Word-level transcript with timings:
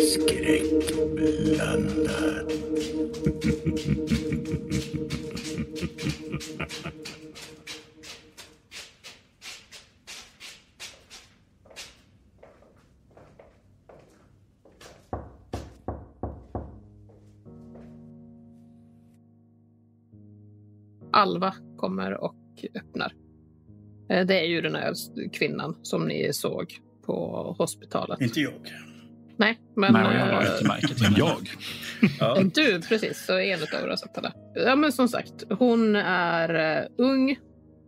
Skräckblandat. 0.00 2.48
Alva 21.22 21.54
kommer 21.76 22.24
och 22.24 22.36
öppnar. 22.74 23.12
Eh, 24.10 24.26
Det 24.26 24.40
är 24.40 24.44
ju 24.44 24.60
den 24.60 24.74
här 24.74 24.94
kvinnan 25.32 25.76
som 25.82 26.08
ni 26.08 26.32
såg 26.32 26.78
på 27.06 27.54
hospitalet. 27.58 28.20
Inte 28.20 28.40
jag. 28.40 28.72
Nej, 29.36 29.58
men... 29.76 29.92
Nej, 29.92 30.16
jag 30.18 30.28
eh, 30.28 30.34
har 30.34 30.42
inte 30.42 30.68
märkt 30.68 30.98
det. 30.98 31.10
Men 31.10 31.18
jag? 31.18 31.48
Ja. 32.20 32.42
Du, 32.54 32.80
precis. 32.80 33.26
Så 33.26 33.38
en 33.38 33.62
av 33.62 33.84
er 33.84 33.88
har 33.88 33.96
sett 33.96 34.16
henne. 34.16 34.32
Ja, 34.54 34.76
men 34.76 34.92
som 34.92 35.08
sagt, 35.08 35.44
hon 35.58 35.96
är 35.96 36.80
uh, 36.82 36.88
ung. 36.98 37.38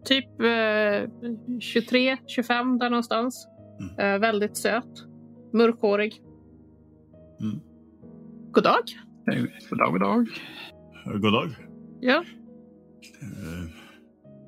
Typ 0.04 0.26
uh, 0.42 1.58
23, 1.60 2.16
25 2.26 2.78
där 2.78 2.90
någonstans. 2.90 3.48
Mm. 3.80 4.14
Eh, 4.14 4.20
väldigt 4.20 4.56
söt. 4.56 5.04
Mörkhårig. 5.52 6.20
Mm. 7.40 7.60
God 8.52 8.64
dag. 8.64 8.82
Eh, 9.32 9.42
God 9.70 9.78
dag, 9.78 9.92
god 9.92 10.00
dag. 10.00 10.26
God 11.04 11.32
dag. 11.32 11.48
Ja, 12.00 12.24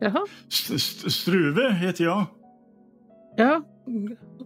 Jaha. 0.00 0.26
St- 0.48 0.74
St- 0.74 1.10
Struve 1.10 1.72
heter 1.72 2.04
jag. 2.04 2.26
Ja. 3.36 3.62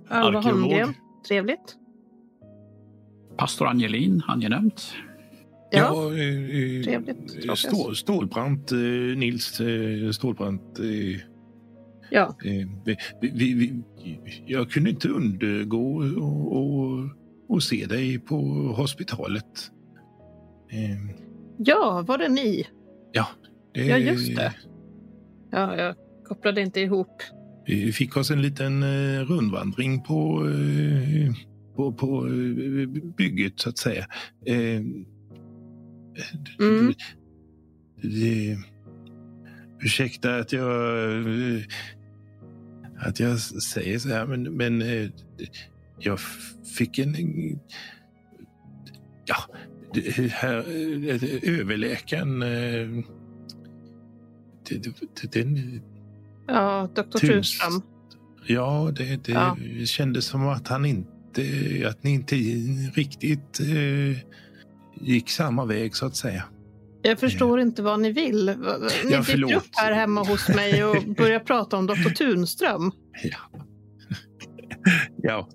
Alva. 0.08 0.40
Holmgren. 0.40 0.94
Trevligt. 1.28 1.76
Pastor 3.36 3.66
Angelin, 3.66 4.22
angenämt. 4.26 4.92
Ja, 5.72 6.12
eh, 6.12 6.76
eh, 6.78 6.82
trevligt, 6.84 7.44
eh, 7.48 7.54
Stål, 7.54 7.96
Stålbrant, 7.96 8.72
eh, 8.72 8.78
Nils 9.16 9.60
eh, 9.60 10.10
Stålbrant. 10.10 10.78
Eh, 10.78 11.20
ja. 12.10 12.36
eh, 12.44 12.68
vi, 12.84 12.96
vi, 13.20 13.54
vi, 13.54 13.82
jag 14.46 14.70
kunde 14.70 14.90
inte 14.90 15.08
undgå 15.08 15.96
och, 15.96 16.56
och, 16.56 17.04
och 17.48 17.62
se 17.62 17.86
dig 17.86 18.18
på 18.18 18.36
hospitalet. 18.76 19.70
Eh, 20.70 21.16
ja, 21.58 22.04
var 22.08 22.18
det 22.18 22.28
ni? 22.28 22.66
Det, 23.74 23.84
Ja, 23.84 23.96
just 23.98 24.36
det. 24.36 24.54
Ja, 25.50 25.76
jag 25.76 25.94
kopplade 26.24 26.60
inte 26.60 26.80
ihop. 26.80 27.22
Vi 27.66 27.92
fick 27.92 28.16
oss 28.16 28.30
en 28.30 28.42
liten 28.42 28.82
eh, 28.82 29.20
rundvandring 29.20 30.02
på, 30.02 30.48
eh, 30.48 31.34
på, 31.76 31.92
på 31.92 32.26
eh, 32.26 32.88
bygget, 33.16 33.60
så 33.60 33.68
att 33.68 33.78
säga. 33.78 34.06
Mm. 34.46 35.04
det, 38.02 38.58
ursäkta 39.82 40.36
att 40.36 40.52
jag, 40.52 41.24
att 42.98 43.20
jag 43.20 43.40
säger 43.40 43.98
så 43.98 44.08
här, 44.08 44.26
men, 44.26 44.42
men 44.42 44.82
jag 45.98 46.20
fick 46.78 46.98
en... 46.98 47.14
Ja, 49.26 49.36
här, 50.30 50.64
överläkaren... 51.42 52.42
eh, 54.72 55.30
Den, 55.32 55.80
Ja, 56.46 56.88
doktor 56.94 57.18
Tuns. 57.18 57.30
Tunström. 57.30 57.82
Ja, 58.46 58.92
det, 58.96 59.24
det 59.24 59.32
Ja. 59.32 59.56
kändes 59.86 60.24
som 60.24 60.48
att 60.48 60.68
han 60.68 60.84
inte, 60.84 61.42
att 61.88 62.02
ni 62.02 62.10
inte 62.10 62.34
riktigt 62.94 63.60
eh, 63.60 64.18
gick 65.06 65.30
samma 65.30 65.64
väg 65.64 65.96
så 65.96 66.06
att 66.06 66.16
säga. 66.16 66.44
Jag 67.02 67.18
förstår 67.18 67.60
inte 67.60 67.82
vad 67.82 68.00
ni 68.00 68.12
vill. 68.12 68.46
Va- 68.58 68.78
va- 68.78 68.88
Ni 69.04 69.12
Ja, 69.12 69.20
dyker 69.20 69.56
upp 69.56 69.64
här 69.72 69.92
hemma 69.92 70.22
hos 70.22 70.48
mig 70.48 70.84
och 70.84 70.96
börjar 71.16 71.40
prata 71.40 71.76
om 71.76 71.86
doktor 71.86 72.10
Tunström. 72.10 72.92
Ja. 73.22 73.60
ja. 75.22 75.48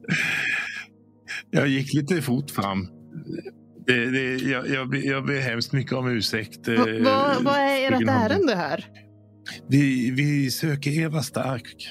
Jag 1.51 1.67
gick 1.67 1.93
lite 1.93 2.21
fort 2.21 2.51
fram. 2.51 2.87
Det, 3.87 4.05
det, 4.11 4.35
jag, 4.35 4.69
jag, 4.69 4.95
jag 4.95 5.25
ber 5.25 5.39
hemskt 5.39 5.73
mycket 5.73 5.93
om 5.93 6.07
ursäkt. 6.07 6.67
eh, 6.67 6.75
Va- 6.75 6.85
Vad 7.03 7.43
vad 7.43 7.55
är 7.55 7.91
ert 7.91 8.09
ärende 8.09 8.55
här? 8.55 8.85
Vi, 9.67 10.11
vi 10.11 10.51
söker 10.51 10.91
Eva 10.99 11.21
Stark 11.21 11.87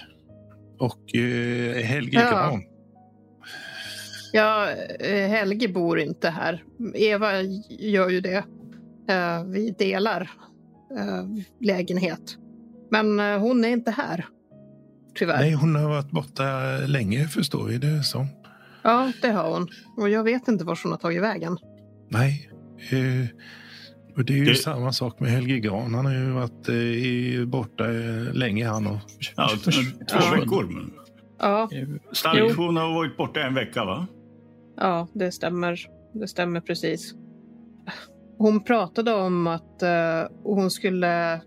och 0.79 1.17
eh, 1.17 1.85
Helge 1.85 2.21
Ja. 2.21 2.31
Gran. 2.31 2.63
Ja, 4.33 4.71
eh, 5.01 5.29
Helge 5.29 5.69
bor 5.69 5.99
inte 5.99 6.31
här. 6.31 6.65
Eva 6.95 7.43
gör 7.71 8.09
ju 8.09 8.21
det. 8.21 8.45
Eh, 9.09 9.45
Vi 9.45 9.75
delar 9.79 10.31
eh, 10.99 11.25
lägenhet. 11.61 12.37
Men 12.91 13.19
hon 13.41 13.65
är 13.65 13.69
inte 13.69 13.91
här. 13.91 14.27
Tyvärr. 15.15 15.39
Nej, 15.39 15.53
hon 15.53 15.75
har 15.77 15.89
varit 15.89 16.11
borta 16.11 16.45
länge 16.87 17.29
förstår 17.29 17.65
vi 17.65 17.79
det 17.79 18.03
som. 18.03 18.27
Ja, 18.83 19.13
det 19.23 19.29
har 19.31 19.51
hon. 19.51 19.69
Och 19.97 20.09
jag 20.09 20.25
vet 20.25 20.49
inte 20.49 20.65
var 20.65 20.79
hon 20.83 20.93
har 20.93 20.99
tagit 20.99 21.23
vägen. 21.23 21.59
Nej. 22.11 22.51
Och 24.17 24.25
det 24.25 24.33
är 24.33 24.37
ju 24.37 24.45
Det- 24.45 24.55
samma 24.55 24.93
sak 24.93 25.21
med 25.21 25.31
Helge 25.31 25.59
Gran. 25.59 25.95
Han 25.95 26.07
har 26.07 26.13
ju 26.15 26.31
varit 26.31 26.69
eh, 26.69 26.75
i- 26.75 27.45
borta 27.47 27.85
eh, 27.85 28.33
länge 28.35 28.67
han 28.69 28.87
och... 28.87 28.99
Ja, 29.37 29.49
två 29.65 30.19
Ja. 30.21 30.37
veckor. 30.41 30.65
Men 30.65 30.93
Ja, 31.39 31.69
Stark, 32.13 32.57
hon 32.57 32.77
har 32.77 32.95
varit 32.95 33.17
borta 33.17 33.41
en 33.41 33.55
vecka, 33.55 33.85
va? 33.85 34.07
ja 34.77 35.09
det 35.15 35.33
stämmer. 35.33 35.79
Det 36.13 36.29
stämmer 36.29 36.61
precis. 36.61 37.15
Hon 38.39 38.65
pratade 38.65 39.13
om 39.15 39.47
att 39.47 39.83
eh, 39.83 40.23
hon 40.43 40.71
skulle... 40.71 41.41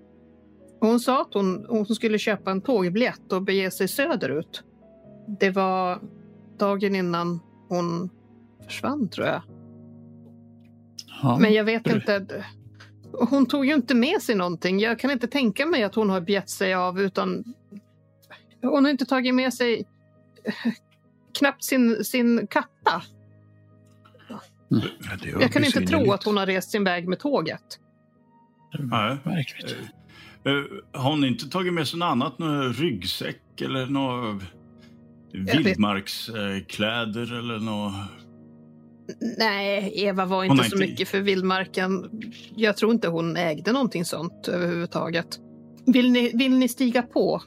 Hon 0.79 0.99
sa 0.99 1.21
att 1.21 1.33
hon, 1.33 1.65
hon 1.69 1.85
skulle 1.85 2.17
köpa 2.19 2.51
en 2.51 2.61
tågbiljett 2.61 3.31
och 3.31 3.41
bege 3.43 3.71
sig 3.71 3.87
söderut. 3.87 4.63
Det 5.39 5.49
var 5.49 5.99
dagen 6.59 6.95
innan 6.95 7.39
hon 7.69 8.09
försvann, 8.65 9.09
tror 9.09 9.27
jag. 9.27 9.41
Ja. 11.23 11.37
Men 11.39 11.53
jag 11.53 11.63
vet 11.63 11.87
inte. 11.87 12.45
Hon 13.11 13.45
tog 13.45 13.65
ju 13.65 13.73
inte 13.73 13.95
med 13.95 14.21
sig 14.21 14.35
någonting. 14.35 14.79
Jag 14.79 14.99
kan 14.99 15.11
inte 15.11 15.27
tänka 15.27 15.65
mig 15.65 15.83
att 15.83 15.95
hon 15.95 16.09
har 16.09 16.21
begett 16.21 16.49
sig 16.49 16.73
av 16.73 17.01
utan... 17.01 17.43
Hon 18.61 18.83
har 18.85 18.91
inte 18.91 19.05
tagit 19.05 19.35
med 19.35 19.53
sig 19.53 19.85
knappt 21.39 21.63
sin, 21.63 22.03
sin 22.05 22.47
katta. 22.47 23.01
Ja, 24.29 24.41
var 24.69 25.41
Jag 25.41 25.53
kan 25.53 25.63
inte 25.63 25.81
tro 25.81 26.11
att 26.11 26.23
hon 26.23 26.37
har 26.37 26.45
rest 26.45 26.71
sin 26.71 26.83
väg 26.83 27.07
med 27.07 27.19
tåget. 27.19 27.79
Nej. 28.79 29.17
Märkligt. 29.23 29.75
Eh, 30.45 31.01
Har 31.01 31.09
hon 31.09 31.23
inte 31.23 31.49
tagit 31.49 31.73
med 31.73 31.87
sig 31.87 31.99
något 31.99 32.07
annat? 32.11 32.39
Någon 32.39 32.73
ryggsäck 32.73 33.61
eller 33.61 33.85
något 33.85 34.43
vet. 35.33 35.55
vildmarkskläder 35.55 37.37
eller 37.39 37.59
något? 37.59 37.93
Nej, 39.37 39.91
Eva 39.95 40.25
var 40.25 40.43
inte 40.43 40.57
så 40.57 40.63
inte- 40.75 40.77
mycket 40.77 41.07
för 41.07 41.19
vildmarken. 41.19 42.09
Jag 42.55 42.77
tror 42.77 42.91
inte 42.91 43.07
hon 43.07 43.37
ägde 43.37 43.71
någonting 43.71 44.05
sånt 44.05 44.47
överhuvudtaget. 44.47 45.27
Vill 45.85 46.11
ni, 46.11 46.31
vill 46.33 46.57
ni 46.57 46.67
stiga 46.67 47.01
på? 47.01 47.41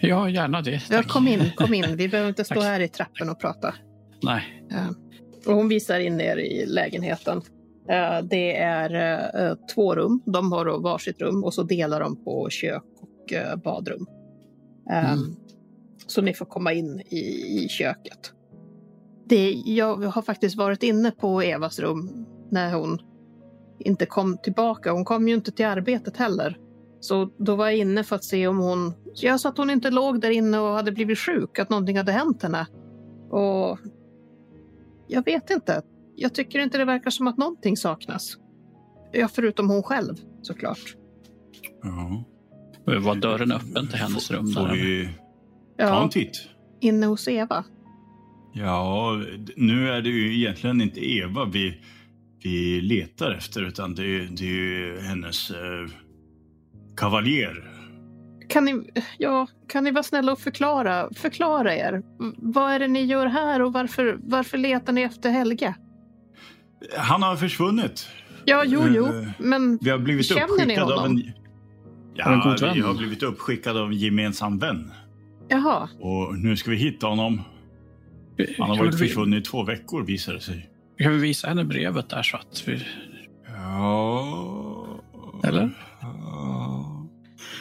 Ja, 0.00 0.28
gärna 0.30 0.62
det. 0.62 0.82
Ja, 0.90 1.02
kom 1.02 1.28
in, 1.28 1.50
kom 1.56 1.74
in. 1.74 1.96
Vi 1.96 2.08
behöver 2.08 2.28
inte 2.28 2.44
stå 2.54 2.60
här 2.60 2.80
i 2.80 2.88
trappen 2.88 3.30
och 3.30 3.40
prata. 3.40 3.74
Nej. 4.22 4.42
Och 5.46 5.54
hon 5.54 5.68
visar 5.68 5.98
in 5.98 6.20
er 6.20 6.36
i 6.36 6.66
lägenheten. 6.66 7.42
Det 8.22 8.56
är 8.56 8.94
eh, 9.50 9.56
två 9.74 9.94
rum. 9.94 10.22
De 10.26 10.52
har 10.52 10.64
då 10.64 10.78
varsitt 10.78 11.20
rum 11.20 11.44
och 11.44 11.54
så 11.54 11.62
delar 11.62 12.00
de 12.00 12.24
på 12.24 12.48
kök 12.50 12.82
och 13.00 13.32
eh, 13.32 13.56
badrum. 13.56 14.06
Mm. 14.90 15.36
Så 16.06 16.22
ni 16.22 16.34
får 16.34 16.46
komma 16.46 16.72
in 16.72 17.00
i, 17.08 17.18
i 17.64 17.66
köket. 17.68 18.32
Det, 19.28 19.50
jag 19.66 19.96
har 19.96 20.22
faktiskt 20.22 20.56
varit 20.56 20.82
inne 20.82 21.10
på 21.10 21.42
Evas 21.42 21.78
rum 21.78 22.26
när 22.50 22.74
hon 22.74 22.98
inte 23.78 24.06
kom 24.06 24.38
tillbaka. 24.42 24.92
Hon 24.92 25.04
kom 25.04 25.28
ju 25.28 25.34
inte 25.34 25.52
till 25.52 25.66
arbetet 25.66 26.16
heller. 26.16 26.58
Så 27.00 27.30
då 27.38 27.56
var 27.56 27.66
jag 27.66 27.76
inne 27.76 28.04
för 28.04 28.16
att 28.16 28.24
se 28.24 28.46
om 28.46 28.58
hon... 28.58 28.92
Jag 29.14 29.40
sa 29.40 29.48
att 29.48 29.58
hon 29.58 29.70
inte 29.70 29.90
låg 29.90 30.20
där 30.20 30.30
inne 30.30 30.58
och 30.58 30.74
hade 30.74 30.92
blivit 30.92 31.18
sjuk, 31.18 31.58
att 31.58 31.70
någonting 31.70 31.96
hade 31.96 32.12
hänt 32.12 32.42
henne. 32.42 32.66
Och 33.30 33.78
jag 35.08 35.24
vet 35.24 35.50
inte. 35.50 35.82
Jag 36.16 36.34
tycker 36.34 36.58
inte 36.58 36.78
det 36.78 36.84
verkar 36.84 37.10
som 37.10 37.26
att 37.26 37.36
någonting 37.38 37.76
saknas. 37.76 38.36
Ja, 39.12 39.28
förutom 39.28 39.70
hon 39.70 39.82
själv 39.82 40.14
såklart. 40.42 40.96
Ja. 41.82 42.24
Var 43.00 43.14
dörren 43.14 43.52
öppen 43.52 43.88
till 43.88 43.98
hennes 43.98 44.30
rum? 44.30 44.46
Får 44.46 44.66
Där? 44.68 44.74
vi 44.74 45.08
ta 45.78 45.84
Ja, 45.84 46.02
en 46.02 46.08
titt? 46.10 46.48
inne 46.80 47.06
hos 47.06 47.28
Eva. 47.28 47.64
Ja, 48.58 49.20
nu 49.56 49.90
är 49.90 50.02
det 50.02 50.08
ju 50.08 50.34
egentligen 50.36 50.80
inte 50.80 51.10
Eva 51.10 51.44
vi, 51.44 51.80
vi 52.42 52.80
letar 52.80 53.30
efter 53.30 53.62
utan 53.62 53.94
det, 53.94 54.02
är- 54.02 54.28
det 54.30 54.44
är 54.44 54.48
ju 54.50 54.98
hennes 55.00 55.50
eh, 55.50 55.56
kavaljer. 56.96 57.70
Kan 58.48 58.64
ni, 58.64 58.90
ja, 59.18 59.46
kan 59.68 59.84
ni 59.84 59.90
vara 59.90 60.02
snälla 60.02 60.32
och 60.32 60.38
förklara, 60.38 61.08
förklara 61.14 61.74
er? 61.76 62.02
Vad 62.36 62.72
är 62.72 62.78
det 62.78 62.88
ni 62.88 63.04
gör 63.04 63.26
här 63.26 63.62
och 63.62 63.72
varför, 63.72 64.18
varför 64.22 64.58
letar 64.58 64.92
ni 64.92 65.00
efter 65.02 65.30
Helge? 65.30 65.74
Han 66.98 67.22
har 67.22 67.36
försvunnit. 67.36 68.08
Ja, 68.44 68.64
jo, 68.66 68.82
jo, 68.88 69.06
Eh, 69.06 69.28
men 69.38 69.78
Vi 69.82 69.90
har 69.90 69.98
blivit 69.98 70.26
Känner 70.26 70.46
ni 70.46 70.52
uppskickade 70.62 70.94
av 70.94 71.00
honom? 71.00 71.16
en... 71.16 71.32
Ja, 72.14 72.56
vi 72.74 72.80
har 72.80 72.94
blivit 72.94 73.22
uppskickade 73.22 73.80
av 73.80 73.86
en 73.88 73.96
gemensam 73.98 74.58
vän. 74.58 74.92
jaha. 75.48 75.88
Och 76.00 76.38
nu 76.38 76.56
ska 76.56 76.70
vi 76.70 76.76
hitta 76.76 77.06
honom. 77.06 77.40
Han 78.58 78.68
har 78.70 78.76
varit 78.76 78.94
vi- 78.94 78.98
försvunnen 78.98 79.38
i 79.38 79.42
två 79.42 79.62
veckor 79.64 80.02
visar 80.04 80.32
det 80.34 80.40
sig. 80.40 80.70
Kan 80.98 81.12
vi 81.12 81.18
visa 81.18 81.48
henne 81.48 81.64
brevet 81.64 82.08
där 82.08 82.22
så 82.22 82.36
att 82.36 82.62
vi... 82.66 82.82
Ja... 83.48 84.86
Eller? 85.44 85.70
Ja. 86.00 87.06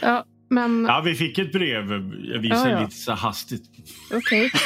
Ja, 0.01 0.25
men 0.49 0.85
Ja, 0.89 1.01
vi 1.05 1.15
fick 1.15 1.37
ett 1.39 1.51
brev. 1.51 1.91
Jag 2.33 2.39
visar 2.39 2.69
Ja, 2.69 2.69
ja. 2.69 2.79
lite 2.81 2.95
så 2.95 3.11
hastigt. 3.13 3.63
okej. 4.13 4.51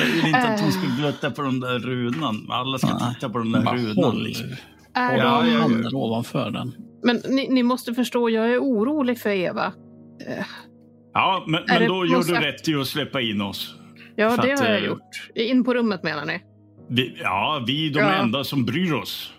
Jag 0.00 0.06
vill 0.06 0.26
inte 0.26 0.38
att 0.38 0.60
hon 0.60 0.68
Äh. 0.68 0.74
ska 0.74 0.96
glötta 1.00 1.30
på 1.30 1.42
den 1.42 1.60
där 1.60 1.78
runan. 1.78 2.46
Alla 2.50 2.78
ska 2.78 2.98
Nej. 2.98 3.14
titta 3.14 3.28
på 3.28 3.38
den 3.38 3.52
där 3.52 3.62
Bara 3.62 3.76
runan. 3.76 4.04
håll, 4.04 4.22
Liksom. 4.22 4.46
Är 4.94 5.08
håll 5.10 5.18
Ja, 5.18 5.40
de- 5.42 5.48
ja, 5.48 5.54
ja. 5.54 5.60
handen 5.60 5.94
ovanför 5.94 6.50
den. 6.50 6.74
Men 7.02 7.16
ni, 7.28 7.48
ni 7.48 7.62
måste 7.62 7.94
förstå, 7.94 8.30
jag 8.30 8.50
är 8.52 8.58
orolig 8.58 9.18
för 9.20 9.30
Eva. 9.30 9.72
Eh, 10.28 10.44
Ja, 11.14 11.44
men, 11.46 11.62
men 11.68 11.88
då 11.88 12.06
gör 12.06 12.22
du 12.22 12.34
rätt 12.34 12.68
i 12.68 12.74
att 12.74 12.86
släppa 12.86 13.20
in 13.20 13.40
oss. 13.40 13.74
Ja, 14.20 14.30
För 14.30 14.42
det 14.42 14.52
att, 14.52 14.60
har 14.60 14.66
jag 14.68 14.78
eh, 14.78 14.84
gjort. 14.86 15.30
In 15.34 15.64
på 15.64 15.74
rummet 15.74 16.02
menar 16.02 16.24
ni? 16.24 16.40
Vi, 16.88 17.16
ja, 17.22 17.64
vi 17.66 17.88
är 17.90 17.94
de 17.94 18.00
Ja. 18.00 18.12
enda 18.14 18.44
som 18.44 18.64
bryr 18.64 18.92
oss. 18.92 19.32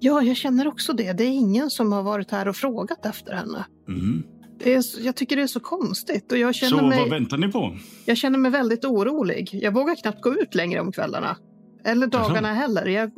Ja, 0.00 0.22
jag 0.22 0.36
känner 0.36 0.66
också 0.66 0.92
det. 0.92 1.12
Det 1.12 1.24
är 1.24 1.28
ingen 1.28 1.70
som 1.70 1.92
har 1.92 2.02
varit 2.02 2.30
här 2.30 2.48
och 2.48 2.56
frågat 2.56 3.06
efter 3.06 3.32
henne. 3.34 3.64
Mm. 3.88 4.22
Det 4.58 4.74
är, 4.74 4.80
så- 4.82 5.00
jag 5.02 5.16
tycker 5.16 5.36
det 5.36 5.42
är 5.42 5.46
så 5.46 5.60
konstigt 5.60 6.32
och 6.32 6.38
jag 6.38 6.54
Så 6.54 6.66
känner, 6.66 6.82
vad 6.82 6.88
mig, 6.90 7.10
väntar 7.10 7.36
ni 7.38 7.48
på? 7.52 7.76
jag 8.04 8.16
känner 8.16 8.38
mig 8.38 8.50
väldigt 8.50 8.84
orolig. 8.84 9.50
Jag 9.52 9.72
vågar 9.74 9.94
knappt 9.94 10.22
gå 10.22 10.34
ut 10.34 10.54
längre 10.54 10.80
om 10.80 10.92
kvällarna. 10.92 11.36
Eller 11.84 12.06
dagarna 12.06 12.54
heller. 12.54 12.86
Jag, 12.86 13.10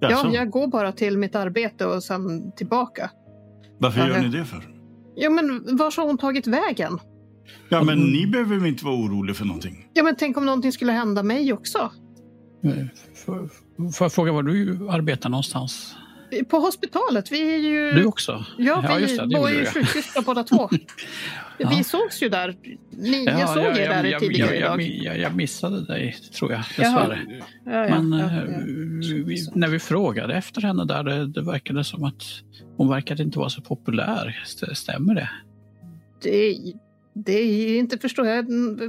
ja, 0.00 0.10
Jaså? 0.10 0.28
jag 0.32 0.50
går 0.50 0.66
bara 0.66 0.92
till 0.92 1.18
mitt 1.18 1.34
arbete 1.34 1.86
och 1.86 2.02
sen 2.04 2.52
tillbaka. 2.52 3.10
Varför 3.78 4.00
Ja, 4.00 4.08
gör 4.08 4.20
ni 4.22 4.28
det 4.28 4.44
för? 4.44 4.68
Ja, 5.14 5.30
men 5.30 5.76
var 5.76 5.96
har 5.96 6.06
hon 6.06 6.18
tagit 6.18 6.46
vägen? 6.46 6.98
Ja, 7.68 7.82
men 7.82 7.98
ni 8.12 8.26
behöver 8.26 8.56
väl 8.56 8.66
inte 8.66 8.84
vara 8.84 8.94
oroliga 8.96 9.34
för 9.34 9.44
någonting? 9.44 9.88
Ja, 9.94 10.02
men 10.02 10.16
tänk 10.16 10.36
om 10.36 10.46
någonting 10.46 10.72
skulle 10.72 10.92
hända 10.92 11.22
mig 11.22 11.52
också. 11.52 11.92
Får 13.26 13.48
får 13.92 14.04
jag 14.04 14.12
fråga 14.12 14.32
var 14.32 14.42
du 14.42 14.88
arbetar 14.90 15.30
någonstans? 15.30 15.96
På 16.50 16.56
hospitalet, 16.58 17.32
vi 17.32 17.54
är 17.54 17.58
ju... 17.58 17.92
Du 17.92 18.04
också? 18.04 18.44
Ja, 18.58 18.94
vi 18.96 19.02
just 19.02 19.16
det, 19.18 19.26
det 19.26 19.38
var 19.38 19.50
gjorde 19.50 19.60
ju 19.60 19.66
sjuksystrar 19.66 20.22
båda 20.22 20.44
två. 20.44 20.68
Ja. 21.58 21.68
Vi 21.76 21.84
sågs 21.84 22.22
ju 22.22 22.28
där. 22.28 22.56
Ni, 22.90 23.24
jag 23.24 23.48
såg 23.48 23.58
ja, 23.64 23.76
er 23.76 23.88
där 23.88 24.04
jag, 24.04 24.20
tidigare 24.20 24.56
jag, 24.56 24.82
idag. 24.82 25.04
jag, 25.04 25.18
jag, 25.18 25.36
missade 25.36 25.86
dig, 25.86 26.16
tror 26.38 26.52
jag. 26.52 26.60
Dessvärre. 26.76 27.18
Ja, 27.64 27.72
ja, 27.72 28.02
Men 28.02 28.12
ja, 28.18 28.26
eh, 28.26 28.36
ja. 28.36 29.24
vi, 29.26 29.36
när 29.54 29.68
vi 29.68 29.78
frågade 29.78 30.34
efter 30.34 30.60
henne 30.60 30.84
där, 30.84 31.02
det, 31.04 31.26
det 31.26 31.42
verkade 31.42 31.84
som 31.84 32.04
att 32.04 32.22
hon 32.76 32.88
verkade 32.88 33.22
inte 33.22 33.38
vara 33.38 33.48
så 33.48 33.62
populär. 33.62 34.40
St- 34.42 34.74
Stämmer 34.74 35.14
det? 35.14 35.30
Det, 36.22 36.56
det 37.14 37.32
är 37.32 37.78
inte 37.78 37.98
förstår 37.98 38.26
jag 38.26 38.42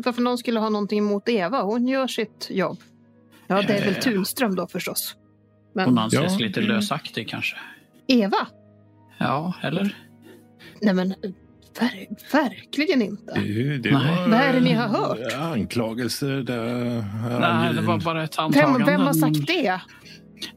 varför 0.05 0.21
någon 0.21 0.37
skulle 0.37 0.59
ha 0.59 0.69
någonting 0.69 0.99
emot 0.99 1.29
Eva. 1.29 1.61
Hon 1.61 1.87
gör 1.87 2.07
sitt 2.07 2.47
jobb. 2.51 2.77
Ja, 3.47 3.61
det 3.61 3.73
är 3.73 3.85
väl. 3.85 3.95
Tunström 3.95 4.55
då 4.55 4.67
förstås. 4.67 5.15
Men 5.75 5.85
Hon 5.85 5.97
anses 5.97 6.19
Ja, 6.39 6.45
lite 6.45 6.61
lösaktig 6.61 7.29
kanske. 7.29 7.55
Eva? 8.07 8.47
Ja, 9.17 9.53
eller? 9.61 9.97
Nej 10.81 10.93
men 10.93 11.09
ver, 11.79 12.07
verkligen 12.31 13.01
inte. 13.01 13.33
Det, 13.33 13.77
det 13.77 13.91
var, 13.91 14.29
Vad 14.29 14.39
är 14.39 14.53
det 14.53 14.59
ni 14.59 14.73
har 14.73 14.87
hört? 14.87 15.33
Anklagelser 15.39 16.27
där. 16.43 17.39
Nej, 17.39 17.73
det 17.73 17.81
var 17.81 17.97
bara 17.99 18.23
ett 18.23 18.37
Vem, 18.37 18.45
antagande. 18.45 18.85
vem 18.85 19.01
har 19.01 19.13
sagt 19.13 19.47
det? 19.47 19.81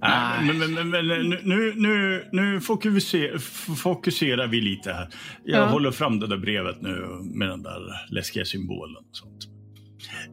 Nej. 0.00 0.54
Men, 0.58 0.74
men, 0.74 0.90
men, 0.90 1.06
nu, 1.42 1.72
nu, 1.76 2.24
nu, 2.32 2.60
fokuserar, 2.60 4.46
vi 4.46 4.60
lite 4.60 4.92
här. 4.92 5.08
Jag 5.44 5.60
Ja. 5.62 5.66
håller 5.66 5.90
fram 5.90 6.20
det 6.20 6.26
där 6.26 6.36
brevet 6.36 6.82
nu 6.82 7.06
med 7.34 7.48
den 7.48 7.62
där 7.62 7.80
läskiga 8.14 8.44
symbolen. 8.44 8.96
Och 8.96 9.16
sånt. 9.16 9.48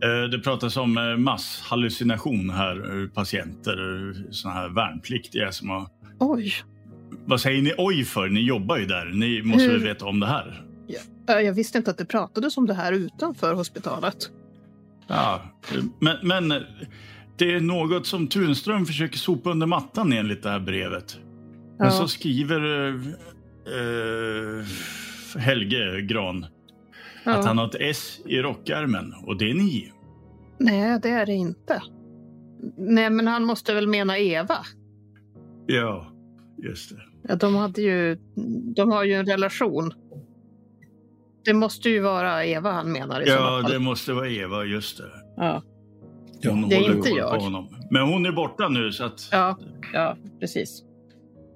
Eh, 0.04 0.30
Det 0.30 0.40
pratas 0.40 0.78
om 0.78 0.98
eh, 0.98 1.18
masshallucination 1.18 2.50
här, 2.50 3.02
eh, 3.04 3.08
patienter, 3.10 4.14
såna 4.32 4.54
här 4.54 4.70
värnpliktiga 4.70 5.52
som 5.52 5.70
har... 5.70 5.88
Oj, 6.20 6.54
Vad 7.26 7.42
säger 7.42 7.62
ni 7.62 7.74
oj 7.78 8.04
för? 8.06 8.30
Ni 8.30 8.42
jobbar 8.42 8.78
ju 8.78 8.86
där. 8.86 9.06
Ni 9.06 9.42
måste 9.42 9.64
Hur- 9.64 9.72
väl 9.72 9.84
veta 9.84 10.06
om 10.06 10.20
det 10.20 10.28
här? 10.28 10.66
Ja, 11.28 11.42
jag 11.42 11.54
visste 11.54 11.78
inte 11.78 11.92
att 11.92 11.98
det 11.98 12.06
pratades 12.06 12.58
om 12.58 12.68
det 12.68 12.74
här 12.74 12.94
utanför 12.94 13.54
hospitalet. 13.54 14.16
Ja, 15.08 15.42
men, 16.00 16.18
men 16.48 16.64
det 17.38 17.54
är 17.56 17.60
något 17.62 18.08
som 18.08 18.28
Tunström 18.28 18.86
försöker 18.86 19.18
sopa 19.18 19.52
under 19.52 19.68
mattan 19.68 20.14
enligt 20.14 20.44
det 20.44 20.50
här 20.50 20.60
brevet. 20.60 21.18
Men 21.78 21.88
Ja. 21.88 21.92
så 21.92 22.08
skriver 22.08 22.88
eh, 22.88 22.96
eh, 23.78 24.66
Helge 25.42 26.02
Gran 26.02 26.44
att 26.44 27.36
Ja. 27.36 27.42
han 27.46 27.58
har 27.58 27.66
ett 27.66 27.76
S 27.80 28.20
i 28.26 28.38
rockärmen 28.42 29.14
och 29.26 29.38
det 29.38 29.50
är 29.50 29.54
ni. 29.54 29.92
Nej, 30.58 31.00
det 31.04 31.10
är 31.10 31.26
det 31.26 31.34
inte. 31.34 31.82
Nej, 32.78 33.10
men 33.10 33.28
han 33.28 33.46
måste 33.46 33.74
väl 33.74 33.88
mena 33.88 34.18
Eva? 34.18 34.58
Ja, 35.68 36.08
just 36.64 36.90
det. 36.90 37.02
Ja, 37.30 37.36
de, 37.36 37.56
hade 37.56 37.82
ju, 37.82 38.18
de 38.76 38.92
har 38.92 39.04
ju 39.04 39.14
en 39.14 39.26
relation. 39.26 39.94
Det 41.46 41.54
måste 41.54 41.90
ju 41.90 42.00
vara 42.00 42.46
Eva 42.46 42.72
han 42.72 42.92
menar 42.92 43.22
i 43.22 43.30
Ja, 43.30 43.62
det 43.70 43.80
måste 43.80 44.14
vara 44.14 44.30
Eva, 44.30 44.64
just 44.66 44.98
det. 44.98 45.04
Ja. 45.38 45.64
Hon 46.50 46.70
Det 46.70 46.76
är 46.76 46.96
inte 46.96 47.10
jag. 47.10 47.40
honom. 47.40 47.76
Men 47.92 48.02
hon 48.04 48.26
är 48.26 48.32
borta 48.32 48.70
nu 48.70 48.92
så 48.92 49.04
att... 49.04 49.28
Ja, 49.32 49.60
ja, 49.94 50.18
precis. 50.40 50.84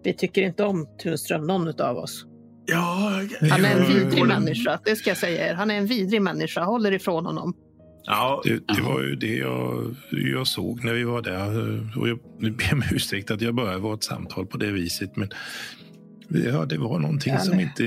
Vi 0.03 0.13
tycker 0.13 0.41
inte 0.41 0.63
om 0.63 0.87
Tunström, 1.03 1.47
någon 1.47 1.81
av 1.81 1.97
oss. 1.97 2.25
Ja, 2.65 3.11
Han 3.51 3.65
är 3.65 3.75
en 3.79 3.87
vidrig 3.87 4.23
det- 4.23 4.27
människa, 4.27 4.79
det 4.85 4.95
ska 4.95 5.09
jag 5.09 5.17
säga 5.17 5.49
er. 5.49 5.53
Han 5.53 5.71
är 5.71 5.75
en 5.77 5.85
vidrig 5.85 6.21
människa, 6.21 6.63
håller 6.63 6.91
ifrån 6.93 7.25
honom. 7.25 7.53
Ja, 8.03 8.41
Det, 8.43 8.67
det 8.75 8.81
var 8.81 9.01
ju 9.01 9.15
det 9.15 9.35
jag, 9.35 9.95
jag 10.11 10.47
såg 10.47 10.83
när 10.83 10.93
vi 10.93 11.03
var 11.03 11.21
där. 11.21 11.49
Och 11.99 12.09
jag 12.09 12.19
ber 12.39 12.73
om 12.73 12.83
ursäkt 12.91 13.31
att 13.31 13.41
jag 13.41 13.55
började 13.55 13.93
ett 13.93 14.03
samtal 14.03 14.45
på 14.45 14.57
det 14.57 14.71
viset. 14.71 15.15
Men 15.15 15.29
ja, 16.29 16.65
det 16.65 16.77
var 16.77 16.99
någonting 16.99 17.33
Ja, 17.33 17.39
som 17.39 17.59
inte 17.59 17.83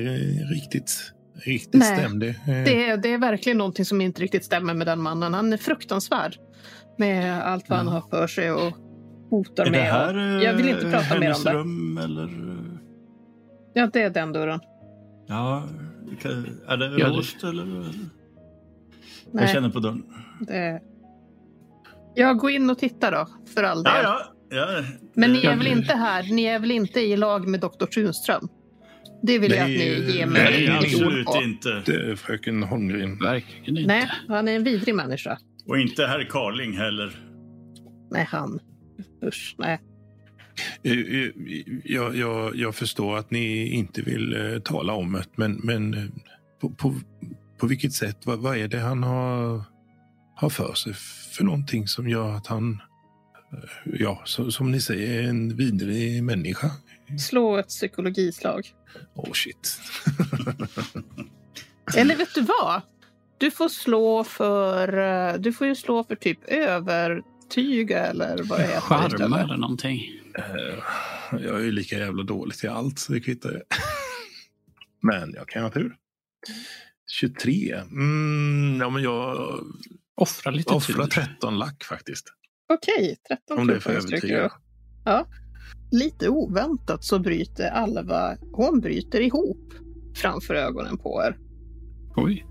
riktigt, 0.54 1.12
riktigt 1.34 1.74
Nej, 1.80 1.98
stämde. 1.98 2.26
Eh, 2.28 2.34
Det 2.46 2.84
är, 2.86 2.96
det 2.96 3.12
är 3.12 3.18
verkligen 3.18 3.58
någonting 3.58 3.84
som 3.84 4.00
inte 4.00 4.22
riktigt 4.22 4.44
stämmer 4.44 4.74
med 4.74 4.86
den 4.86 5.00
mannen. 5.02 5.34
Han 5.34 5.52
är 5.52 5.56
fruktansvärd 5.56 6.36
med 7.00 7.42
allt 7.46 7.68
vad 7.68 7.78
han 7.78 7.88
har 7.88 8.00
för 8.10 8.26
sig 8.26 8.52
och 8.52 8.72
hotar 9.30 9.62
är 9.66 9.70
det 9.70 9.78
med. 9.78 9.92
här 9.92 10.14
och, 10.16 10.20
eh, 10.22 10.42
jag 10.44 10.54
vill 10.54 10.68
inte 10.68 10.90
prata 10.90 11.18
mer 11.20 11.34
om 11.36 11.44
det. 11.44 11.52
rum 11.52 11.98
eller? 11.98 12.28
Ja, 13.74 13.90
det 13.92 14.02
är 14.02 14.10
den 14.10 14.32
dörren. 14.32 14.60
Ja, 15.26 15.64
kan- 16.22 16.60
är 16.68 16.76
det 16.76 16.86
Ja, 16.98 17.08
det- 17.08 17.16
låst 17.16 17.44
eller? 17.44 17.64
Jag 17.66 17.84
Nej, 19.32 19.48
känner 19.48 19.70
på 19.70 19.80
dörren. 19.80 20.02
det 20.40 20.56
är... 20.56 20.80
Ja, 22.14 22.32
gå 22.32 22.50
in 22.50 22.70
och 22.70 22.78
titta 22.78 23.10
då, 23.10 23.26
för 23.54 23.62
all 23.62 23.82
del. 23.82 23.92
Ja, 24.02 24.20
ja. 24.50 24.56
ja. 24.56 24.82
Men 25.14 25.32
ni 25.32 25.44
är 25.46 25.56
väl 25.56 25.66
inte 25.66 25.94
här? 25.94 26.22
Ni 26.22 26.44
är 26.44 26.58
väl 26.58 26.70
inte 26.70 27.00
i 27.00 27.16
lag 27.16 27.48
med 27.48 27.60
doktor 27.60 27.86
Tunström? 27.86 28.48
Det 29.22 29.38
vill 29.38 29.50
jag 29.52 29.60
att 29.60 29.66
Nej, 29.68 30.00
ni 30.06 30.12
ger 30.12 30.26
mig 30.26 30.42
Nej, 30.42 30.70
ord 30.70 30.84
absolut 30.84 31.26
på. 31.26 31.40
inte. 31.42 31.82
det 31.86 32.10
är 32.10 32.16
fröken 32.16 32.62
Holmgren. 32.62 33.18
Verkligen 33.18 33.76
inte. 33.78 33.88
Nej, 33.94 34.10
han 34.28 34.48
är 34.48 34.56
en 34.56 34.64
vidrig 34.64 34.94
människa. 34.94 35.38
Och 35.70 35.78
inte 35.78 36.06
herr 36.06 36.24
Carling 36.30 36.76
heller. 36.76 37.16
Nej, 38.10 38.24
han. 38.30 38.60
Usch, 39.24 39.54
nej. 39.58 39.80
Eh, 40.82 40.92
eh, 40.92 41.30
Jag, 41.84 42.16
jag, 42.16 42.56
jag 42.56 42.74
förstår 42.74 43.16
att 43.18 43.30
ni 43.30 43.68
inte 43.68 44.02
vill 44.02 44.52
eh, 44.52 44.58
tala 44.58 44.92
om 44.92 45.12
det, 45.12 45.24
men, 45.36 45.60
men 45.62 46.12
på, 46.60 46.70
på, 46.70 46.94
på 47.58 47.66
vilket 47.66 47.92
sätt? 47.92 48.26
Vad, 48.26 48.38
vad 48.38 48.56
är 48.56 48.68
det 48.68 48.78
han 48.78 49.02
har, 49.02 49.64
har 50.36 50.50
för 50.50 50.74
sig 50.74 50.94
för 51.36 51.44
någonting 51.44 51.88
som 51.88 52.08
gör 52.08 52.30
att 52.30 52.46
han, 52.46 52.82
ja, 53.84 54.22
så, 54.24 54.50
som 54.50 54.70
ni 54.70 54.80
säger, 54.80 55.22
är 55.22 55.28
en 55.28 55.56
vidrig 55.56 56.24
människa? 56.24 56.70
Slå 57.18 57.56
ett 57.56 57.68
psykologislag. 57.68 58.68
Oh 59.14 59.32
shit. 59.32 59.80
Eller 61.96 62.16
vet 62.16 62.34
du 62.34 62.40
vad? 62.40 62.82
Du 63.40 63.50
får 63.50 63.68
slå 63.68 64.24
för... 64.24 64.98
eh, 64.98 65.34
Du 65.40 65.52
får 65.52 65.66
ju 65.66 65.74
slå 65.74 66.04
för 66.04 66.14
typ 66.14 66.38
övertyga 66.44 68.06
eller 68.06 68.42
vad 68.42 68.58
det 68.58 68.66
heter. 68.66 68.80
Charm 68.80 69.32
eller 69.32 69.56
någonting. 69.56 70.00
Eh, 70.38 70.78
Jag 71.32 71.60
är 71.60 71.64
ju 71.64 71.72
lika 71.72 71.98
jävla 71.98 72.22
dålig 72.22 72.54
till 72.58 72.68
allt, 72.70 72.98
så 72.98 73.12
det 73.12 73.20
kvittar 73.20 73.50
ju. 73.50 73.60
Men 75.02 75.32
jag 75.34 75.48
kan 75.48 75.62
ha 75.62 75.70
tur. 75.70 75.96
23. 77.18 77.74
Mm, 77.90 78.78
ja, 78.80 78.90
men 78.90 79.02
jag 79.02 79.36
Offra 80.16 80.50
lite 80.50 80.74
Offra 80.74 81.06
tur. 81.06 81.22
13 81.26 81.58
lack 81.58 81.84
faktiskt. 81.84 82.26
Okej, 82.72 83.16
13 83.28 83.58
Om 83.58 83.66
det 83.66 83.74
är 83.74 83.80
för 83.80 84.00
du. 84.20 84.48
Ja. 85.04 85.26
Lite 85.92 86.28
oväntat 86.28 87.04
så 87.04 87.18
bryter 87.18 87.70
Alva, 87.70 88.36
hon 88.52 88.80
bryter 88.80 89.20
ihop 89.20 89.74
framför 90.16 90.54
ögonen 90.54 90.98
på 90.98 91.22
er. 91.26 91.38
Oj. 92.16 92.46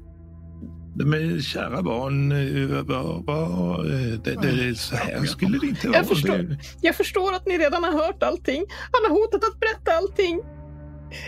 Men 1.06 1.42
kära 1.42 1.82
barn, 1.82 2.32
eh, 2.32 2.80
eh, 2.80 4.20
det, 4.24 4.36
det, 4.42 4.76
så 4.76 4.96
här 4.96 5.26
skulle 5.26 5.58
det 5.58 5.68
inte 5.68 5.88
vara. 5.88 5.98
Jag 5.98 6.08
förstår. 6.08 6.58
Jag 6.82 6.96
förstår 6.96 7.34
att 7.34 7.48
ni 7.48 7.58
redan 7.58 7.84
har 7.84 7.92
hört 7.92 8.24
allting. 8.24 8.66
Han 8.92 9.02
har 9.12 9.22
hotat 9.22 9.44
att 9.44 9.60
berätta 9.60 9.92
allting. 9.98 10.40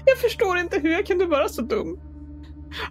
Jag 0.05 0.17
förstår 0.17 0.57
inte 0.57 0.79
hur 0.79 0.91
jag 0.91 1.05
kunde 1.05 1.25
vara 1.25 1.49
så 1.49 1.61
dum. 1.61 1.99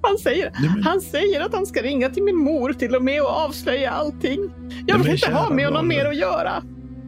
Han 0.03 0.19
säger, 0.19 0.53
Nej, 0.61 0.71
men- 0.75 0.83
han 0.83 1.01
säger 1.01 1.41
att 1.41 1.55
han 1.55 1.67
ska 1.67 1.83
ringa 1.83 2.11
till 2.11 2.23
min 2.23 2.37
mor 2.37 2.73
till 2.73 2.95
och 2.95 3.05
med 3.05 3.23
och 3.23 3.29
avslöja 3.29 3.91
allting. 3.91 4.51
Jag 4.87 4.99
vill 4.99 5.13
inte 5.13 5.33
ha 5.33 5.51
med 5.51 5.65
honom 5.65 5.79
barn. 5.79 5.89
mer 5.89 6.05
att 6.05 6.17
göra. 6.17 6.63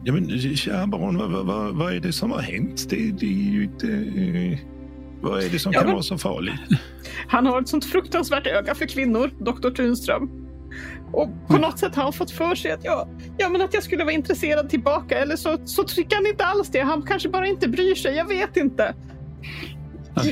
Ja, 0.04 0.12
men 0.12 0.38
kära 0.56 0.86
barn, 0.86 1.18
vad, 1.18 1.30
vad, 1.30 1.46
vad, 1.46 1.74
vad 1.74 1.92
är 1.94 2.00
det 2.00 2.12
som 2.12 2.30
har 2.30 2.40
hänt? 2.40 2.90
Det, 2.90 2.96
det 2.96 3.26
är 3.26 3.52
ju 3.52 3.62
inte... 3.64 3.86
Vad 5.22 5.42
är 5.44 5.48
det 5.48 5.58
som 5.58 5.72
Ja, 5.72 5.78
kan 5.80 5.86
men- 5.86 5.92
vara 5.94 6.02
så 6.02 6.18
farligt? 6.18 6.54
Han 7.28 7.46
har 7.46 7.60
ett 7.60 7.68
sånt 7.68 7.84
fruktansvärt 7.84 8.46
öga 8.46 8.74
för 8.74 8.86
kvinnor, 8.86 9.30
doktor 9.40 9.70
Tunström. 9.70 10.30
Och 11.12 11.28
på 11.48 11.56
något 11.58 11.78
sätt 11.78 11.94
har 11.94 12.02
han 12.02 12.12
fått 12.12 12.30
för 12.30 12.54
sig 12.54 12.72
att 12.72 12.84
jag, 12.84 13.08
ja, 13.38 13.48
men 13.48 13.62
att 13.62 13.74
jag 13.74 13.82
skulle 13.82 14.04
vara 14.04 14.14
intresserad 14.14 14.70
tillbaka. 14.70 15.18
Eller 15.18 15.36
så, 15.36 15.58
så 15.64 15.84
tycker 15.84 16.16
han 16.16 16.26
inte 16.26 16.44
alls 16.44 16.68
det. 16.70 16.80
Han 16.80 17.02
kanske 17.02 17.28
bara 17.28 17.46
inte 17.46 17.68
bryr 17.68 17.94
sig. 17.94 18.16
Jag 18.16 18.28
vet 18.28 18.56
inte. 18.56 18.94
Jag, 20.14 20.24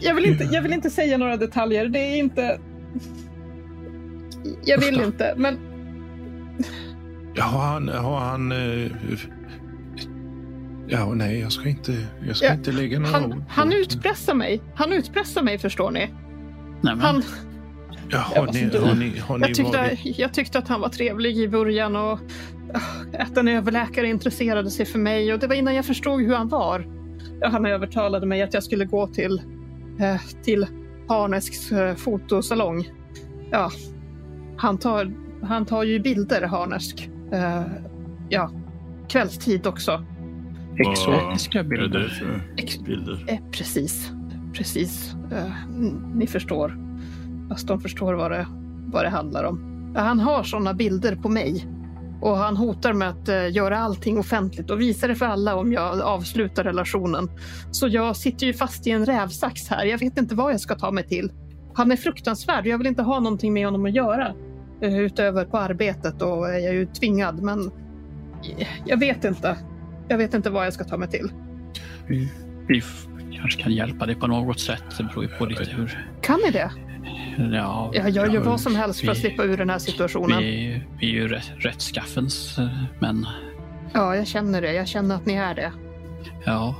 jag, 0.00 0.14
vill 0.14 0.24
inte 0.24 0.44
jag 0.52 0.62
vill 0.62 0.72
inte 0.72 0.90
säga 0.90 1.18
några 1.18 1.36
detaljer. 1.36 1.88
Det 1.88 1.98
är 1.98 2.16
inte... 2.18 2.60
Jag 4.64 4.78
vill 4.78 5.00
inte, 5.00 5.34
men 5.36 5.58
Ja, 7.34 7.44
har 7.44 7.60
han... 7.66 7.88
Har 7.88 8.18
han 8.20 8.52
eh, 8.52 8.90
ja, 10.88 11.14
nej, 11.14 11.40
jag 11.40 11.52
ska 11.52 11.68
inte, 11.68 11.96
jag 12.26 12.36
ska 12.36 12.46
Ja, 12.46 12.52
inte 12.54 12.72
lägga 12.72 12.98
några 12.98 13.12
han, 13.12 13.24
ord 13.32 13.38
på 13.38 13.44
han 13.48 13.72
utpressar 13.72 14.34
mig. 14.34 14.60
Han 14.74 14.92
utpressar 14.92 15.42
mig, 15.42 15.58
förstår 15.58 15.90
ni. 15.90 16.00
Nej, 16.80 16.94
men, 16.94 17.00
Han, 17.00 17.22
Ja, 18.10 18.18
Jag 18.34 18.40
har, 18.40 18.46
var 18.46 18.52
så 18.52 18.58
ni, 18.58 18.64
dum. 18.70 18.84
har, 18.84 18.94
ni, 18.94 19.18
har 19.18 19.38
ni 19.38 19.46
Jag 19.46 19.54
tyckte, 19.56 19.78
varit... 19.78 20.18
jag 20.18 20.34
tyckte 20.34 20.58
att 20.58 20.68
han 20.68 20.80
var 20.80 20.88
trevlig 20.88 21.36
i 21.38 21.48
början 21.48 21.96
och 21.96 22.18
ah, 22.74 23.18
att 23.18 23.36
en 23.36 23.48
överläkare 23.48 24.08
intresserade 24.08 24.70
sig 24.70 24.86
för 24.86 24.98
mig. 24.98 25.32
Och 25.32 25.38
det 25.38 25.46
var 25.46 25.54
innan 25.54 25.74
jag 25.74 25.84
förstod 25.84 26.20
hur 26.20 26.34
han 26.34 26.48
var. 26.48 26.86
Han 27.44 27.66
övertalade 27.66 28.26
mig 28.26 28.42
att 28.42 28.54
jag 28.54 28.64
skulle 28.64 28.84
gå 28.84 29.06
till, 29.06 29.42
eh, 30.00 30.20
till 30.42 30.66
Harnesks 31.08 31.72
eh, 31.72 31.94
fotosalong. 31.94 32.88
Ja, 33.50 33.70
han 34.56 34.78
tar, 34.78 35.12
han 35.42 35.66
tar 35.66 35.82
ju 35.82 36.00
bilder, 36.00 36.42
Harnesk. 36.42 37.10
Eh, 37.32 37.62
ja, 38.28 38.50
kvällstid 39.08 39.66
också. 39.66 40.04
Exotiska 40.80 41.62
Vad 41.62 41.72
är 41.72 41.76
det 41.76 41.88
bilder. 41.88 42.08
för 42.08 42.40
Ex- 42.56 42.78
bilder? 42.78 43.24
Eh, 43.28 43.38
precis, 43.52 44.10
precis. 44.54 45.14
Eh, 45.32 45.52
ni 46.14 46.26
förstår. 46.26 46.78
Fast 47.48 47.68
de 47.68 47.80
förstår 47.80 48.14
vad 48.14 48.30
det, 48.30 48.46
vad 48.86 49.04
det 49.04 49.08
handlar 49.08 49.44
om. 49.44 49.64
Han 49.96 50.20
har 50.20 50.42
sådana 50.42 50.74
bilder 50.74 51.16
på 51.16 51.28
mig. 51.28 51.66
Och 52.20 52.36
han 52.36 52.56
hotar 52.56 52.92
med 52.92 53.08
att 53.08 53.28
eh, 53.28 53.50
göra 53.52 53.78
allting 53.78 54.18
offentligt 54.18 54.70
och 54.70 54.80
visa 54.80 55.06
det 55.06 55.14
för 55.14 55.26
alla 55.26 55.56
om 55.56 55.72
jag 55.72 56.00
avslutar 56.00 56.64
relationen. 56.64 57.30
Så 57.70 57.88
jag 57.88 58.16
sitter 58.16 58.46
ju 58.46 58.52
fast 58.52 58.86
i 58.86 58.90
en 58.90 59.06
rävsax 59.06 59.68
här. 59.68 59.84
Jag 59.84 59.98
vet 59.98 60.18
inte 60.18 60.34
vad 60.34 60.52
jag 60.52 60.60
ska 60.60 60.74
ta 60.74 60.90
mig 60.90 61.04
till. 61.06 61.32
Han 61.74 61.92
är 61.92 61.96
fruktansvärd 61.96 62.60
och 62.60 62.66
jag 62.66 62.78
vill 62.78 62.86
inte 62.86 63.02
ha 63.02 63.20
någonting 63.20 63.52
med 63.52 63.64
honom 63.66 63.84
att 63.84 63.94
göra. 63.94 64.34
Eh, 64.82 64.98
utöver 64.98 65.44
på 65.44 65.58
arbetet 65.58 66.22
och 66.22 66.48
är 66.48 66.58
jag 66.58 66.74
ju 66.74 66.86
tvingad. 66.86 67.42
Men 67.42 67.60
eh, 68.58 68.66
jag 68.86 69.00
vet 69.00 69.24
inte. 69.24 69.56
Jag 70.08 70.18
vet 70.18 70.34
inte 70.34 70.50
vad 70.50 70.66
jag 70.66 70.72
ska 70.72 70.84
ta 70.84 70.96
mig 70.96 71.08
till. 71.08 71.30
Vi, 72.06 72.28
vi 72.68 72.82
kanske 73.36 73.62
kan 73.62 73.72
hjälpa 73.72 74.06
dig 74.06 74.14
på 74.14 74.26
något 74.26 74.60
sätt. 74.60 74.82
Det 74.98 75.04
beror 75.04 75.22
ju 75.24 75.28
på 75.30 75.46
lite 75.46 75.64
hur... 75.64 76.06
Kan 76.22 76.40
ni 76.44 76.50
det? 76.50 76.70
Ja, 77.52 77.90
Jag 77.94 78.10
gör 78.10 78.26
ju 78.26 78.34
ja, 78.34 78.42
vad 78.42 78.60
som 78.60 78.76
helst 78.76 79.00
för 79.00 79.10
att 79.10 79.16
vi- 79.16 79.20
slippa 79.20 79.44
ur 79.44 79.56
den 79.56 79.70
här 79.70 79.78
situationen. 79.78 80.38
Vi, 80.38 80.82
vi 81.00 81.06
är 81.06 81.10
ju 81.12 81.28
rätt, 81.28 81.50
rättskaffens 81.58 82.58
eh, 82.58 82.68
män. 83.00 83.26
Ja, 83.94 84.16
jag 84.16 84.26
känner 84.26 84.62
det. 84.62 84.72
Jag 84.72 84.88
känner 84.88 85.14
att 85.14 85.26
ni 85.26 85.34
är 85.34 85.54
det. 85.54 85.72
Ja. 86.44 86.74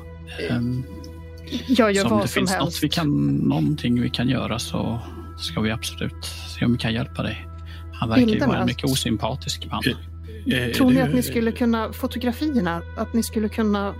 ehm, 0.51 0.85
Jag 1.69 1.93
gör 1.93 2.03
så 2.03 2.09
om 2.09 2.15
vad 2.17 2.25
det 2.25 2.29
som 2.29 2.41
finns 2.41 2.51
något 2.53 2.61
helst. 2.61 2.85
vi 2.85 2.89
kan, 2.89 3.27
någonting 3.37 4.01
vi 4.01 4.11
kan 4.11 4.29
göra 4.29 4.59
så 4.59 4.99
ska 5.39 5.61
vi 5.61 5.71
absolut 5.71 6.25
se 6.25 6.65
om 6.65 6.73
vi 6.73 6.79
kan 6.79 6.93
hjälpa 6.95 7.23
dig. 7.23 7.47
Han 7.93 8.09
verkar 8.09 8.27
ju 8.27 8.39
vara 8.39 8.59
en 8.59 8.67
mycket 8.67 8.85
osympatisk 8.85 9.67
man. 9.71 9.83
Eh, 10.53 10.73
Tror 10.73 10.91
ni 10.91 11.01
att 11.01 11.15
ni 11.15 11.23
skulle 11.23 11.53
kunna, 11.53 11.93
fotografierna, 11.93 12.83
att 12.97 13.13
ni 13.13 13.23
skulle 13.23 13.49
kunna 13.49 13.95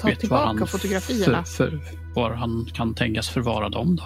ta 0.00 0.14
tillbaka 0.14 0.44
han 0.44 0.66
fotografierna? 0.66 1.44
För, 1.44 1.70
för, 1.70 1.80
var 2.14 2.30
han 2.30 2.68
kan 2.72 2.94
tänkas 2.94 3.28
förvara 3.28 3.68
dem 3.68 3.96
då? 3.96 4.04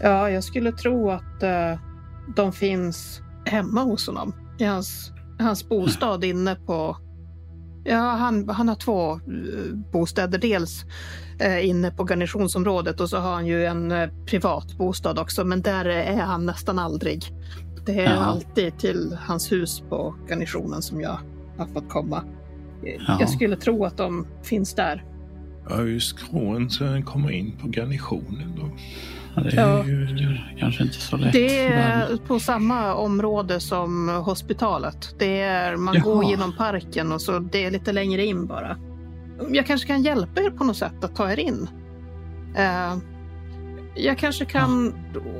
Ja, 0.00 0.30
jag 0.30 0.44
skulle 0.44 0.72
tro 0.72 1.10
att 1.10 1.42
eh, 1.42 1.78
de 2.36 2.52
finns 2.52 3.20
hemma 3.44 3.82
hos 3.82 4.06
honom. 4.06 4.34
I 4.58 4.64
hans, 4.64 5.12
hans 5.38 5.68
bostad 5.68 6.24
inne 6.24 6.54
på... 6.54 6.96
Ja, 7.84 8.00
han, 8.00 8.48
han 8.48 8.68
har 8.68 8.74
två 8.74 9.12
eh, 9.12 9.20
bostäder. 9.92 10.38
Dels 10.38 10.84
eh, 11.40 11.68
inne 11.68 11.90
på 11.90 12.04
garnisonsområdet 12.04 13.00
och 13.00 13.10
så 13.10 13.16
har 13.16 13.34
han 13.34 13.46
ju 13.46 13.64
en 13.64 13.92
privat 14.26 14.78
bostad 14.78 15.18
också. 15.18 15.44
Men 15.44 15.62
där 15.62 15.84
är 15.84 16.22
han 16.22 16.46
nästan 16.46 16.78
aldrig. 16.78 17.24
Det 17.86 18.00
är 18.04 18.14
Ja. 18.14 18.20
alltid 18.20 18.78
till 18.78 19.16
hans 19.20 19.52
hus 19.52 19.82
på 19.88 20.14
garnisonen 20.30 20.82
som 20.82 21.00
jag 21.00 21.18
har 21.58 21.66
fått 21.66 21.88
komma. 21.88 22.24
Eh, 22.86 23.02
Ja. 23.08 23.16
Jag 23.20 23.28
skulle 23.30 23.56
tro 23.56 23.84
att 23.84 23.96
de 23.96 24.26
finns 24.42 24.74
där. 24.74 25.04
Ja, 25.68 25.82
just 25.82 26.18
skråen 26.18 26.70
så 26.70 26.84
han 26.86 27.02
kommer 27.02 27.30
in 27.30 27.52
på 27.62 27.68
garnisonen 27.68 28.52
då. 28.56 28.70
Ja, 29.36 29.42
det 29.42 29.54
Ja. 29.54 29.78
är 29.78 29.84
ju 29.84 30.38
kanske 30.58 30.82
inte 30.82 30.94
så 30.96 31.16
lätt. 31.16 31.32
Det 31.32 31.58
är 31.58 32.08
men- 32.08 32.18
på 32.18 32.40
samma 32.40 32.94
område 32.94 33.60
som 33.60 34.08
hospitalet. 34.08 35.14
Det 35.18 35.40
är, 35.40 35.76
man 35.76 35.94
Jaha. 35.94 36.04
går 36.04 36.24
genom 36.24 36.56
parken 36.56 37.12
och 37.12 37.22
så 37.22 37.38
det 37.38 37.64
är 37.64 37.70
lite 37.70 37.92
längre 37.92 38.24
in 38.24 38.46
bara. 38.46 38.76
Jag 39.52 39.66
kanske 39.66 39.86
kan 39.86 40.02
hjälpa 40.02 40.40
er 40.40 40.50
på 40.50 40.64
något 40.64 40.76
sätt 40.76 41.04
att 41.04 41.16
ta 41.16 41.32
er 41.32 41.38
in. 41.38 41.68
Eh, 42.56 42.96
jag 43.94 44.18
kanske 44.18 44.44
kan 44.44 44.94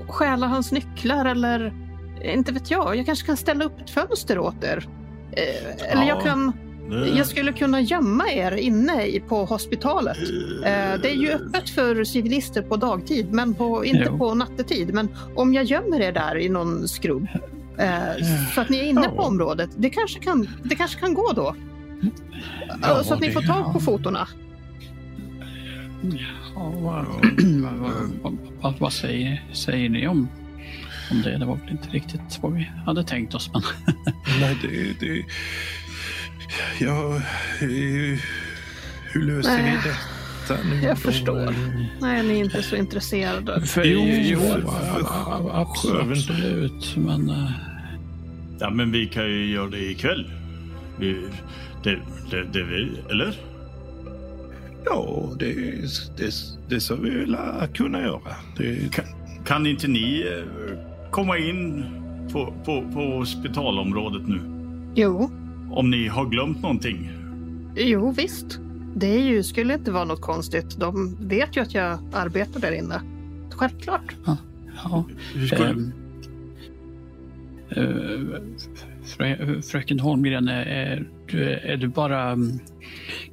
stjäla 0.08 0.46
hans 0.46 0.72
nycklar 0.72 1.24
eller 1.24 1.74
inte 2.24 2.52
vet 2.52 2.70
jag. 2.70 2.96
Jag 2.96 3.06
kanske 3.06 3.26
kan 3.26 3.36
ställa 3.36 3.64
upp 3.64 3.80
ett 3.80 3.90
fönster 3.90 4.38
åt 4.38 4.64
er. 4.64 4.88
Eh, 5.32 5.92
eller 5.92 6.02
Ja. 6.02 6.08
jag 6.08 6.22
kan 6.22 6.52
Det- 6.90 7.08
jag 7.08 7.26
skulle 7.26 7.52
kunna 7.52 7.80
gömma 7.80 8.30
er 8.30 8.52
inne 8.52 9.20
på 9.28 9.44
hospitalet. 9.44 10.16
Eh, 10.64 11.00
Det 11.02 11.10
är 11.10 11.14
ju 11.16 11.30
öppet 11.30 11.70
för 11.70 12.04
civilister 12.04 12.62
på 12.62 12.76
dagtid, 12.76 13.32
men 13.32 13.54
på, 13.54 13.84
inte 13.84 14.06
Jo. 14.10 14.18
på 14.18 14.34
nattetid. 14.34 14.94
Men 14.94 15.08
om 15.36 15.54
jag 15.54 15.64
gömmer 15.64 16.00
er 16.00 16.12
där 16.12 16.38
i 16.38 16.48
någon 16.48 16.88
skrubb 16.88 17.26
eh, 17.78 18.24
så 18.54 18.60
att 18.60 18.68
ni 18.68 18.78
är 18.78 18.82
inne 18.84 19.00
Ja. 19.04 19.10
på 19.10 19.22
området, 19.22 19.70
det 19.76 19.90
kanske 19.90 20.20
kan, 20.20 20.48
det 20.64 20.74
kanske 20.74 21.00
kan 21.00 21.14
gå 21.14 21.32
då. 21.32 21.54
Ja, 22.82 23.02
så 23.04 23.14
att 23.14 23.20
ni 23.20 23.30
får 23.30 23.40
tag 23.42 23.72
på 23.72 23.80
fotona. 23.80 24.28
Ja, 26.02 26.72
vad, 26.82 27.06
vad, 27.72 27.92
vad, 28.22 28.36
vad, 28.60 28.74
vad 28.78 28.92
säger, 28.92 29.44
säger 29.52 29.88
ni 29.88 30.08
om, 30.08 30.28
om 31.10 31.22
det? 31.22 31.38
Det 31.38 31.44
var 31.44 31.56
väl 31.56 31.70
inte 31.70 31.88
riktigt 31.88 32.38
vad 32.40 32.52
vi 32.52 32.70
hade 32.86 33.04
tänkt 33.04 33.34
oss. 33.34 33.50
Men 33.52 33.62
Nej, 34.40 34.58
det... 34.62 35.06
det 35.06 35.24
ja, 36.80 37.16
eh, 37.60 38.18
hur 39.12 39.22
löser 39.22 39.56
vi 39.56 39.62
Nej. 39.62 39.78
detta 39.84 40.62
nu? 40.64 40.74
Jag 40.82 40.96
då? 40.96 41.00
förstår. 41.00 41.54
Nej, 42.00 42.22
ni 42.22 42.34
är 42.40 42.44
inte 42.44 42.62
så 42.62 42.76
intresserade. 42.76 43.66
för, 43.66 43.84
Jo, 43.84 44.00
jo, 44.06 44.40
för- 44.40 45.60
absolut, 45.60 46.18
absolut. 46.18 46.96
Men 46.96 47.30
eh, 47.30 47.50
Ja, 48.60 48.70
men 48.70 48.92
vi 48.92 49.06
kan 49.06 49.24
ju 49.24 49.46
göra 49.52 49.70
det 49.70 49.90
ikväll. 49.90 50.30
Vi, 50.98 51.16
det, 51.84 51.98
det, 52.30 52.44
det 52.52 52.62
vi, 52.64 52.90
eller? 53.10 53.34
Ja, 54.84 55.30
det, 55.38 55.54
det, 56.16 56.32
det 56.68 56.80
ska 56.80 56.94
vi 56.94 57.10
väl 57.10 57.36
kunna 57.74 58.00
göra. 58.02 58.36
Det, 58.58 58.92
Kan, 58.92 59.04
kan 59.46 59.66
inte 59.66 59.88
ni 59.88 60.20
eh, 60.20 60.78
komma 61.12 61.38
in 61.38 61.84
på, 62.32 62.54
på, 62.64 62.90
på 62.92 63.00
hospitalområdet 63.00 64.28
nu? 64.28 64.40
Jo, 64.94 65.30
Om 65.70 65.90
ni 65.90 66.08
har 66.08 66.26
glömt 66.26 66.62
någonting? 66.62 67.10
jo 67.76 68.10
visst. 68.10 68.58
Det 68.96 69.18
ju, 69.20 69.42
skulle 69.42 69.74
inte 69.74 69.90
vara 69.90 70.04
något 70.04 70.20
konstigt. 70.20 70.76
De 70.80 71.16
vet 71.28 71.56
ju 71.56 71.60
att 71.60 71.74
jag 71.74 71.98
arbetar 72.12 72.60
där 72.60 72.72
inne. 72.72 73.02
Självklart. 73.50 74.16
ja. 74.84 75.04
Hur 75.34 75.46
skulle, 75.46 75.68
ehm, 75.68 75.92
eh, 77.70 78.42
frö, 79.04 79.62
fröken 79.62 80.00
Holmgren, 80.00 80.48
är, 80.48 80.66
är, 80.66 81.08
du, 81.26 81.50
är 81.50 81.76
du 81.76 81.88
bara 81.88 82.30
mm, 82.30 82.58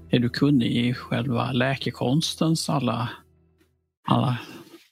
är 0.09 0.19
du 0.19 0.29
kunnig 0.29 0.71
i 0.71 0.93
själva 0.93 1.51
läkekonstens 1.51 2.69
alla, 2.69 3.09
alla 4.07 4.37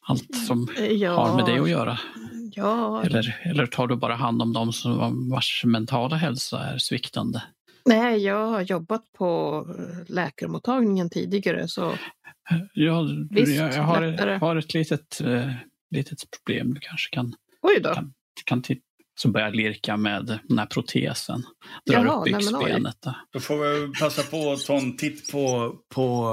allt 0.02 0.36
som 0.36 0.68
Ja, 0.92 1.12
har 1.12 1.36
med 1.36 1.46
det 1.46 1.62
att 1.62 1.70
göra? 1.70 1.98
Ja, 2.58 3.04
Eller, 3.04 3.42
eller 3.44 3.66
tar 3.66 3.88
du 3.88 3.96
bara 3.96 4.16
hand 4.16 4.42
om 4.42 4.54
de 4.54 4.74
som 4.74 5.30
vars 5.30 5.64
mentala 5.66 6.16
hälsa 6.16 6.60
är 6.64 6.78
sviktande? 6.78 7.44
nej, 7.86 8.18
jag 8.18 8.48
har 8.48 8.62
jobbat 8.62 9.04
på 9.18 9.66
eh, 9.80 10.14
läkarmottagningen 10.14 11.10
tidigare 11.10 11.68
så 11.68 11.94
Ja, 12.74 13.08
Visst, 13.30 13.56
jag, 13.56 13.74
jag 13.74 13.84
har, 13.84 14.40
har 14.40 14.56
ett 14.56 14.74
litet, 14.74 15.22
eh, 15.22 15.52
litet 15.92 16.20
problem. 16.32 16.74
Du 16.74 16.80
kanske 16.80 17.16
kan, 17.16 17.36
kan, 17.84 18.14
kan 18.46 18.62
titta. 18.62 18.82
Så 19.20 19.30
börjar 19.30 19.52
lirka 19.52 19.98
med 19.98 20.40
den 20.44 20.60
här 20.60 20.66
protesen. 20.66 21.44
Drar 21.90 22.06
Jaha, 22.06 22.18
upp 22.20 22.24
byxbenet. 22.26 22.98
Då 23.34 23.40
får 23.40 23.58
vi 23.88 23.94
passa 24.00 24.24
på 24.24 24.52
att 24.52 24.66
ta 24.66 24.74
en 24.78 24.98
titt 24.98 25.32
på, 25.32 25.76
på 25.96 26.30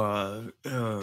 uh, 0.66 1.00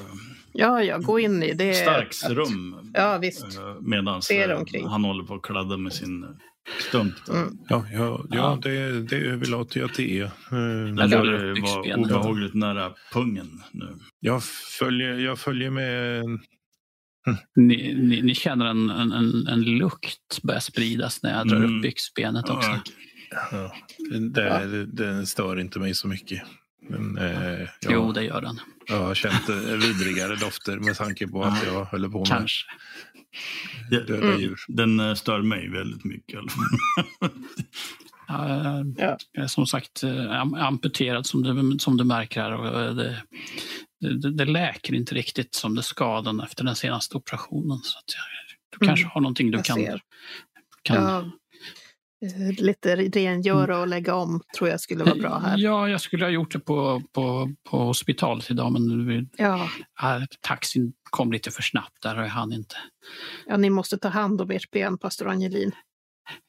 Ja, 0.54 0.84
ja, 0.84 0.98
gå 0.98 1.20
in 1.20 1.44
i 1.44 1.54
det. 1.54 1.74
Starks 1.74 2.30
rum. 2.30 2.92
Ja, 2.94 3.18
visst. 3.18 3.46
Medan 3.82 4.22
Se 4.22 4.36
er 4.36 4.54
omkring. 4.54 4.88
han 4.88 5.04
håller 5.04 5.24
på 5.24 5.34
att 5.34 5.42
kladda 5.42 5.78
med 5.78 5.94
sin 5.94 6.26
stump. 6.90 7.30
Mm. 7.30 7.58
Ja, 7.70 7.86
ja, 7.94 8.26
ja, 8.30 8.36
Ja. 8.38 8.60
Det, 8.62 9.02
det 9.02 9.16
överlåter 9.16 9.80
jag 9.80 9.94
till 9.94 10.12
er. 10.18 10.24
Eh, 10.24 11.10
Det 11.10 11.54
byxbenet. 11.54 11.98
obehagligt 11.98 12.54
nära 12.54 12.94
pungen 13.14 13.62
nu. 13.72 13.96
Jag 14.20 14.44
följer, 14.80 15.18
jag 15.20 15.40
följer 15.40 15.70
med. 15.70 16.24
Ni, 17.56 17.94
ni, 17.94 18.22
ni 18.22 18.36
känner 18.36 18.66
en, 18.66 18.90
en, 18.90 19.12
en, 19.12 19.48
en 19.48 19.62
lukt 19.64 20.42
börja 20.44 20.62
spridas 20.62 21.24
när 21.24 21.38
jag 21.38 21.48
drar 21.48 21.58
Mm. 21.58 21.76
upp 21.78 21.84
byxbenet 21.84 22.50
också. 22.50 22.70
Ja, 22.70 22.82
Ja, 23.52 23.72
det, 24.30 24.68
det, 24.68 24.86
det 24.86 25.26
stör 25.26 25.60
inte 25.60 25.80
mig 25.80 25.94
så 25.96 26.08
mycket. 26.08 26.44
Men, 26.90 27.18
eh, 27.18 27.60
jag, 27.60 27.68
Jo, 27.90 28.12
det 28.12 28.24
gör 28.24 28.42
den. 28.42 28.60
jag 28.88 29.00
har 29.04 29.16
känt 29.16 29.50
eh, 29.50 29.56
vidrigare 29.56 30.36
dofter 30.36 30.78
med 30.80 30.96
tanke 30.98 31.28
på 31.28 31.44
att 31.44 31.66
jag 31.66 31.86
håller 31.86 32.10
på 32.10 32.18
med 32.20 32.28
Kanske. 32.28 32.66
döda 33.90 34.16
Mm. 34.28 34.40
djur. 34.40 34.60
Den 34.68 35.00
eh, 35.00 35.14
stör 35.14 35.42
mig 35.42 35.70
väldigt 35.70 36.04
mycket. 36.06 36.40
Ja, 38.28 38.50
eh, 38.50 38.86
Ja. 38.98 39.18
jag 39.32 39.44
är 39.44 39.48
som 39.48 39.68
sagt 39.68 40.04
eh, 40.04 40.32
am- 40.42 40.54
amputerad 40.56 41.26
som 41.26 41.44
du, 41.44 41.80
som 41.80 41.98
du 41.98 42.04
märker 42.04 42.42
här. 42.42 42.52
Och 42.54 42.82
eh, 42.82 42.94
det, 42.96 43.24
det, 44.02 44.32
det 44.34 44.46
läker 44.46 44.94
inte 44.94 45.16
riktigt 45.16 45.56
som 45.56 45.76
det 45.76 45.84
ska 45.84 46.22
den 46.22 46.40
efter 46.40 46.64
den 46.64 46.76
senaste 46.76 47.18
operationen. 47.18 47.78
Så 47.78 48.00
du 48.08 48.86
Mm, 48.86 48.88
kanske 48.90 49.08
har 49.14 49.22
någonting 49.22 49.52
du 49.52 49.58
jag 49.58 49.66
kan... 49.66 49.78
kan 50.84 51.04
Ja, 51.04 51.20
eh, 52.28 52.64
lite 52.64 52.96
rengöra 52.96 53.80
och 53.80 53.88
lägga 53.88 54.16
om 54.16 54.42
tror 54.58 54.70
jag 54.70 54.80
skulle 54.82 55.04
vara 55.04 55.16
bra 55.16 55.40
här. 55.40 55.58
Ja, 55.58 55.90
jag 55.90 56.02
skulle 56.02 56.26
ha 56.26 56.30
gjort 56.30 56.52
det 56.52 56.60
på, 56.60 57.02
på, 57.14 57.52
på 57.70 57.78
hospitalet 57.78 58.52
idag 58.52 58.72
men 58.72 58.88
nu, 59.06 59.28
Ja, 59.38 59.70
äh, 60.02 60.24
taxin 60.42 60.94
kom 61.10 61.32
lite 61.32 61.52
för 61.52 61.62
snabbt 61.62 62.02
där 62.04 62.18
och 62.18 62.24
jag 62.24 62.30
hann 62.30 62.54
inte. 62.54 62.76
ja, 63.46 63.58
ni 63.58 63.70
måste 63.70 63.98
ta 63.98 64.08
hand 64.08 64.42
om 64.42 64.52
ert 64.52 64.72
ben, 64.72 64.98
pastor 64.98 65.28
Angelin. 65.28 65.72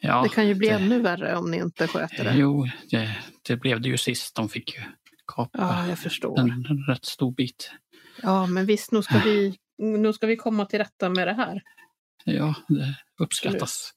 Ja, 0.01 0.23
det 0.23 0.29
kan 0.29 0.49
ju 0.49 0.55
bli 0.55 0.69
det- 0.69 0.75
ännu 0.75 1.01
värre 1.01 1.37
om 1.37 1.51
ni 1.51 1.57
inte 1.57 1.87
sköter 1.89 2.25
det. 2.25 2.35
Jo, 2.37 2.67
det, 2.91 3.17
det 3.49 3.57
blev 3.57 3.81
det 3.81 3.89
ju 3.89 3.97
sist. 3.99 4.37
De 4.37 4.49
fick 4.49 4.75
ju 4.75 4.81
kapa 5.35 5.59
Ja, 5.59 5.89
jag 5.89 5.99
förstår. 5.99 6.39
en, 6.41 6.51
en 6.51 6.85
rätt 6.89 7.05
stor 7.05 7.33
bit. 7.33 7.73
Ja, 8.23 8.47
men 8.47 8.67
visst, 8.67 8.93
nu 8.93 9.03
ska 9.03 9.19
vi, 9.19 9.57
nu 9.79 10.13
ska 10.13 10.27
vi 10.27 10.37
komma 10.37 10.67
till 10.67 10.79
rätta 10.79 11.09
med 11.11 11.27
det 11.29 11.33
här. 11.35 11.63
Ja, 12.25 12.55
det 12.69 12.95
uppskattas. 13.19 13.91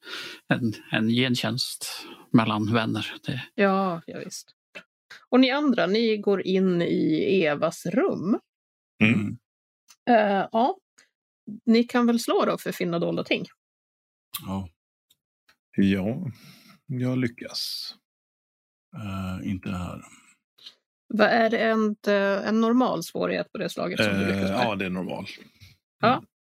En, 0.48 0.74
en 0.92 1.10
gentjänst 1.10 2.06
mellan 2.32 2.74
vänner. 2.74 3.14
Det, 3.26 3.42
Ja, 3.56 4.02
ja 4.08 4.20
visst. 4.26 4.52
Och 5.30 5.40
ni 5.40 5.52
andra, 5.52 5.86
ni 5.88 6.18
går 6.18 6.42
in 6.48 6.82
i 6.82 7.42
Evas 7.44 7.86
rum. 7.86 8.40
Mm. 9.04 9.38
Eh, 10.10 10.48
ja, 10.52 10.78
ni 11.66 11.84
kan 11.84 12.08
väl 12.08 12.20
slå 12.20 12.46
då 12.46 12.58
för 12.58 12.72
finna 12.72 13.00
dolda 13.00 13.24
ting. 13.24 13.46
Ja, 14.46 14.70
Ja, 15.78 16.32
jag 16.88 17.18
lyckas. 17.18 17.94
eh, 18.96 19.50
inte 19.50 19.70
här. 19.72 20.02
Vad 21.18 21.28
är 21.28 21.50
det 21.50 21.58
en, 21.58 21.96
eh, 22.08 22.48
en 22.48 22.62
normal 22.62 23.04
svårighet 23.04 23.52
på 23.52 23.58
det 23.58 23.70
slaget 23.70 24.04
som 24.04 24.14
du 24.14 24.22
Eh, 24.22 24.28
lyckas 24.28 24.50
med? 24.50 24.60
ja, 24.60 24.76
det 24.76 24.86
är 24.86 24.90
normal. 24.90 25.26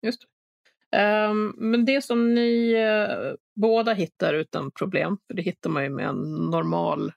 Just 0.01 0.21
det. 0.21 0.27
Ehm, 0.97 1.53
men 1.57 1.85
det 1.85 2.01
som 2.01 2.33
ni 2.33 2.71
eh, 2.71 3.33
båda 3.55 3.93
hittar 3.93 4.33
utan 4.33 4.71
problem, 4.71 5.17
för 5.27 5.33
det 5.33 5.41
hittar 5.41 5.69
man 5.69 5.83
ju 5.83 5.89
med 5.89 6.05
en 6.05 6.21
normal 6.51 7.11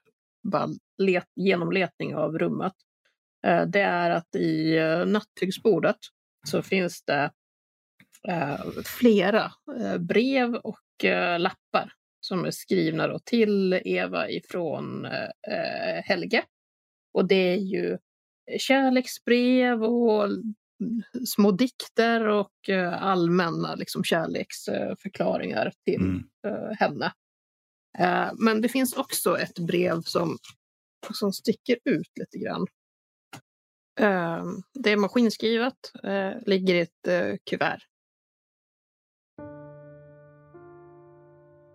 let, 0.97 1.27
genomletning 1.35 2.15
av 2.15 2.39
rummet, 2.39 2.73
eh, 3.47 3.65
det 3.65 3.81
är 3.81 4.09
att 4.09 4.35
i 4.35 4.79
uh, 4.79 5.05
nattduksbordet 5.05 5.97
så 6.47 6.61
finns 6.61 7.03
det 7.03 7.31
flera 8.85 9.51
brev 9.99 10.55
och 10.55 10.79
lappar 11.37 11.93
som 12.19 12.45
är 12.45 12.51
skrivna 12.51 13.19
till 13.19 13.73
Eva 13.73 14.29
ifrån 14.29 15.07
Helge. 16.03 16.43
Och 17.13 17.27
det 17.27 17.35
är 17.53 17.57
ju 17.57 17.97
kärleksbrev 18.57 19.83
och 19.83 20.29
små 21.27 21.51
dikter 21.51 22.27
och 22.27 22.69
eh, 22.69 23.03
allmänna 23.03 23.75
liksom, 23.75 24.03
kärleksförklaringar 24.03 25.71
till 25.85 26.01
Mm. 26.01 26.23
eh, 26.47 26.71
henne. 26.79 27.13
Eh, 27.99 28.31
men 28.33 28.61
det 28.61 28.69
finns 28.69 28.93
också 28.93 29.37
ett 29.37 29.59
brev 29.59 30.01
som, 30.01 30.37
som 31.13 31.33
sticker 31.33 31.77
ut 31.85 32.11
lite 32.19 32.37
grann. 32.37 32.67
Eh, 33.99 34.43
det 34.73 34.91
är 34.91 34.97
maskinskrivet, 34.97 35.91
eh, 36.03 36.31
ligger 36.45 36.75
i 36.75 36.79
ett 36.79 37.07
eh, 37.07 37.35
kuvert. 37.49 37.81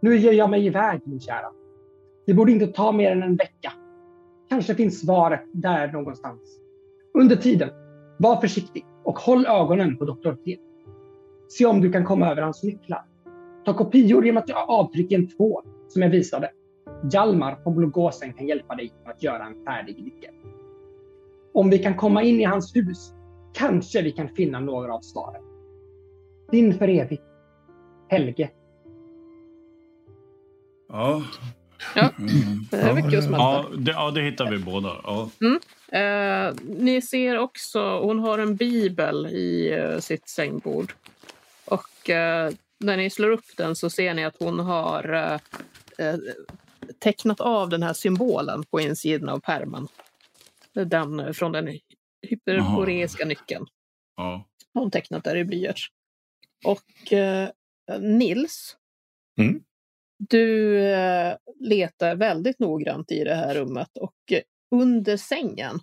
Nu 0.02 0.16
ger 0.18 0.32
jag 0.32 0.50
mig 0.50 0.66
iväg, 0.66 1.00
min 1.04 1.20
kära. 1.20 1.52
Det 2.26 2.34
borde 2.34 2.52
inte 2.52 2.66
ta 2.66 2.92
mer 2.92 3.10
än 3.12 3.22
en 3.22 3.36
vecka. 3.36 3.72
Kanske 4.48 4.74
finns 4.74 5.00
svaret 5.00 5.44
där 5.52 5.92
någonstans. 5.92 6.40
Under 7.14 7.36
tiden, 7.36 7.70
var 8.18 8.40
försiktig 8.40 8.86
och 9.04 9.18
håll 9.18 9.46
ögonen 9.46 9.96
på 9.96 10.04
Dr. 10.04 10.32
T. 10.32 10.56
Se 11.48 11.66
om 11.66 11.80
du 11.80 11.92
kan 11.92 12.04
komma 12.04 12.30
över 12.30 12.42
hans 12.42 12.62
nycklar. 12.62 13.04
Ta 13.64 13.74
kopior 13.74 14.24
genom 14.24 14.42
att 14.42 14.48
göra 14.48 14.64
avtryck 14.64 15.12
i 15.12 15.14
en 15.14 15.28
tvål 15.28 15.62
som 15.88 16.02
jag 16.02 16.10
visade. 16.10 16.50
Hjalmar 17.12 17.54
på 17.54 17.70
Blågåsen 17.70 18.32
kan 18.32 18.46
hjälpa 18.46 18.74
dig 18.74 18.92
med 19.04 19.12
att 19.12 19.22
göra 19.22 19.46
en 19.46 19.64
färdig 19.64 20.04
nyckel. 20.04 20.34
Om 21.54 21.70
vi 21.70 21.78
kan 21.78 21.94
komma 21.94 22.22
in 22.22 22.40
i 22.40 22.44
hans 22.44 22.76
hus 22.76 23.12
kanske 23.52 24.02
vi 24.02 24.12
kan 24.12 24.28
finna 24.28 24.60
några 24.60 24.94
av 24.94 25.00
svaren. 25.00 25.42
Din 26.50 26.74
för 26.74 26.88
evigt, 26.88 27.22
Helge. 28.08 28.50
Ja. 30.88 31.22
Ja, 31.94 32.10
Mm. 32.18 32.66
det 32.70 32.76
är 32.76 32.94
mycket 32.94 33.18
att 33.18 33.24
smälta. 33.24 33.38
Ja, 33.44 33.66
det, 33.78 33.90
ja, 33.92 34.10
det 34.10 34.22
hittar 34.22 34.50
vi 34.50 34.58
båda. 34.58 34.96
Ja. 35.04 35.30
Eh, 35.98 36.54
ni 36.78 37.02
ser 37.02 37.38
också, 37.38 37.98
hon 38.00 38.18
har 38.18 38.38
en 38.38 38.56
bibel 38.56 39.26
i 39.26 39.72
eh, 39.72 39.98
sitt 39.98 40.28
sängbord. 40.28 40.92
Och 41.64 42.10
eh, 42.10 42.52
när 42.80 42.96
ni 42.96 43.10
slår 43.10 43.30
upp 43.30 43.56
den 43.56 43.76
så 43.76 43.90
ser 43.90 44.14
ni 44.14 44.24
att 44.24 44.36
hon 44.38 44.58
har 44.58 45.12
eh, 45.12 46.06
eh, 46.06 46.16
tecknat 46.98 47.40
av 47.40 47.68
den 47.68 47.82
här 47.82 47.92
symbolen 47.92 48.64
på 48.64 48.80
insidan 48.80 49.28
av 49.28 49.40
pärmen. 49.40 49.88
Den 50.72 51.20
eh, 51.20 51.32
från 51.32 51.52
den 51.52 51.78
hyperboreiska 52.28 53.24
nyckeln. 53.24 53.66
Ja. 54.16 54.44
Hon 54.74 54.90
tecknat 54.90 55.24
där 55.24 55.36
i 55.36 55.44
blyerts. 55.44 55.86
Och 56.64 57.12
eh, 57.12 57.48
Nils, 58.00 58.76
Mm. 59.38 59.60
Du 60.18 60.78
eh, 60.84 61.36
letar 61.60 62.16
väldigt 62.16 62.58
noggrant 62.58 63.12
i 63.12 63.24
det 63.24 63.34
här 63.34 63.54
rummet 63.54 63.96
och 64.00 64.32
eh, 64.32 64.42
under 64.70 65.16
sängen 65.16 65.80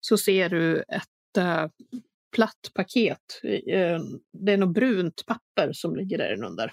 så 0.00 0.18
ser 0.18 0.48
du 0.48 0.80
ett 0.80 1.36
eh, 1.38 1.66
platt 2.36 2.70
paket. 2.74 3.40
Det 4.32 4.52
är 4.52 4.56
något 4.56 4.74
brunt 4.74 5.26
papper 5.26 5.72
som 5.72 5.96
ligger 5.96 6.18
där 6.18 6.44
under. 6.44 6.72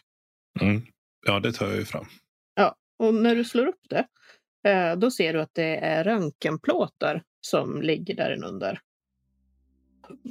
Mm. 0.62 0.82
Ja, 1.26 1.40
det 1.40 1.52
tar 1.52 1.68
jag 1.68 1.76
ju 1.76 1.86
fram. 1.86 2.06
Ja, 2.56 2.76
och 3.00 3.14
när 3.14 3.36
du 3.36 3.44
slår 3.44 3.68
upp 3.68 3.90
det, 3.90 4.08
då 4.98 5.12
ser 5.12 5.34
du 5.34 5.42
att 5.42 5.54
det 5.54 5.78
är 5.78 6.04
röntgenplåtar 6.04 7.24
som 7.42 7.82
ligger 7.82 8.16
där 8.16 8.44
under. 8.44 8.80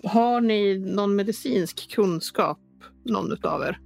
Har 0.05 0.41
ni 0.41 0.79
någon 0.79 1.17
medicinsk 1.17 1.91
kunskap, 1.91 2.59
någon 3.05 3.33
utav 3.33 3.63
er? 3.63 3.79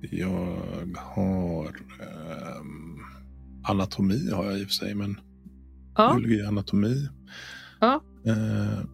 Jag 0.00 0.56
har 0.96 1.66
ehm, 1.66 2.98
anatomi 3.64 4.30
har 4.32 4.44
jag 4.44 4.58
i 4.58 4.62
och 4.62 4.66
för 4.66 4.72
sig, 4.74 4.94
men 4.94 5.20
Ja, 5.96 6.14
biologi, 6.14 6.42
anatomi. 6.46 7.08
Ja. 7.80 8.00
Eh, 8.26 8.84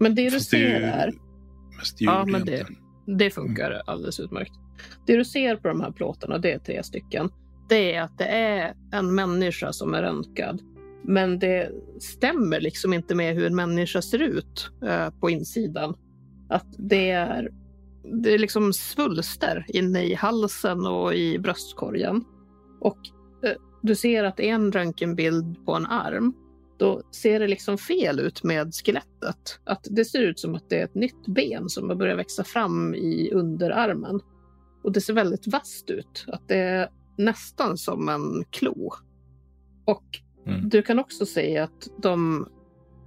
men 0.00 0.14
det 0.14 0.24
du 0.24 0.30
det 0.30 0.40
ser 0.40 0.58
ju 0.58 0.66
är, 0.84 1.12
Mest 1.78 2.00
Ja, 2.00 2.24
men 2.26 2.44
det- 2.44 2.66
det 3.18 3.30
funkar 3.30 3.82
alldeles 3.86 4.20
utmärkt. 4.20 4.52
Det 5.06 5.16
du 5.16 5.24
ser 5.24 5.56
på 5.56 5.68
de 5.68 5.80
här 5.80 5.90
plåtarna, 5.90 6.38
det 6.38 6.52
är 6.52 6.58
tre 6.58 6.82
stycken. 6.82 7.30
Det 7.68 7.94
är 7.94 8.02
att 8.02 8.18
det 8.18 8.24
är 8.24 8.74
en 8.92 9.14
människa 9.14 9.72
som 9.72 9.94
är 9.94 10.02
röntgad. 10.02 10.62
Men 11.04 11.38
det 11.38 11.70
stämmer 12.00 12.60
liksom 12.60 12.92
inte 12.92 13.14
med 13.14 13.34
hur 13.34 13.46
en 13.46 13.56
människa 13.56 14.02
ser 14.02 14.18
ut 14.22 14.70
eh, 14.86 15.10
på 15.20 15.30
insidan. 15.30 15.94
Att 16.48 16.66
det 16.78 17.10
är 17.10 17.50
det 18.12 18.34
är 18.34 18.38
liksom 18.38 18.72
svulster 18.72 19.66
inne 19.68 20.04
i 20.04 20.14
halsen 20.14 20.86
och 20.86 21.14
i 21.14 21.38
bröstkorgen. 21.38 22.24
Och 22.80 22.98
eh, 23.44 23.56
du 23.82 23.94
ser 23.94 24.24
att 24.24 24.36
det 24.36 24.50
är 24.50 24.54
en 24.54 24.72
röntgenbild 24.72 25.66
på 25.66 25.74
en 25.74 25.86
arm. 25.86 26.34
Då 26.78 27.02
ser 27.10 27.40
det 27.40 27.48
liksom 27.48 27.78
fel 27.78 28.20
ut 28.20 28.42
med 28.42 28.74
skelettet. 28.74 29.60
Att 29.64 29.86
det 29.90 30.04
ser 30.04 30.22
ut 30.22 30.38
som 30.38 30.54
att 30.54 30.70
det 30.70 30.80
är 30.80 30.84
ett 30.84 30.94
nytt 30.94 31.26
ben 31.26 31.68
som 31.68 31.88
har 31.88 31.96
börjat 31.96 32.18
växa 32.18 32.44
fram 32.44 32.94
i 32.94 33.30
underarmen. 33.32 34.20
Och 34.84 34.92
det 34.92 35.00
ser 35.00 35.14
väldigt 35.14 35.46
vasst 35.46 35.90
ut. 35.90 36.24
Att 36.28 36.48
det 36.48 36.58
är 36.58 36.88
nästan 37.16 37.78
som 37.78 38.08
en 38.08 38.44
klo. 38.50 38.92
Och 39.84 40.04
Mm. 40.46 40.68
du 40.68 40.82
kan 40.82 40.98
också 40.98 41.26
säga 41.26 41.64
att 41.64 41.88
de 42.02 42.46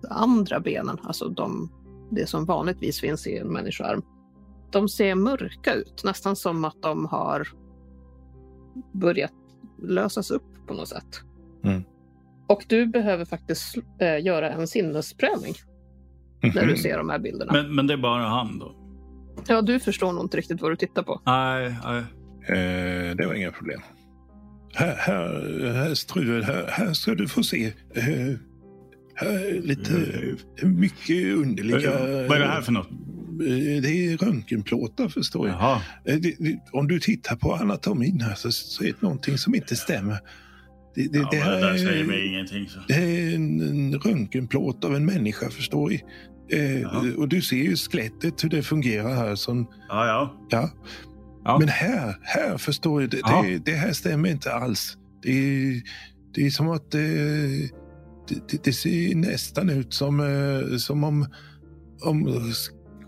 andra 0.10 0.60
benen, 0.60 0.98
alltså 1.04 1.30
de, 1.30 1.72
det 2.12 2.30
som 2.30 2.46
vanligtvis 2.46 3.00
finns 3.00 3.28
i 3.28 3.38
en 3.38 3.48
människoarm, 3.48 4.02
de 4.72 4.90
ser 4.90 5.16
mörka 5.16 5.74
ut. 5.74 6.02
Nästan 6.04 6.36
som 6.36 6.66
att 6.66 6.82
de 6.82 7.06
har 7.06 7.48
börjat 8.94 9.32
lösas 9.84 10.32
upp 10.32 10.44
på 10.68 10.74
något 10.74 10.88
sätt. 10.88 11.22
Mm. 11.64 11.84
Och 12.48 12.66
du 12.68 12.86
behöver 12.88 13.26
faktiskt 13.26 13.78
eh, 14.00 14.26
göra 14.26 14.50
en 14.52 14.68
sinnesprövning 14.68 15.54
när 16.42 16.62
du 16.62 16.68
Mhm. 16.68 16.78
ser 16.78 16.98
de 16.98 17.10
här 17.10 17.20
bilderna. 17.20 17.54
Men, 17.54 17.76
men 17.76 17.88
det 17.88 17.94
är 17.94 17.98
bara 17.98 18.24
han 18.24 18.60
då? 18.60 18.76
Ja, 19.48 19.62
du 19.62 19.80
förstår 19.80 20.12
nog 20.14 20.24
inte 20.26 20.38
riktigt 20.38 20.62
vad 20.62 20.72
du 20.72 20.76
tittar 20.76 21.04
på. 21.04 21.22
Nej, 21.26 21.76
nej. 21.84 22.00
Eh, 22.48 23.16
det 23.16 23.26
var 23.28 23.34
inga 23.34 23.52
problem. 23.52 23.82
Här, 24.74 24.96
här, 24.96 25.74
här 25.74 25.94
Struve, 25.94 26.44
här, 26.46 26.66
här 26.70 26.94
ska 26.94 27.16
du 27.16 27.28
få 27.28 27.44
se. 27.44 27.66
Eh, 27.96 28.04
här 29.16 29.30
är 29.56 29.62
lite 29.62 29.92
mycket 30.66 31.36
underliga... 31.36 31.92
Vad 32.00 32.32
är 32.32 32.40
det 32.40 32.48
här 32.48 32.62
för 32.62 32.72
något? 32.72 32.90
Eh, 33.42 33.82
Det 33.82 33.90
är 34.14 34.18
röntgenplåtar 34.18 35.10
förstår 35.10 35.48
jag. 35.48 35.56
Eh, 36.06 36.20
det- 36.20 36.36
det- 36.40 36.60
Om 36.72 36.88
du 36.88 37.00
tittar 37.00 37.36
på 37.36 37.54
anatomin 37.56 38.22
här 38.22 38.36
så, 38.36 38.52
så 38.52 38.84
är 38.84 38.88
det 38.88 39.02
någonting 39.02 39.38
som 39.38 39.56
inte 39.56 39.76
stämmer. 39.76 40.18
Det, 40.96 41.08
det, 41.08 41.18
Ja, 41.20 41.28
det, 41.32 41.38
det, 41.38 41.44
här 41.44 41.62
där 41.62 41.78
säger 41.78 42.04
mig 42.04 42.20
är, 42.20 42.26
ingenting. 42.28 42.70
Så. 42.70 42.80
det 42.88 42.94
är 42.94 43.36
en, 43.36 43.60
en 43.62 43.94
röntgenplåt 44.00 44.86
av 44.86 44.96
en 44.96 45.06
människa 45.06 45.50
förstår 45.50 45.90
vi. 45.90 46.04
Eh, 46.52 46.88
och 47.18 47.28
du 47.30 47.42
ser 47.42 47.56
ju 47.58 47.76
skelettet 47.76 48.44
hur 48.44 48.50
det 48.50 48.64
fungerar 48.64 49.16
här. 49.16 49.36
Som, 49.36 49.68
Ja, 49.90 50.08
ja. 50.08 50.48
ja. 50.50 50.70
Ja. 51.44 51.60
Men 51.60 51.68
här, 51.68 52.16
här 52.22 52.58
förstår 52.58 53.02
jag, 53.02 53.10
det, 53.12 53.22
det, 53.44 53.58
det 53.66 53.76
här 53.78 53.94
stämmer 53.94 54.30
inte 54.30 54.54
alls. 54.54 54.98
Det 55.24 55.32
är, 55.32 55.82
det 56.36 56.46
är 56.46 56.50
som 56.50 56.70
att 56.70 56.94
eh, 56.96 57.02
det, 57.02 58.50
det, 58.52 58.64
det 58.64 58.74
ser 58.74 59.16
nästan 59.16 59.70
ut 59.70 59.94
som, 59.94 60.22
som 60.80 61.04
om, 61.04 61.26
om 62.02 62.26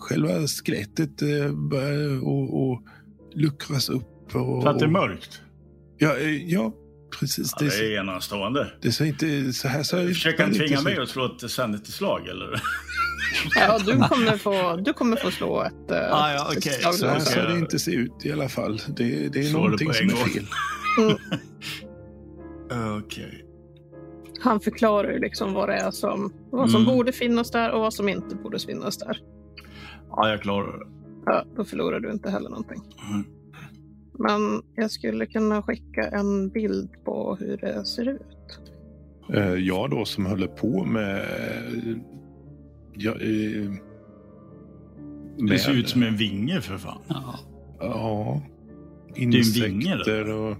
själva 0.02 0.48
skelettet 0.48 1.22
eh, 1.22 1.52
börjar 1.54 2.24
och, 2.28 2.72
och 2.72 2.82
luckras 3.36 3.90
upp. 3.90 4.36
Och, 4.36 4.64
För 4.64 4.70
att 4.70 4.80
det 4.80 4.86
är 4.86 4.90
mörkt? 4.90 5.42
Ja, 5.98 6.18
eh, 6.18 6.50
ja 6.52 6.74
precis. 7.20 7.54
Ja, 7.60 7.66
det, 7.68 7.76
är 7.96 8.00
enastående. 8.00 8.72
det 8.82 8.92
ser 8.92 9.06
inte 9.06 9.54
så 9.54 9.68
här. 9.68 9.84
Så 9.84 9.98
här 9.98 10.08
Försöker 10.08 10.44
han 10.44 10.54
tvinga 10.54 10.66
inte 10.78 10.84
mig 10.84 10.98
att 11.00 11.10
slå 11.10 11.26
ett 11.36 11.52
sanity-slag 11.52 12.28
eller? 12.28 12.62
Ja, 13.56 13.80
du 13.86 13.92
kommer 14.00 14.38
få, 14.38 14.76
du 14.76 14.94
kommer 14.94 15.18
få 15.18 15.32
slå 15.32 15.62
ett, 15.64 15.92
eh, 15.92 15.98
Ah, 15.98 16.34
ja, 16.34 16.52
ett 16.52 16.58
okej. 16.58 16.74
slag. 16.74 16.94
Så 16.96 17.08
här 17.08 17.20
ska 17.20 17.42
det 17.44 17.58
inte 17.60 17.80
se 17.80 17.92
ut 17.92 18.26
i 18.26 18.32
alla 18.32 18.50
fall. 18.50 18.78
Det, 18.88 19.04
det 19.30 19.40
är 19.40 19.44
det 19.44 19.54
någonting 19.54 19.94
som 19.94 20.08
är 20.08 20.12
gång. 20.14 20.30
fel. 20.30 20.46
Okej. 23.04 23.46
Han 24.44 24.60
förklarar 24.60 25.12
ju 25.12 25.20
liksom 25.20 25.54
vad 25.54 25.70
det 25.70 25.76
är 25.76 25.92
som, 25.92 26.34
vad 26.52 26.72
som 26.72 26.82
Mm. 26.82 26.94
borde 26.96 27.12
finnas 27.12 27.52
där 27.52 27.72
och 27.72 27.80
vad 27.82 27.94
som 27.94 28.10
inte 28.10 28.36
borde 28.36 28.60
finnas 28.60 28.98
där. 28.98 29.18
Ja, 30.16 30.30
jag 30.30 30.42
klarar 30.42 30.80
det. 30.80 30.86
Ja, 31.26 31.46
då 31.56 31.64
förlorar 31.64 32.00
du 32.00 32.12
inte 32.12 32.30
heller 32.30 32.50
någonting. 32.50 32.82
Mm. 33.12 33.24
Men 34.14 34.62
jag 34.76 34.92
skulle 34.92 35.26
kunna 35.26 35.62
skicka 35.62 36.02
en 36.02 36.50
bild 36.50 36.90
på 37.06 37.36
hur 37.40 37.58
det 37.58 37.86
ser 37.86 38.08
ut. 38.10 38.60
Eh, 39.34 39.54
Jag 39.54 39.90
då 39.90 40.06
som 40.06 40.26
håller 40.26 40.48
på 40.48 40.84
med... 40.86 41.26
Ja, 42.94 43.12
eh, 43.12 43.72
Det 45.50 45.60
ser 45.60 45.72
ut 45.74 45.90
som 45.90 46.04
en 46.04 46.16
vinge 46.18 46.62
för 46.62 46.78
fan. 46.78 47.02
Ja. 47.08 47.40
Ja. 47.80 48.42
är 49.16 49.24
en 49.24 49.30
vinge, 49.32 49.38
Insekter 49.38 50.32
och, 50.32 50.58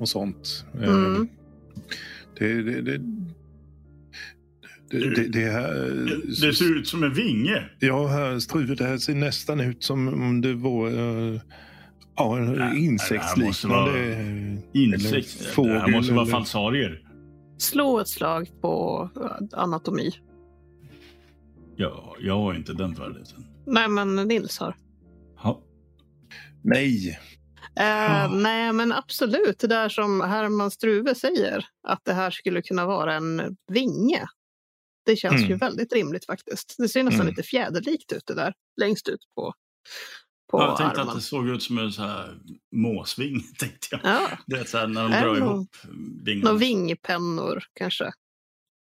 och 0.00 0.08
sånt. 0.08 0.64
Eh, 0.74 0.88
Mm. 0.94 1.28
Det, 2.38 2.62
det, 2.62 2.82
det, 2.82 2.98
det, 4.90 5.14
det, 5.14 5.28
det 5.28 5.50
här... 5.50 5.70
Det 6.40 6.52
ser 6.52 6.78
ut 6.78 6.88
som 6.88 7.02
en 7.02 7.14
vinge. 7.14 7.64
Ja, 7.78 8.06
här, 8.06 8.38
Struve, 8.38 8.74
det 8.74 8.84
här 8.84 8.98
ser 8.98 9.14
nästan 9.14 9.60
ut 9.60 9.82
som 9.84 10.08
om 10.08 10.40
det 10.40 10.54
var 10.54 10.88
uh, 10.90 11.40
ja, 12.16 12.38
en 12.38 12.76
insektsliknande 12.76 13.98
eh, 14.12 14.82
Insekt. 14.82 15.06
eller 15.06 15.20
Det 15.20 15.52
fågel. 15.54 15.72
här 15.78 15.88
måste 15.88 16.12
vara 16.12 16.26
falsarier. 16.26 17.02
Slå 17.58 18.00
ett 18.00 18.08
slag 18.08 18.48
på 18.60 19.08
eh, 19.16 19.58
anatomi. 19.60 20.10
Ja, 21.76 22.16
jag 22.20 22.38
har 22.38 22.54
inte 22.54 22.72
den 22.72 22.94
färdigheten. 22.94 23.44
Nej, 23.66 23.88
men 23.88 24.14
Nils 24.16 24.58
har. 24.58 24.76
Ja. 25.42 25.62
Nej. 26.62 27.18
Eh, 27.76 28.32
Nej, 28.32 28.72
men 28.72 28.92
absolut. 28.92 29.58
Det 29.58 29.66
där 29.66 29.88
som 29.88 30.20
Herman 30.20 30.70
Struve 30.70 31.14
säger, 31.14 31.64
att 31.88 32.00
det 32.04 32.12
här 32.12 32.30
skulle 32.30 32.62
kunna 32.62 32.86
vara 32.86 33.14
en 33.14 33.56
vinge. 33.72 34.26
Det 35.06 35.16
känns 35.16 35.40
ju 35.42 35.46
Mm. 35.46 35.58
väldigt 35.58 35.92
rimligt 35.92 36.26
faktiskt. 36.26 36.74
Det 36.78 36.88
ser 36.88 37.02
nästan 37.02 37.20
Mm. 37.20 37.30
lite 37.30 37.42
fjäderlikt 37.42 38.12
ut 38.12 38.26
det 38.26 38.34
där, 38.34 38.54
längst 38.80 39.08
ut 39.08 39.20
på, 39.34 39.54
på 40.50 40.60
jag 40.60 40.76
tänkte 40.76 41.00
armen. 41.00 41.08
att 41.08 41.14
det 41.14 41.20
såg 41.22 41.48
ut 41.48 41.62
som 41.62 41.78
en 41.78 41.92
så 41.92 42.02
här 42.02 42.38
måsving. 42.72 43.42
Tänkte 43.58 43.86
jag. 43.90 44.00
Ja, 44.04 44.38
Det 44.46 44.56
är 44.56 44.64
så 44.64 44.78
här 44.78 44.86
när 44.86 45.02
de 45.02 45.10
drar 45.12 45.32
det 45.34 45.38
ihop 45.38 45.76
vingarna. 46.24 46.44
några 46.50 46.58
vingpennor 46.58 47.64
kanske. 47.72 48.12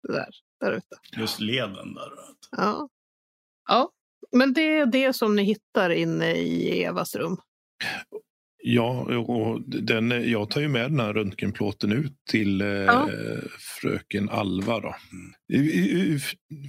Det 0.09 0.13
där, 0.13 0.29
där 0.61 0.73
ute. 0.73 0.97
Just 1.21 1.41
leden 1.41 1.95
där. 1.95 2.11
Ja. 2.51 2.89
ja, 3.69 3.91
men 4.33 4.53
det 4.53 4.63
är 4.79 4.87
det 4.87 5.13
som 5.13 5.37
ni 5.37 5.43
hittar 5.43 5.91
inne 5.91 6.33
i 6.35 6.83
Evas 6.85 7.15
rum. 7.17 7.37
Ja, 8.67 9.17
och 9.19 9.61
den, 9.63 10.31
jag 10.31 10.51
tar 10.51 10.61
ju 10.61 10.69
med 10.69 10.91
den 10.91 11.01
här 11.01 11.13
röntgenplåten 11.13 11.93
ut 11.93 12.13
till 12.31 12.61
eh, 12.61 12.69
Ja. 12.69 13.09
fröken 13.81 14.29
Alva. 14.29 14.81
Då. 14.81 14.95
Eh, 15.53 15.61
eh, 15.61 16.21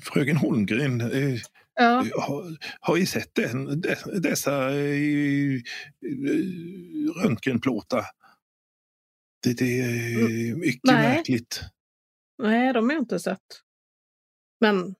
Fröken 0.03 0.37
Holmgren, 0.37 1.01
eh, 1.01 1.39
Ja, 1.75 2.05
har, 2.15 2.57
har 2.79 2.97
ju 2.97 3.05
sett 3.05 3.35
den, 3.35 3.81
de- 3.81 4.19
dessa 4.21 4.71
eh, 4.71 5.53
eh, 5.55 5.61
röntgenplåtar. 7.23 8.05
Det, 9.43 9.53
det 9.57 9.79
är 9.81 10.55
mycket 10.55 10.81
Nej. 10.83 11.15
märkligt. 11.15 11.61
nej, 12.43 12.73
de 12.73 12.85
har 12.85 12.91
jag 12.93 13.01
inte 13.01 13.19
sett. 13.19 13.39
Men 14.61 14.95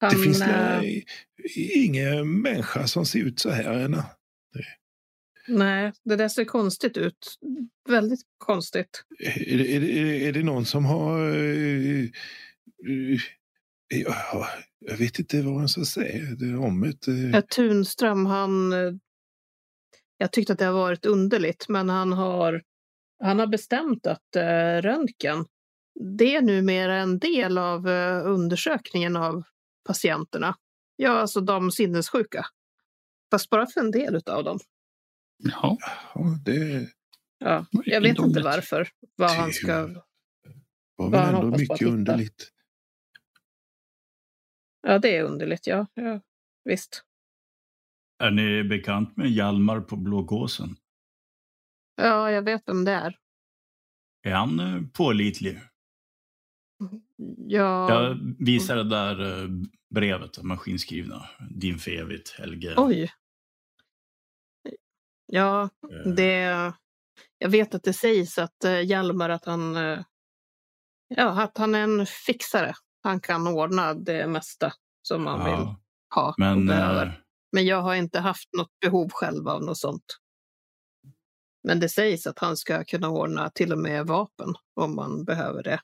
han, 0.00 0.10
Det 0.10 0.16
finns 0.22 0.42
eh, 0.42 0.78
eh, 0.78 1.02
ingen 1.74 2.40
människa 2.40 2.86
som 2.86 3.06
ser 3.06 3.18
ut 3.18 3.38
så 3.40 3.50
här. 3.50 3.64
än. 3.78 4.02
Nej, 5.48 5.92
det 6.04 6.16
där 6.16 6.28
ser 6.28 6.44
konstigt 6.44 6.96
ut. 6.96 7.38
Väldigt 7.88 8.20
konstigt. 8.38 9.04
Är, 9.18 9.58
det- 9.58 9.76
är, 9.76 9.80
det- 9.80 10.26
är 10.28 10.32
det 10.32 10.42
någon 10.42 10.64
som 10.66 10.84
har... 10.84 11.28
eh, 11.30 12.08
ja, 13.88 14.48
jag 14.78 14.96
vet 14.96 15.18
inte 15.18 15.42
vad 15.42 15.54
man 15.54 15.68
ska 15.68 15.84
säga 15.84 16.24
det 16.38 16.56
om 16.56 16.80
det. 16.80 17.08
eh. 17.08 17.30
Ja, 17.30 17.42
Tunström, 17.42 18.26
han... 18.26 18.72
Jag 20.16 20.32
tyckte 20.32 20.52
att 20.52 20.58
det 20.58 20.64
har 20.64 20.72
varit 20.72 21.06
underligt, 21.06 21.68
men 21.68 21.88
han 21.88 22.12
har, 22.12 22.62
han 23.22 23.38
har 23.38 23.46
bestämt 23.46 24.06
att 24.06 24.36
eh, 24.36 24.82
röntgen, 24.82 25.44
det 26.18 26.36
är 26.36 26.42
numera 26.42 26.96
en 26.96 27.18
del 27.18 27.58
av 27.58 27.86
undersökningen 28.24 29.16
av 29.16 29.42
patienterna. 29.86 30.56
Ja, 30.96 31.10
alltså 31.10 31.40
de 31.40 31.70
sinnessjuka. 31.70 32.46
Fast 33.30 33.50
bara 33.50 33.66
för 33.66 33.80
en 33.80 33.90
del 33.90 34.20
av 34.26 34.44
dem. 34.44 34.58
Ja, 35.42 35.78
Ja, 36.14 36.38
det 36.44 36.88
Ja, 37.38 37.66
jag 37.84 38.00
vet 38.00 38.18
inte 38.18 38.42
varför. 38.42 38.88
Vad 39.16 39.30
han 39.30 39.48
Det- 39.48 39.52
ska... 39.54 39.82
var 39.86 40.02
Vad 40.96 41.10
väl 41.10 41.20
han 41.34 41.44
ändå 41.44 41.58
mycket 41.58 41.82
underligt. 41.82 42.50
Ja, 44.82 44.98
det 44.98 45.16
är 45.16 45.22
underligt, 45.22 45.66
ja. 45.66 45.86
ja 45.94 46.20
visst. 46.64 47.04
Är 48.18 48.30
ni 48.30 48.64
bekant 48.64 49.16
med 49.16 49.30
Hjalmar 49.30 49.80
på 49.80 49.96
Blågåsen? 49.96 50.76
Ja, 51.96 52.30
jag 52.30 52.42
vet 52.42 52.62
vem 52.66 52.84
det 52.84 52.92
är. 52.92 53.18
Är 54.22 54.32
han 54.34 54.60
eh, 54.60 54.82
pålitlig? 54.92 55.60
Ja, 57.36 57.90
Jag 58.04 58.18
visade 58.38 58.82
det 58.82 58.88
där 58.90 59.42
eh, 59.42 59.48
brevet, 59.94 60.42
maskinskrivna. 60.42 61.26
Din 61.50 61.78
för 61.78 61.90
evigt, 61.90 62.30
Helge. 62.38 62.74
oj. 62.76 63.12
Ja, 65.32 65.68
Eh, 65.90 66.12
Det, 66.12 66.72
jag 67.38 67.48
vet 67.48 67.74
att 67.74 67.82
det 67.82 67.92
sägs 67.92 68.38
att 68.38 68.64
eh, 68.64 68.80
Hjalmar 68.80 69.30
att 69.30 69.44
han, 69.44 69.76
eh, 69.76 70.00
ja, 71.08 71.42
att 71.42 71.58
han 71.58 71.74
är 71.74 71.80
en 71.82 72.06
fixare. 72.06 72.74
Han 73.02 73.20
kan 73.20 73.46
ordna 73.46 73.94
det 73.94 74.26
mesta 74.26 74.72
som 75.02 75.22
man 75.22 75.44
vill 75.44 75.52
ja. 75.52 75.80
ha 76.14 76.28
och 76.28 76.34
Men 76.38 76.66
behöver. 76.66 77.06
eh, 77.06 77.12
Men 77.52 77.66
jag 77.66 77.82
har 77.82 77.94
inte 77.94 78.20
haft 78.20 78.48
något 78.56 78.80
behov 78.80 79.10
själv 79.12 79.48
av 79.48 79.62
något 79.64 79.78
sånt. 79.78 80.04
Men 81.68 81.80
det 81.80 81.88
sägs 81.88 82.26
att 82.26 82.38
han 82.38 82.56
ska 82.56 82.84
kunna 82.84 83.08
ordna 83.08 83.50
till 83.50 83.72
och 83.72 83.78
med 83.78 84.06
vapen 84.06 84.54
om 84.74 84.94
man 84.94 85.24
behöver 85.24 85.62
det. 85.62 85.80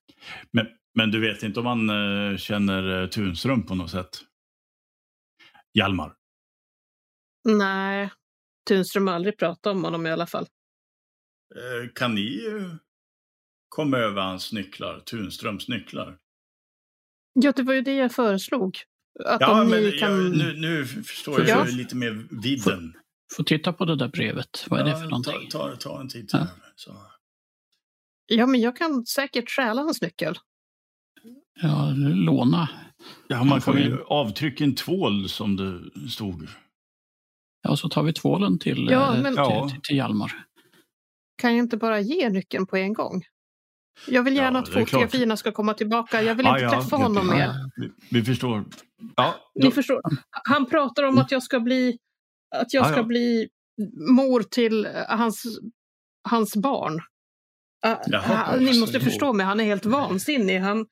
Men, 0.52 0.66
men 0.94 1.10
du 1.10 1.20
vet 1.20 1.42
inte 1.42 1.60
om 1.60 1.66
han 1.66 1.90
eh, 1.90 2.36
känner 2.36 3.02
eh, 3.02 3.08
Tunström 3.08 3.66
på 3.66 3.74
något 3.74 3.90
sätt? 3.90 4.18
Hjalmar? 5.74 6.14
Nej, 7.44 8.10
Tunström 8.66 9.06
har 9.06 9.14
aldrig 9.14 9.38
pratat 9.38 9.66
om 9.66 9.84
honom 9.84 10.06
i 10.06 10.10
alla 10.10 10.26
fall. 10.26 10.46
Eh, 11.54 11.90
kan 11.94 12.14
ni 12.14 12.46
eh, 12.46 12.74
komma 13.68 13.98
över 13.98 14.22
hans 14.22 14.52
nycklar, 14.52 15.00
Tunströms 15.00 15.68
nycklar? 15.68 16.18
Ja, 17.32 17.52
det 17.56 17.62
var 17.62 17.74
ju 17.74 17.80
det 17.80 17.94
jag 17.94 18.12
föreslog. 18.12 18.78
Att 19.24 19.40
Ja, 19.40 19.62
om 19.62 19.70
men 19.70 19.82
ni 19.82 19.92
kan... 19.98 20.10
jag, 20.24 20.36
nu, 20.36 20.56
nu 20.60 20.86
förstår 20.86 21.40
Ja. 21.40 21.46
jag 21.48 21.72
lite 21.74 21.96
mer 21.96 22.26
vidden. 22.42 22.96
Får 23.36 23.44
titta 23.44 23.72
på 23.72 23.84
det 23.84 23.96
där 23.96 24.08
brevet. 24.08 24.64
Vad 24.68 24.80
är 24.80 24.84
det 24.84 24.92
för 24.92 25.00
Ja, 25.02 25.08
någonting? 25.08 25.48
Ta, 25.50 25.68
ta, 25.70 25.76
ta 25.76 26.00
en 26.00 26.08
titt 26.08 26.32
Ja. 26.32 26.38
här. 26.38 26.48
Så. 26.76 26.96
Ja, 28.26 28.46
men 28.46 28.60
jag 28.60 28.76
kan 28.76 29.06
säkert 29.06 29.50
stjäla 29.50 29.82
hans 29.82 30.02
nyckel. 30.02 30.34
Ja, 31.62 31.92
låna. 32.14 32.68
Ja, 33.28 33.44
man 33.44 33.60
kan 33.60 33.76
ju- 33.78 33.84
ju 33.84 34.02
avtrycka 34.02 34.64
en 34.64 34.74
tvål 34.74 35.28
som 35.28 35.56
det 35.56 35.90
stod. 36.10 36.48
Ja, 37.68 37.76
så 37.76 37.88
tar 37.88 38.02
vi 38.02 38.12
tvålen 38.12 38.58
till, 38.58 38.88
Ja, 38.90 39.14
eh, 39.16 39.22
men- 39.22 39.34
till, 39.34 39.42
Ja. 39.46 39.68
till, 39.68 39.80
till 39.82 39.96
Hjalmar. 39.96 40.32
Kan 41.42 41.56
jag 41.56 41.64
inte 41.64 41.76
bara 41.76 42.00
ge 42.00 42.28
nyckeln 42.30 42.66
på 42.66 42.76
en 42.76 42.92
gång? 42.92 43.22
Jag 44.08 44.22
vill 44.22 44.36
gärna 44.36 44.58
Ja, 44.58 44.62
att 44.62 44.68
fotografierna 44.68 45.36
ska 45.36 45.52
komma 45.52 45.74
tillbaka. 45.74 46.22
Jag 46.22 46.34
vill 46.34 46.46
Ja, 46.46 46.52
inte 46.52 46.64
ja, 46.64 46.70
träffa 46.82 46.96
honom 46.96 47.26
mer. 47.26 47.50
Vi, 47.76 47.90
vi 48.10 48.24
förstår. 48.24 48.64
Ja, 49.16 49.34
Ni 49.54 49.70
förstår. 49.70 50.00
Han 50.30 50.66
pratar 50.66 51.02
om 51.02 51.18
att 51.18 51.30
jag 51.30 51.42
ska 51.42 51.60
bli, 51.60 51.98
att 52.56 52.74
jag 52.74 52.84
Ja, 52.84 52.88
ska 52.88 52.96
ja. 52.96 53.02
bli 53.02 53.48
mor 54.10 54.42
till 54.42 54.86
eh, 54.86 54.92
hans, 55.08 55.44
hans 56.28 56.56
barn. 56.56 56.94
Uh, 57.86 57.96
Jaha, 58.06 58.20
han, 58.22 58.58
ni 58.58 58.66
alltså, 58.66 58.80
måste 58.80 59.00
förstå 59.00 59.32
mig, 59.32 59.46
han 59.46 59.60
är 59.60 59.64
helt 59.64 59.86
vansinnig. 59.86 60.58
Han, 60.58 60.86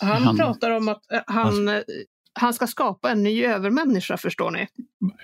han, 0.00 0.22
Han- 0.22 0.36
pratar 0.36 0.70
om 0.70 0.88
att 0.88 1.12
eh, 1.12 1.20
han, 1.26 1.68
han 2.38 2.54
ska 2.54 2.66
skapa 2.66 3.10
en 3.10 3.22
ny 3.22 3.44
övermänniska, 3.44 4.16
förstår 4.16 4.50
ni. 4.50 4.66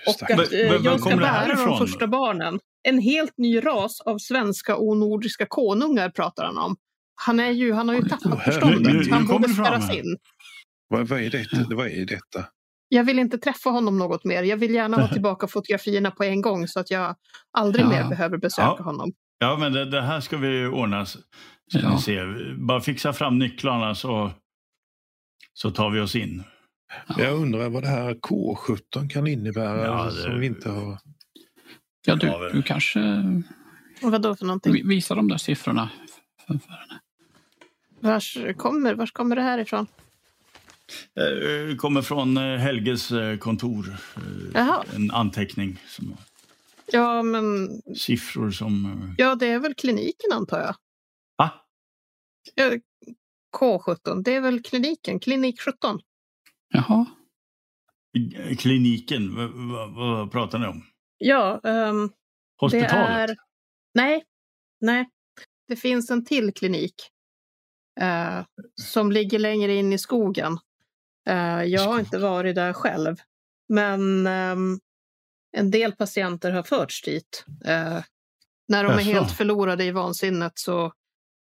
Och 0.06 0.30
att 0.30 0.52
eh, 0.52 0.58
jag 0.60 1.00
ska 1.00 1.16
bära 1.16 1.54
de 1.66 1.78
första 1.78 2.06
barnen. 2.06 2.60
En 2.88 2.98
helt 2.98 3.38
ny 3.38 3.60
ras 3.66 4.00
av 4.00 4.18
svenska 4.18 4.76
och 4.76 4.96
nordiska 4.96 5.46
konungar 5.48 6.10
pratar 6.10 6.44
han 6.44 6.58
om. 6.58 6.76
Han, 7.14 7.40
är 7.40 7.50
ju, 7.50 7.72
han 7.72 7.88
har 7.88 7.94
ju 7.94 8.02
tappat 8.02 8.42
förståndet. 8.44 9.10
han 9.10 9.26
borde 9.26 9.48
spärras 9.48 9.94
in. 9.94 10.16
Vad, 10.88 11.08
vad, 11.08 11.20
är 11.20 11.30
detta? 11.30 11.74
vad 11.76 11.86
är 11.86 12.06
detta? 12.06 12.44
Jag 12.88 13.04
vill 13.04 13.18
inte 13.18 13.38
träffa 13.38 13.70
honom 13.70 13.98
något 13.98 14.24
mer. 14.24 14.42
Jag 14.42 14.56
vill 14.56 14.74
gärna 14.74 14.96
ha 14.96 15.08
tillbaka 15.12 15.46
fotografierna 15.46 16.10
på 16.10 16.24
en 16.24 16.42
gång 16.42 16.68
så 16.68 16.80
att 16.80 16.90
jag 16.90 17.16
aldrig 17.58 17.84
Ja. 17.84 17.88
mer 17.88 18.08
behöver 18.08 18.38
besöka 18.38 18.74
Ja. 18.78 18.84
honom. 18.84 19.12
ja, 19.38 19.56
men 19.56 19.72
det, 19.72 19.84
det 19.84 20.02
här 20.02 20.20
ska 20.20 20.36
vi 20.36 20.66
ordna. 20.66 21.06
Ja. 21.72 21.98
se. 21.98 22.20
Bara 22.58 22.80
fixa 22.80 23.12
fram 23.12 23.38
nycklarna 23.38 23.94
så, 23.94 24.30
så 25.54 25.70
tar 25.70 25.90
vi 25.90 26.00
oss 26.00 26.16
in. 26.16 26.44
Jag 27.18 27.34
undrar 27.36 27.68
vad 27.68 27.82
det 27.82 27.88
här 27.88 28.14
K17 28.14 29.08
kan 29.08 29.26
innebära 29.26 29.84
Ja, 29.86 30.04
det- 30.04 30.22
som 30.22 30.40
vi 30.40 30.46
inte 30.46 30.70
har... 30.70 30.98
Ja, 32.04 32.14
du, 32.14 32.50
du 32.52 32.62
kanske 32.62 33.00
Och 34.02 34.10
vad 34.12 34.22
då 34.22 34.36
för 34.36 34.44
någonting? 34.46 34.72
vi- 34.72 34.82
visar 34.82 35.16
de 35.16 35.28
där 35.28 35.36
siffrorna. 35.36 35.90
För, 36.46 36.46
för 36.46 36.70
henne. 36.72 37.00
Vars 38.00 38.38
kommer, 38.56 38.94
vars 38.94 39.12
kommer 39.12 39.36
det 39.36 39.42
här 39.42 39.58
ifrån? 39.58 39.86
Eh, 41.16 41.76
kommer 41.76 42.02
från 42.02 42.36
eh, 42.36 42.56
Helges 42.58 43.12
eh, 43.12 43.36
kontor. 43.38 43.96
Jaha. 44.54 44.84
En 44.94 45.10
anteckning. 45.10 45.78
Som, 45.88 46.16
Ja, 46.92 47.22
men 47.22 47.68
siffror 47.96 48.50
som... 48.50 49.14
ja, 49.18 49.34
det 49.34 49.46
är 49.46 49.58
väl 49.58 49.74
kliniken 49.74 50.32
antar 50.32 50.60
jag. 50.60 50.74
Va? 51.36 51.50
Ja, 52.54 52.70
K17, 53.58 54.22
det 54.22 54.34
är 54.34 54.40
väl 54.40 54.62
kliniken, 54.62 55.20
klinik 55.20 55.60
17. 55.60 56.00
Jaha, 56.72 57.06
Kliniken, 58.58 59.34
vad, 59.94 60.32
pratar 60.32 60.58
ni 60.58 60.66
om? 60.66 60.84
Ja, 61.18 61.60
ehm, 61.64 62.10
Hospitalet? 62.60 63.26
det 63.26 63.32
är... 63.32 63.36
Nej, 63.94 64.24
nej. 64.80 65.08
Det 65.68 65.76
finns 65.76 66.10
en 66.10 66.24
till 66.24 66.52
klinik 66.52 66.94
eh, 68.00 68.44
som 68.80 69.12
ligger 69.12 69.38
längre 69.38 69.74
in 69.74 69.92
i 69.92 69.98
skogen. 69.98 70.58
Eh, 71.28 71.62
jag 71.62 71.88
har 71.88 72.00
inte 72.00 72.18
varit 72.18 72.54
där 72.54 72.72
själv, 72.72 73.16
men 73.68 74.26
ehm, 74.26 74.78
en 75.56 75.70
del 75.70 75.92
patienter 75.92 76.52
har 76.52 76.62
förts 76.62 77.02
dit. 77.02 77.44
Eh, 77.64 78.00
när 78.68 78.84
de 78.84 78.92
är 78.92 79.02
helt 79.02 79.32
förlorade 79.32 79.84
i 79.84 79.90
vansinnet 79.90 80.52
så 80.58 80.92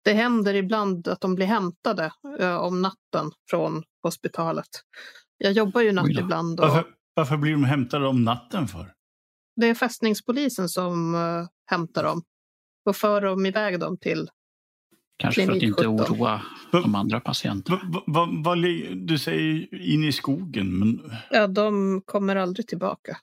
det 0.09 0.15
händer 0.15 0.55
ibland 0.55 1.09
att 1.09 1.21
de 1.21 1.35
blir 1.35 1.47
hämtade 1.47 2.13
eh, 2.39 2.57
om 2.57 2.83
natten 2.83 3.33
från 3.51 3.83
hospitalet. 4.03 4.69
Jag 5.39 5.53
jobbar 5.53 5.81
ju 5.81 5.93
natt 5.93 6.09
ibland 6.11 6.61
och 6.61 6.69
Varför, 6.69 6.85
varför 7.15 7.37
blir 7.37 7.53
de 7.53 7.65
hämtade 7.65 8.07
om 8.07 8.25
natten 8.25 8.69
för? 8.69 8.93
det 9.57 9.67
är 9.67 9.75
fästningspolisen 9.75 10.69
som 10.69 11.15
eh, 11.15 11.47
hämtar 11.71 12.05
dem 12.05 12.23
och 12.85 12.97
för 12.97 13.21
dem 13.21 13.47
iväg 13.47 13.81
dem 13.81 13.99
till 13.99 14.31
kanske 15.17 15.47
för 15.47 15.53
att 15.53 15.63
inte 15.63 15.83
17. 15.83 16.01
oroa 16.01 16.43
de 16.73 16.95
andra 16.95 17.21
patienterna. 17.21 17.81
Va, 17.85 18.03
va, 18.07 18.29
va, 18.45 18.55
du 18.95 19.19
säger 19.19 19.75
in 19.75 20.05
i 20.05 20.13
skogen, 20.13 20.79
men 20.79 21.13
Ja, 21.31 21.47
de 21.47 22.03
kommer 22.05 22.37
aldrig 22.37 22.69
tillbaka. 22.69 23.19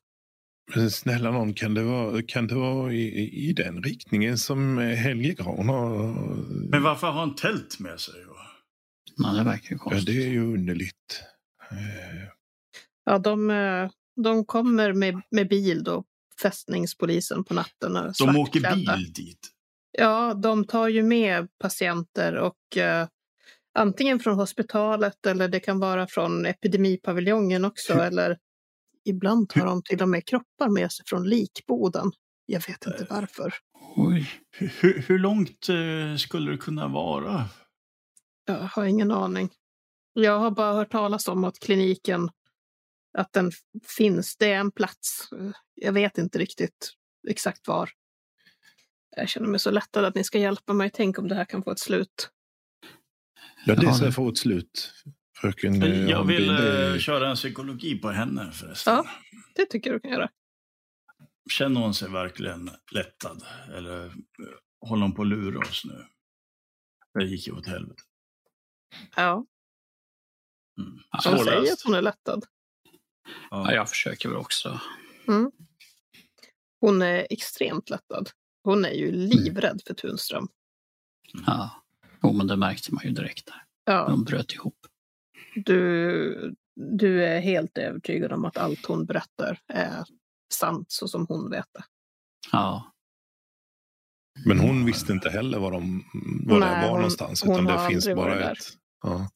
Men 0.76 0.92
snälla 0.92 1.32
någon, 1.32 1.54
kan 1.54 1.74
det 1.74 1.84
vara, 1.84 2.22
kan 2.22 2.48
det 2.48 2.56
vara 2.56 2.94
i, 2.94 3.48
i 3.50 3.54
den 3.54 3.84
riktningen 3.84 4.38
som 4.38 4.78
eh, 4.80 4.88
Helge 4.96 5.34
Gran 5.34 5.70
har? 5.70 6.14
Men 6.70 6.84
varför 6.84 7.08
har 7.08 7.20
han 7.20 7.36
tält 7.36 7.80
med 7.80 8.00
sig? 8.00 8.14
då? 8.28 8.36
Ja, 9.18 9.30
det 9.34 9.44
verkar 9.44 9.70
ju 9.70 9.76
Ja, 9.76 9.78
konstigt. 9.78 10.06
det 10.06 10.24
är 10.24 10.30
ju 10.30 10.54
underligt. 10.54 11.22
Eh, 11.72 12.28
Ja, 13.06 13.18
de, 13.18 13.50
eh, 13.50 13.90
de 14.24 14.46
kommer 14.46 14.94
med, 14.94 15.22
med 15.32 15.48
bil 15.50 15.84
då, 15.84 16.04
fästningspolisen 16.42 17.44
på 17.44 17.54
natten. 17.54 18.14
De 18.20 18.38
åker 18.38 18.76
bil 18.76 19.14
dit. 19.14 19.40
Ja, 19.98 20.34
de 20.34 20.66
tar 20.68 20.88
ju 20.88 21.04
med 21.04 21.48
patienter 21.60 22.36
och 22.36 22.78
eh, 22.78 23.08
antingen 23.78 24.20
från 24.20 24.36
hospitalet 24.36 25.26
eller 25.26 25.48
det 25.48 25.60
kan 25.60 25.80
vara 25.80 26.08
från 26.08 26.46
epidemipaviljongen 26.46 27.66
också. 27.66 27.94
eller 28.02 28.38
ibland 29.06 29.50
tar 29.50 29.66
de 29.66 29.82
till 29.82 30.02
och 30.02 30.10
med 30.10 30.26
kroppar 30.26 30.70
med 30.70 30.92
sig 30.92 31.06
från 31.06 31.30
likboden. 31.30 32.12
Jag 32.46 32.68
vet 32.68 32.86
inte 32.86 33.08
varför. 33.10 33.54
Oj, 33.96 34.30
Hur, 34.52 34.68
hur, 34.80 35.02
hur 35.08 35.20
långt 35.20 35.70
eh, 35.70 36.18
skulle 36.18 36.52
det 36.52 36.58
kunna 36.58 36.88
vara? 36.88 37.46
Jag 38.46 38.56
har 38.56 38.86
ingen 38.86 39.12
aning. 39.12 39.50
Jag 40.14 40.40
har 40.40 40.52
bara 40.52 40.74
hört 40.74 40.92
talas 40.92 41.28
om 41.28 41.44
att 41.44 41.60
kliniken, 41.60 42.30
att 43.18 43.34
den 43.34 43.52
finns. 43.98 44.38
Det 44.38 44.52
är 44.52 44.60
en 44.60 44.72
plats. 44.72 45.30
Jag 45.74 45.92
vet 45.94 46.18
inte 46.18 46.40
riktigt 46.40 46.92
exakt 47.28 47.68
var. 47.68 47.90
Jag 49.16 49.30
känner 49.30 49.48
mig 49.48 49.60
så 49.60 49.72
lättad 49.72 50.06
att 50.06 50.16
ni 50.16 50.24
ska 50.24 50.38
hjälpa 50.38 50.74
mig. 50.74 50.90
Tänk 50.94 51.20
om 51.20 51.28
det 51.28 51.36
här 51.36 51.46
kan 51.46 51.64
få 51.64 51.72
ett 51.72 51.80
slut. 51.80 52.30
Ja, 53.66 53.76
det 53.76 53.94
ska 53.94 54.12
få 54.12 54.30
ett 54.30 54.38
slut. 54.38 54.94
Fröken 55.42 55.84
eh, 55.84 56.10
Jag 56.10 56.24
vill 56.24 56.50
eh, 56.50 56.98
köra 57.00 57.30
en 57.30 57.36
psykologi 57.36 57.96
på 58.00 58.10
henne 58.10 58.52
förresten. 58.52 58.94
Ja. 58.94 59.06
Det 59.56 59.66
tycker 59.66 59.90
jag 59.90 59.96
du 59.96 60.02
kan 60.02 60.12
göra. 60.12 60.30
Känner 61.52 61.82
hon 61.82 61.94
sig 61.94 62.10
verkligen 62.12 62.70
lättad? 62.92 63.44
Eller 63.76 64.06
eh, 64.06 64.12
håller 64.82 65.02
hon 65.02 65.14
på 65.16 65.22
att 65.22 65.28
lura 65.28 65.60
oss 65.60 65.86
nu? 65.86 66.06
Det 67.14 67.26
gick 67.26 67.48
ju 67.48 67.54
åt 67.54 67.68
helvete. 67.68 68.02
Ja, 69.16 69.46
Mm. 70.78 71.00
hon 71.36 71.46
säger 71.46 71.74
att 71.74 71.82
hon 71.86 71.94
är 71.94 72.02
lättad. 72.02 72.46
ja, 73.50 73.74
jag 73.74 73.90
försöker 73.90 74.30
väl 74.30 74.38
också. 74.38 74.80
Hon 76.80 77.02
är 77.02 77.28
extremt 77.30 77.90
lättad. 77.90 78.30
Hon 78.64 78.86
är 78.86 78.92
ju 78.92 79.12
livrädd 79.12 79.82
för 79.88 79.94
Tunström. 79.94 80.48
Ja. 81.46 81.84
Jo, 82.24 82.34
men 82.34 82.48
det 82.48 82.56
märkte 82.58 82.94
man 82.94 83.04
ju 83.04 83.10
direkt 83.12 83.46
där. 83.46 83.64
Ja, 83.86 84.08
De 84.10 84.24
bröt 84.24 84.54
ihop. 84.54 84.78
Du, 85.56 86.56
du 86.76 87.24
är 87.26 87.40
helt 87.40 87.78
övertygad 87.78 88.32
om 88.32 88.46
att 88.46 88.58
allt 88.58 88.86
hon 88.86 89.06
berättar 89.06 89.60
är 89.68 90.04
sant 90.54 90.86
så 90.92 91.08
som 91.08 91.26
hon 91.30 91.50
vet 91.50 91.66
det. 91.74 91.84
Ja, 92.52 92.94
Men 94.46 94.60
hon 94.60 94.86
visste 94.86 95.12
inte 95.14 95.30
heller 95.30 95.60
var, 95.60 95.72
de, 95.72 96.04
var 96.46 96.60
Nej, 96.60 96.70
det 96.70 96.82
var 96.82 96.90
hon- 96.90 96.98
någonstans. 96.98 97.44
hon 97.44 97.54
Utan 97.54 97.66
har 97.68 97.84
det 97.84 97.90
finns 97.90 98.06
aldrig 98.06 98.16
bara 98.16 98.30
varit 98.36 98.40
där. 98.44 98.52
ett. 98.52 98.68
Ja. 99.04 99.30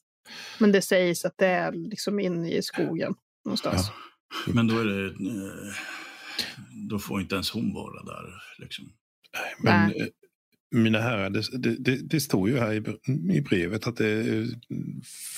Men 0.58 0.72
det 0.72 0.82
sägs 0.82 1.24
att 1.24 1.34
det 1.38 1.46
är 1.46 1.72
liksom 1.72 2.20
inne 2.20 2.52
i 2.52 2.62
skogen 2.62 3.14
någonstans. 3.44 3.90
Men 4.46 4.66
då 4.66 4.78
är 4.78 4.84
det... 4.84 5.06
Eh, 5.06 5.74
då 6.90 6.98
får 6.98 7.20
inte 7.20 7.34
ens 7.34 7.50
hon 7.50 7.74
vara 7.74 8.02
där. 8.02 8.42
Liksom. 8.58 8.84
Men 9.62 9.88
Nej. 9.88 10.10
Eh, 10.74 10.78
mina 10.80 10.98
herrar, 11.00 11.30
det, 11.30 11.58
det, 11.58 11.76
det, 11.78 11.96
det 12.10 12.20
står 12.20 12.48
ju 12.48 12.58
här 12.58 12.72
i, 12.72 12.80
bre- 12.80 13.32
i 13.32 13.40
brevet 13.40 13.86
att 13.86 13.96
det 13.96 14.06
är 14.08 14.46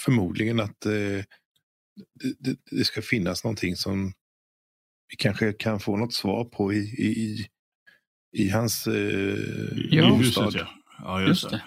förmodligen 0.04 0.60
att 0.60 0.86
eh, 0.86 0.92
det, 0.92 1.24
det, 2.38 2.56
det 2.70 2.84
ska 2.84 3.02
finnas 3.02 3.44
någonting 3.44 3.76
som 3.76 4.12
vi 5.08 5.16
kanske 5.18 5.52
kan 5.52 5.80
få 5.80 5.96
något 5.96 6.14
svar 6.14 6.44
på 6.44 6.72
i, 6.72 6.78
i, 6.78 7.46
i 8.36 8.48
hans 8.48 8.86
eh, 8.86 8.94
Ja. 9.90 10.14
I 10.14 10.16
huset, 10.16 10.44
bostad. 10.44 10.54
ja. 10.54 10.66
ja 11.02 11.20
just 11.20 11.28
Just 11.42 11.50
det. 11.50 11.62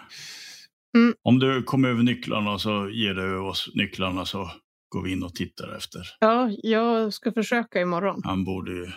Mm. 0.97 1.13
Om 1.21 1.39
du 1.39 1.63
kommer 1.63 1.89
över 1.89 2.03
nycklarna 2.03 2.59
så 2.59 2.89
ger 2.89 3.13
du 3.13 3.37
oss 3.37 3.69
nycklarna 3.73 4.25
så 4.25 4.51
går 4.89 5.03
vi 5.03 5.11
in 5.11 5.23
och 5.23 5.35
tittar 5.35 5.77
efter. 5.77 6.01
Ja, 6.19 6.51
jag 6.63 7.13
ska 7.13 7.31
försöka 7.31 7.81
imorgon. 7.81 8.21
Han 8.23 8.43
borde 8.43 8.93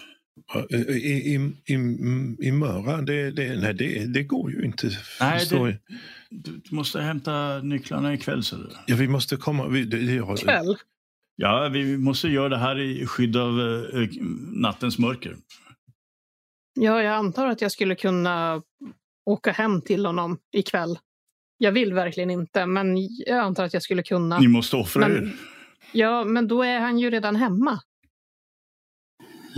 I, 0.70 0.76
i, 0.76 1.34
i, 1.66 1.74
i 2.48 2.52
Möra, 2.52 3.02
det, 3.02 3.30
det, 3.30 3.60
nej, 3.60 3.74
det, 3.74 4.06
det 4.06 4.22
går 4.22 4.50
ju 4.52 4.62
inte. 4.64 4.90
Nej, 5.20 5.46
det- 5.50 5.78
Du, 6.30 6.52
du 6.64 6.76
måste 6.76 7.00
hämta 7.00 7.58
nycklarna 7.62 8.14
ikväll. 8.14 8.42
Så. 8.44 8.56
Ja, 8.86 8.96
vi 8.96 9.08
måste 9.08 9.36
komma... 9.36 9.68
Vi, 9.68 9.84
det, 9.84 9.98
ja, 9.98 10.36
Kväll? 10.36 10.76
Ja, 11.36 11.68
vi 11.72 11.98
måste 11.98 12.28
göra 12.28 12.48
det 12.48 12.58
här 12.58 12.78
i 12.80 13.06
skydd 13.06 13.36
av 13.36 13.60
eh, 13.60 14.08
nattens 14.52 14.98
mörker. 14.98 15.36
Ja, 16.80 17.02
jag 17.02 17.14
antar 17.14 17.46
att 17.46 17.60
jag 17.60 17.72
skulle 17.72 17.94
kunna 17.94 18.62
åka 19.26 19.52
hem 19.52 19.82
till 19.82 20.06
honom 20.06 20.38
ikväll. 20.52 20.98
Jag 21.58 21.72
vill 21.72 21.92
verkligen 21.92 22.30
inte, 22.30 22.66
men 22.66 22.96
jag 23.26 23.38
antar 23.38 23.64
att 23.64 23.74
jag 23.74 23.82
skulle 23.82 24.02
kunna. 24.02 24.38
Ni 24.38 24.48
måste 24.48 24.76
offra 24.76 25.08
Men- 25.08 25.16
er. 25.16 25.32
Ja, 25.92 26.24
men 26.24 26.48
då 26.48 26.62
är 26.62 26.80
han 26.80 26.98
ju 26.98 27.10
redan 27.10 27.36
hemma. 27.36 27.80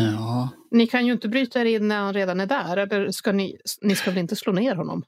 Ja, 0.02 0.48
Ni 0.70 0.86
kan 0.86 1.06
ju 1.06 1.12
inte 1.12 1.28
bryta 1.28 1.60
er 1.60 1.64
in 1.64 1.88
när 1.88 2.00
han 2.00 2.14
redan 2.14 2.40
är 2.40 2.46
där. 2.46 2.76
Eller 2.76 3.10
ska 3.10 3.32
ni, 3.32 3.58
ni 3.82 3.96
ska 3.96 4.10
väl 4.10 4.18
inte 4.18 4.36
slå 4.36 4.52
ner 4.52 4.74
honom? 4.74 5.02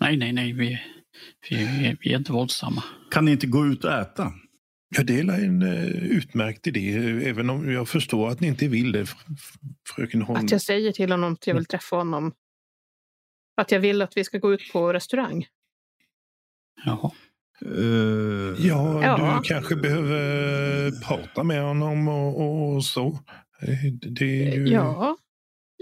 nej, 0.00 0.16
nej, 0.16 0.32
nej. 0.32 0.52
Vi, 0.52 0.78
vi, 1.50 1.56
vi, 1.56 1.96
vi 2.00 2.12
är 2.12 2.18
inte 2.18 2.32
våldsamma. 2.32 2.84
Kan 3.10 3.24
ni 3.24 3.30
inte 3.32 3.46
gå 3.46 3.66
ut 3.66 3.84
och 3.84 3.92
äta? 3.92 4.32
Ja, 4.96 5.02
det 5.02 5.18
är 5.20 5.30
en 5.44 5.62
uh, 5.62 5.86
utmärkt 6.04 6.66
idé, 6.66 6.92
även 7.28 7.50
om 7.50 7.72
jag 7.72 7.88
förstår 7.88 8.28
att 8.28 8.40
ni 8.40 8.46
inte 8.48 8.68
vill 8.68 8.92
det, 8.92 9.04
fr- 9.04 9.14
fr- 9.36 9.74
fröken 9.94 10.22
Holm. 10.22 10.44
Att 10.44 10.50
jag 10.52 10.60
säger 10.62 10.92
till 10.92 11.10
honom 11.10 11.32
att 11.32 11.46
jag 11.46 11.54
vill 11.54 11.64
träffa 11.66 11.96
honom. 11.96 12.32
Att 13.56 13.72
jag 13.72 13.80
vill 13.80 14.02
att 14.02 14.16
vi 14.16 14.24
ska 14.24 14.38
gå 14.38 14.52
ut 14.54 14.72
på 14.72 14.92
restaurang. 14.92 15.46
Jaha. 16.84 17.10
Eh, 17.64 18.66
Ja, 18.66 19.02
Ja. 19.04 19.40
du 19.42 19.48
kanske 19.48 19.76
behöver 19.76 20.90
prata 21.08 21.42
med 21.44 21.62
honom 21.62 22.08
och, 22.08 22.74
och 22.74 22.84
så. 22.84 23.18
Eh, 23.62 23.92
Det 23.92 24.48
är 24.48 24.54
ju... 24.56 24.68
Ja. 24.68 25.16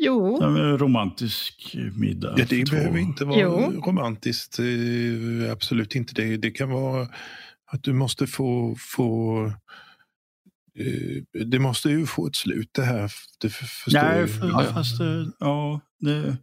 Jo. 0.01 0.39
Men 0.53 0.79
romantisk 0.79 1.77
middag. 1.97 2.35
Ja, 2.39 2.45
det 2.49 2.65
två. 2.67 2.77
behöver 2.77 2.99
inte 2.99 3.25
vara 3.25 3.41
Jo. 3.41 3.83
romantiskt. 3.87 4.59
eh, 4.59 5.53
Absolut 5.53 5.95
inte. 5.95 6.15
Det, 6.15 6.37
det 6.37 6.51
kan 6.51 6.71
vara 6.71 7.09
att 7.67 7.83
du 7.83 7.93
måste 7.93 8.27
få... 8.27 8.77
få 8.79 9.45
eh, 10.79 11.45
det 11.47 11.59
måste 11.59 11.89
ju 11.91 12.07
få 12.07 12.27
ett 12.27 12.37
slut 12.37 12.71
det 12.73 12.85
här. 12.85 13.13
Det 13.41 13.49
för, 13.51 13.65
förstår 13.67 14.03
Nej, 14.03 14.27
för, 14.29 14.47
Ja, 14.49 14.65
ja. 14.65 14.73
fast 14.75 15.01
eh, 15.01 15.25
ja, 15.41 15.81
det... 16.01 16.37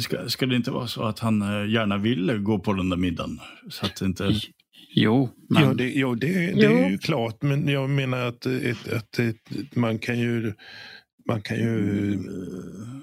Ska, 0.00 0.28
ska 0.28 0.46
det 0.46 0.56
inte 0.56 0.70
vara 0.70 0.86
så 0.86 1.02
att 1.02 1.18
han 1.18 1.42
eh, 1.42 1.70
gärna 1.72 1.96
vill 1.98 2.38
gå 2.38 2.58
på 2.58 2.72
den 2.72 2.88
där 2.88 2.96
middagen? 2.96 3.40
Så 3.70 3.86
att 3.86 3.96
det 3.96 4.04
inte... 4.06 4.40
Jo, 4.96 5.30
men 5.48 5.62
Ja, 5.62 5.74
det, 5.74 5.92
ja, 5.92 6.14
det, 6.14 6.26
det 6.26 6.52
Jo. 6.62 6.70
är 6.78 6.90
ju 6.90 6.98
klart. 6.98 7.42
Men 7.42 7.68
jag 7.68 7.90
menar 7.90 8.18
att, 8.26 8.46
ett, 8.46 8.92
att 8.92 9.18
ett, 9.18 9.76
man 9.76 9.98
kan 9.98 10.18
ju... 10.18 10.54
Man 11.28 11.42
kan 11.42 11.56
ju... 11.56 11.78
Mm. 12.12 13.02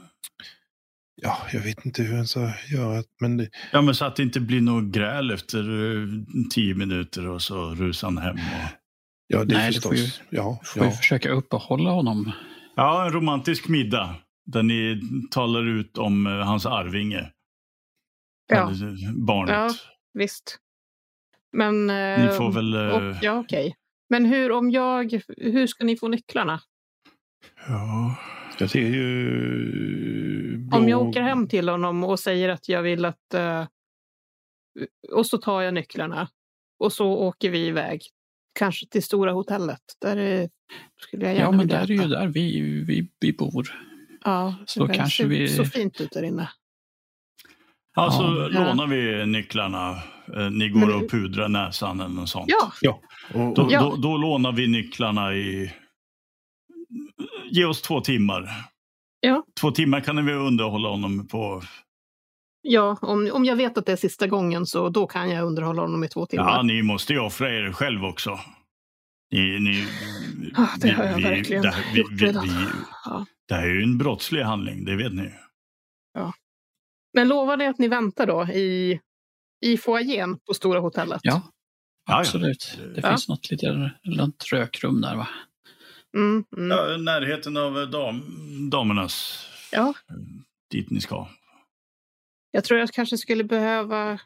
Ja, 1.16 1.38
jag 1.54 1.60
vet 1.62 1.86
inte 1.86 2.04
hur 2.04 2.18
jag 2.18 2.28
ska 2.28 2.52
göra. 2.72 3.04
Men 3.20 3.38
det, 3.38 3.50
Ja, 3.72 3.82
men 3.82 3.96
så 3.96 4.06
att 4.06 4.16
det 4.16 4.24
inte 4.24 4.40
blir 4.40 4.62
något 4.62 4.84
gräl 4.94 5.32
efter 5.32 5.60
eh, 5.60 6.08
tio 6.52 6.76
minuter 6.76 7.28
och 7.28 7.42
så 7.42 7.76
rusar 7.76 8.08
han 8.08 8.18
hem. 8.18 8.36
Och... 8.36 8.42
ja, 9.28 9.44
det 9.46 9.54
Nej, 9.54 9.68
det 9.68 9.74
förstås. 9.74 9.90
får 9.90 9.96
ju- 9.98 10.38
ja, 10.38 10.62
får 10.64 10.84
ja. 10.84 10.90
vi 10.90 10.96
försöka 10.96 11.30
uppehålla 11.30 11.90
honom. 11.90 12.32
Ja, 12.76 13.06
en 13.06 13.14
romantisk 13.14 13.68
middag 13.68 14.16
där 14.46 14.64
ni 14.64 15.02
talar 15.32 15.68
ut 15.68 15.98
om 15.98 16.28
eh, 16.28 16.34
hans 16.34 16.66
arvinge. 16.66 17.32
Ja, 18.48 18.72
barnet. 19.16 19.54
Ja. 19.56 19.70
visst. 20.14 20.58
Men... 21.52 21.88
Ni 21.88 22.26
eh, 22.26 22.32
får 22.38 22.52
väl... 22.52 22.74
eh, 22.74 22.90
och, 23.10 23.16
ja, 23.22 23.40
okej. 23.40 23.76
Men 24.10 24.26
hur 24.26 24.52
om 24.52 24.72
jag... 24.72 25.22
Hur 25.38 25.68
ska 25.68 25.84
ni 25.84 25.98
få 25.98 26.08
nycklarna? 26.08 26.62
ja. 27.68 28.16
Jag 28.60 28.70
ser 28.70 28.88
ju... 28.90 30.70
Om 30.72 30.90
jag 30.90 31.00
blå- 31.02 31.10
åker 31.10 31.22
hem 31.22 31.48
till 31.48 31.70
honom 31.70 32.04
och 32.04 32.20
säger 32.20 32.50
att 32.50 32.70
jag 32.70 32.82
vill 32.82 33.06
att... 33.06 33.34
eh, 33.34 33.66
och 35.12 35.26
så 35.26 35.38
tar 35.38 35.62
jag 35.62 35.74
nycklarna. 35.74 36.30
Och 36.80 36.94
så 36.94 37.08
åker 37.08 37.50
vi 37.50 37.68
iväg. 37.68 38.02
Kanske 38.60 38.86
till 38.88 39.04
Stora 39.04 39.32
hotellet. 39.32 39.82
Där 40.02 40.18
är, 40.18 40.50
skulle 41.02 41.26
jag 41.26 41.34
gärna 41.36 41.46
Ja, 41.46 41.52
men 41.52 41.68
där 41.68 41.82
är 41.82 41.88
ju 41.88 41.96
äta. 42.00 42.08
där 42.08 42.28
vi, 42.28 42.62
vi, 42.88 43.10
vi 43.20 43.34
bor. 43.34 43.68
Ja, 44.24 44.56
Så 44.66 44.86
det 44.86 44.94
kanske 44.94 45.24
ser 45.24 45.30
vi- 45.30 45.48
så 45.48 45.66
fint 45.66 46.02
ut 46.02 46.12
där 46.12 46.24
inne. 46.24 46.50
Ja, 47.96 48.12
så 48.12 48.24
Ja. 48.24 48.48
lånar 48.66 48.88
vi 48.88 49.26
nycklarna. 49.26 49.96
Eh, 50.38 50.50
Ni 50.52 50.70
går 50.70 50.80
Men- 50.80 50.94
och 50.94 51.10
pudrar 51.12 51.48
näsan 51.50 52.00
eller 52.00 52.16
något 52.16 52.30
sånt. 52.30 52.46
Ja, 52.82 53.02
Och, 53.34 53.56
Då, 53.56 53.68
Ja. 53.72 53.80
då, 53.82 53.96
då 53.96 54.18
lånar 54.18 54.52
vi 54.52 54.68
nycklarna 54.68 55.34
i... 55.36 55.74
Ge 57.52 57.66
oss 57.66 57.82
två 57.82 58.02
timmar. 58.02 58.50
Ja. 59.20 59.44
Två 59.60 59.72
timmar 59.72 60.00
kan 60.02 60.26
vi 60.26 60.34
underhålla 60.34 60.90
honom 60.90 61.28
på. 61.28 61.62
ja 62.62 62.98
om, 63.02 63.30
om 63.34 63.46
jag 63.46 63.56
vet 63.56 63.78
att 63.78 63.86
det 63.86 63.92
är 63.92 63.96
sista 63.96 64.28
gången 64.28 64.66
så 64.66 64.90
då 64.90 65.08
kan 65.08 65.30
jag 65.30 65.46
underhålla 65.46 65.82
honom 65.82 66.04
i 66.04 66.08
två 66.08 66.26
timmar. 66.26 66.52
Ja, 66.56 66.62
ni 66.62 66.82
måste 66.82 67.14
ju 67.14 67.20
offra 67.20 67.50
er 67.56 67.72
själv 67.72 68.06
också. 68.06 68.40
Ni, 69.32 69.60
ni, 69.60 69.86
Ja, 70.58 70.68
det 70.82 70.90
har 70.90 71.04
jag 71.04 71.22
verkligen 71.22 71.62
det, 71.64 71.70
här- 71.70 71.94
vi, 71.94 72.00
gjort 72.02 72.12
vi, 72.12 72.26
redan. 72.26 72.44
vi, 72.48 72.54
Ja. 73.06 73.26
det 73.48 73.54
här 73.56 73.64
är 73.68 73.74
ju 73.74 73.84
en 73.84 73.98
brottslig 73.98 74.42
handling, 74.44 74.86
det 74.86 74.96
vet 74.96 75.14
ni. 75.14 75.32
Men 77.14 77.28
lovar 77.28 77.58
ni 77.58 77.66
att 77.68 77.78
ni 77.80 77.88
väntar 77.88 78.28
då 78.28 78.44
i, 78.44 79.00
i 79.62 79.78
foajén 79.78 80.40
på 80.48 80.54
Stora 80.54 80.80
hotellet? 80.80 81.20
Ja, 81.24 81.42
ja. 82.08 82.20
absolut. 82.20 82.80
Det 82.96 83.02
Ja. 83.04 83.10
finns 83.10 83.28
något 83.30 83.52
litet, 83.52 83.76
litet 84.04 84.52
rökrum 84.54 85.02
där 85.02 85.16
va? 85.16 85.28
Mm, 86.16 86.44
mm. 86.58 86.70
Ja, 86.78 86.98
närheten 86.98 87.58
av 87.58 87.90
dam, 87.92 88.24
damernas. 88.70 89.46
Ja. 89.72 89.94
Dit 90.72 90.90
ni 90.90 91.02
ska. 91.02 91.28
Jag 92.52 92.64
tror 92.64 92.80
jag 92.80 92.90
kanske 92.90 93.18
skulle 93.18 93.44
behöva 93.44 94.20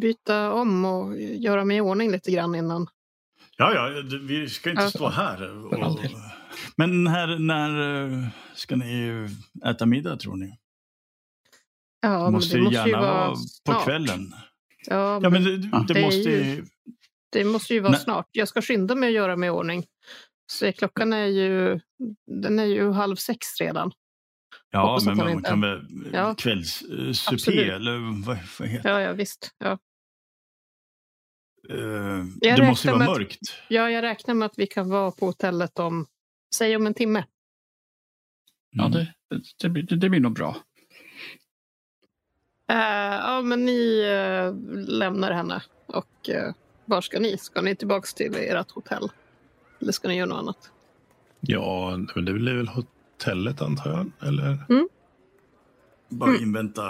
byta 0.00 0.52
om 0.52 0.84
och 0.84 1.20
göra 1.20 1.64
mig 1.64 1.76
i 1.76 1.80
ordning 1.80 2.10
lite 2.10 2.30
grann 2.30 2.54
innan. 2.54 2.86
Ja, 3.56 3.74
ja, 3.74 4.02
vi 4.22 4.48
ska 4.48 4.70
inte 4.70 4.82
Ja. 4.82 4.90
stå 4.90 5.08
här. 5.08 5.66
Och, 5.66 5.98
men 6.76 7.04
när, 7.04 7.38
när 7.38 8.04
eh, 8.12 8.26
ska 8.54 8.76
ni 8.76 9.28
äta 9.66 9.86
middag 9.86 10.16
tror 10.16 10.36
ni? 10.36 10.58
Ja, 12.00 12.24
det 12.24 12.30
måste, 12.30 12.56
det 12.56 12.62
måste 12.62 12.78
ju 12.80 12.88
gärna 12.90 13.00
vara 13.00 13.12
vara 13.26 13.30
på 13.30 13.36
snart. 13.36 13.84
kvällen. 13.84 14.34
Ja, 14.86 15.20
Ja, 15.22 15.30
men 15.30 15.44
det, 15.44 15.56
det, 15.58 15.84
det 15.94 16.02
måste 16.02 16.30
ju- 16.30 16.64
det 17.32 17.44
måste 17.44 17.74
ju 17.74 17.80
vara 17.80 17.92
Nej. 17.92 18.00
snart. 18.00 18.28
Jag 18.32 18.48
ska 18.48 18.62
skynda 18.62 18.94
mig 18.94 19.08
att 19.08 19.14
göra 19.14 19.36
mig 19.36 19.46
i 19.46 19.50
ordning. 19.50 19.86
Så 20.52 20.72
klockan 20.72 21.12
är 21.12 21.26
ju, 21.26 21.80
den 22.40 22.58
är 22.58 22.64
ju 22.64 22.90
halv 22.90 23.16
sex 23.16 23.60
redan. 23.60 23.92
Ja, 24.70 24.86
hoppas 24.90 25.04
men 25.06 25.16
man 25.16 25.30
inte- 25.30 25.50
kan 25.50 25.60
väl 25.60 25.86
Ja. 26.12 26.34
kvällssupé 26.38 27.10
Absolut. 27.34 27.58
eller 27.72 28.24
vad, 28.26 28.38
vad 28.58 28.68
heter 28.68 28.88
Ja, 28.90 29.00
ja 29.00 29.12
visst. 29.12 29.50
Ja. 29.58 29.78
det? 31.68 31.74
Eh, 31.74 32.24
Jag 32.40 32.58
det 32.60 32.66
måste 32.66 32.88
ju 32.88 32.92
vara 32.92 32.98
med 32.98 33.08
att- 33.08 33.18
mörkt. 33.18 33.40
ja, 33.68 33.90
jag 33.90 34.02
räknar 34.02 34.34
med 34.34 34.46
att 34.46 34.58
vi 34.58 34.66
kan 34.66 34.88
vara 34.88 35.10
på 35.10 35.26
hotellet 35.26 35.78
om, 35.78 36.06
säg 36.54 36.76
om 36.76 36.86
en 36.86 36.94
timme. 36.94 37.24
Ja, 38.70 38.86
Mm. 38.86 38.92
det, 38.92 39.12
det, 39.62 39.68
blir, 39.68 39.82
det, 39.82 39.96
det 39.96 40.08
blir 40.10 40.20
nog 40.20 40.32
bra. 40.34 40.56
Eh, 42.70 43.14
ja, 43.16 43.42
men 43.42 43.64
ni 43.64 44.00
eh, 44.00 44.54
lämnar 44.88 45.30
henne. 45.30 45.62
Och 45.86 46.28
uh, 46.28 46.52
var 46.84 47.00
ska 47.00 47.18
ni? 47.20 47.38
Ska 47.38 47.60
ni 47.62 47.76
tillbaks 47.76 48.14
till 48.14 48.34
ert 48.36 48.70
hotell? 48.70 49.08
Eller 49.80 49.92
ska 49.92 50.08
ni 50.08 50.16
göra 50.16 50.26
något 50.28 50.38
annat? 50.38 50.70
ja, 51.40 51.96
men 52.14 52.24
det 52.24 52.32
blir 52.32 52.54
väl 52.56 52.68
hotellet 52.68 53.62
antar 53.62 53.90
jag? 53.90 54.28
Eller? 54.28 54.58
Bara 56.08 56.30
Mm. 56.30 56.42
invänta 56.42 56.82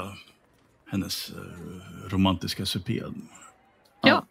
hennes 0.87 1.31
eh, 1.31 2.09
romantiska 2.09 2.67
supé. 2.67 3.03
Ja. 4.03 4.27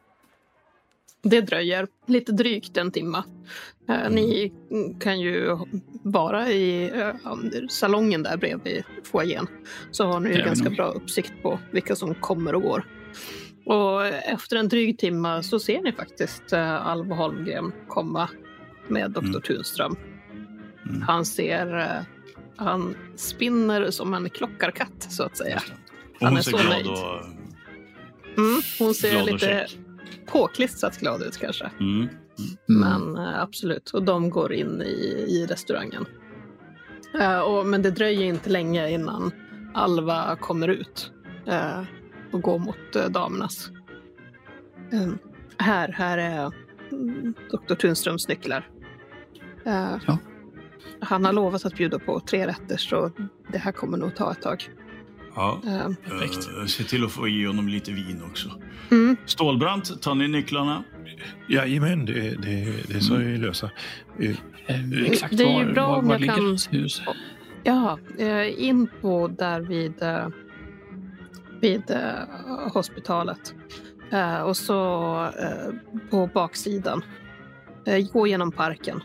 Det 1.21 1.41
dröjer 1.41 1.87
lite 2.07 2.31
drygt 2.31 2.77
en 2.77 2.91
timme. 2.91 3.23
Eh, 3.89 4.09
Ni 4.09 4.53
kan 4.99 5.19
ju 5.19 5.57
vara 6.03 6.49
i 6.51 6.91
eh, 6.99 7.13
salongen 7.69 8.23
där 8.23 8.37
bredvid 8.37 8.83
foajén. 9.03 9.47
Så 9.91 10.05
har 10.05 10.19
ni 10.19 10.29
ju 10.35 10.41
ganska 10.43 10.69
bra 10.69 10.85
uppsikt 10.87 11.33
på 11.41 11.59
vilka 11.71 11.95
som 11.95 12.15
kommer 12.15 12.55
och 12.55 12.61
går. 12.61 12.85
Och 13.65 14.05
efter 14.05 14.55
en 14.57 14.67
dryg 14.67 14.97
timme 14.97 15.43
så 15.43 15.59
ser 15.59 15.81
ni 15.81 15.91
faktiskt 15.91 16.53
eh, 16.53 16.87
Alva 16.87 17.15
Holmgren 17.15 17.71
komma 17.87 18.29
med 18.87 19.11
Dr. 19.11 19.19
Mm. 19.23 19.41
Tunström. 19.41 19.95
Mm. 20.89 21.01
Han 21.01 21.25
ser... 21.25 21.77
eh, 21.79 22.03
Han 22.55 22.95
spinner 23.15 23.91
som 23.91 24.13
en 24.13 24.29
klockarkatt 24.29 25.07
så 25.09 25.23
att 25.23 25.37
säga. 25.37 25.61
Och 26.19 26.25
Han 26.27 26.37
är 26.37 26.41
ser 26.41 26.51
så 26.51 26.57
glad 26.57 26.69
nöjd. 26.69 26.87
och, 26.87 27.25
Mm, 28.37 28.61
hon 28.79 28.93
ser 28.93 29.11
glad 29.11 29.21
och 29.21 29.27
lite 29.33 29.45
check. 29.67 29.79
Påklistrat 30.31 30.99
glad 30.99 31.21
ut 31.21 31.37
kanske. 31.37 31.71
Mm. 31.79 31.97
Mm. 31.99 32.11
Men 32.67 33.17
eh, 33.17 33.41
absolut, 33.41 33.89
och 33.89 34.03
de 34.03 34.29
går 34.29 34.53
in 34.53 34.81
i, 34.81 35.25
i 35.29 35.45
restaurangen. 35.49 36.05
Eh, 37.19 37.39
och, 37.39 37.65
men 37.65 37.81
det 37.81 37.91
dröjer 37.91 38.25
inte 38.25 38.49
länge 38.49 38.89
innan 38.89 39.31
Alva 39.73 40.35
kommer 40.35 40.67
ut 40.67 41.11
eh, 41.45 41.81
och 42.31 42.41
går 42.41 42.59
mot 42.59 42.95
eh, 42.95 43.05
damernas. 43.05 43.69
Här, 45.57 45.91
här 45.91 46.17
är 46.17 46.51
mm, 46.91 47.33
Dr. 47.51 47.75
Tunströms 47.75 48.27
nycklar. 48.27 48.69
Ja. 49.63 50.17
Han 50.99 51.25
har 51.25 51.33
lovat 51.33 51.65
att 51.65 51.75
bjuda 51.75 51.99
på 51.99 52.19
tre 52.19 52.47
rätter 52.47 52.77
så 52.77 53.11
det 53.51 53.57
här 53.57 53.71
kommer 53.71 53.97
nog 53.97 54.15
ta 54.15 54.31
ett 54.31 54.41
tag. 54.41 54.69
Ja. 55.39 55.61
Perfekt. 56.09 56.49
Eh, 56.59 56.65
se 56.65 56.83
till 56.83 57.05
att 57.05 57.11
få 57.11 57.27
i 57.27 57.45
honom 57.45 57.67
lite 57.67 57.91
vin 57.91 58.23
också. 58.31 58.49
mm, 58.91 59.17
Stålbrant, 59.25 60.01
tar 60.01 60.15
ni 60.15 60.27
nycklarna? 60.27 60.83
Jajamän, 61.49 62.05
det, 62.05 62.21
det, 62.41 62.87
det 62.87 63.01
ska 63.01 63.15
vi 63.15 63.37
lösa. 63.37 63.69
Eh, 64.19 64.35
Exakt 65.05 65.37
Det 65.37 65.43
är 65.43 65.59
ju 65.59 65.65
var, 65.65 65.73
bra 65.73 65.87
var, 65.87 65.97
om 65.97 66.07
var 66.07 66.13
jag 66.13 66.21
ligger 66.21 66.35
kan- 66.35 66.79
hus? 66.79 67.01
Ja, 67.63 67.99
in 68.57 68.87
på 69.01 69.27
där 69.27 69.61
vid, 69.61 69.93
vid 71.61 71.83
hospitalet. 72.73 73.53
Och 74.45 74.57
så 74.57 75.29
på 76.09 76.29
baksidan. 76.33 77.03
Gå 78.13 78.27
genom 78.27 78.51
parken. 78.51 79.01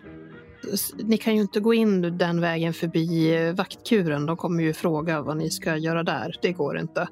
Ni 1.05 1.17
kan 1.17 1.35
ju 1.35 1.41
inte 1.41 1.61
gå 1.61 1.75
in 1.75 2.19
den 2.19 2.41
vägen 2.41 2.73
förbi 2.73 3.37
eh, 3.37 3.55
vaktkuren. 3.55 4.27
De 4.27 4.37
kommer 4.37 4.63
ju 4.63 4.73
fråga 4.73 5.23
vad 5.23 5.37
ni 5.37 5.51
ska 5.51 5.77
göra 5.77 6.03
där. 6.03 6.35
Det 6.43 6.53
går 6.53 6.79
inte. 6.79 7.09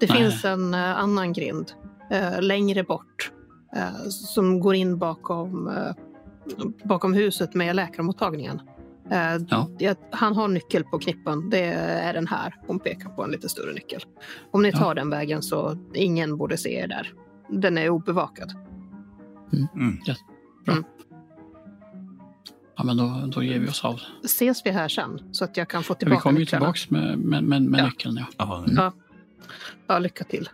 Det 0.00 0.08
Nej. 0.08 0.18
finns 0.18 0.44
en 0.44 0.74
eh, 0.74 0.98
annan 0.98 1.32
grind 1.32 1.72
eh, 2.10 2.42
längre 2.42 2.84
bort 2.84 3.32
som 4.08 4.60
går 4.60 4.74
in 4.74 4.98
bakom, 4.98 5.70
bakom 6.84 7.14
huset 7.14 7.54
med 7.54 7.76
läkarmottagningen. 7.76 8.60
Ja. 9.48 9.68
Han 10.10 10.36
har 10.36 10.48
nyckel 10.48 10.84
på 10.84 10.98
knippen. 10.98 11.50
Det 11.50 11.64
är 11.74 12.12
den 12.12 12.26
här. 12.26 12.54
Hon 12.66 12.78
pekar 12.78 13.10
på 13.10 13.24
en 13.24 13.30
lite 13.30 13.48
större 13.48 13.72
nyckel. 13.72 14.00
Om 14.50 14.62
ni 14.62 14.70
Ja. 14.70 14.78
tar 14.78 14.94
den 14.94 15.10
vägen 15.10 15.42
så 15.42 15.76
ingen 15.94 16.36
borde 16.36 16.56
se 16.56 16.74
er 16.74 16.86
där. 16.88 17.12
Den 17.48 17.78
är 17.78 17.88
obevakad. 17.88 18.52
Mm. 19.52 19.98
Ja, 20.04 20.14
men 22.84 22.96
då, 22.96 23.22
då 23.26 23.42
ger 23.42 23.58
vi 23.58 23.68
oss 23.68 23.84
av. 23.84 24.00
Ses 24.24 24.66
vi 24.66 24.70
här 24.70 24.88
sen 24.88 25.20
så 25.32 25.44
att 25.44 25.56
jag 25.56 25.68
kan 25.68 25.82
få 25.82 25.92
Ja, 25.92 25.96
vi 25.96 25.98
tillbaka 25.98 26.20
kommer 26.22 26.40
ju 26.40 26.46
tillbaks 26.46 26.90
med, 26.90 27.18
med, 27.18 27.44
med, 27.44 27.62
med 27.62 27.80
Ja. 27.80 27.84
nyckeln. 27.86 28.16
Ja. 28.16 28.26
Ja, 28.38 28.64
Ja. 28.76 28.92
Ja, 29.86 29.98
lycka 29.98 30.24
till. 30.24 30.48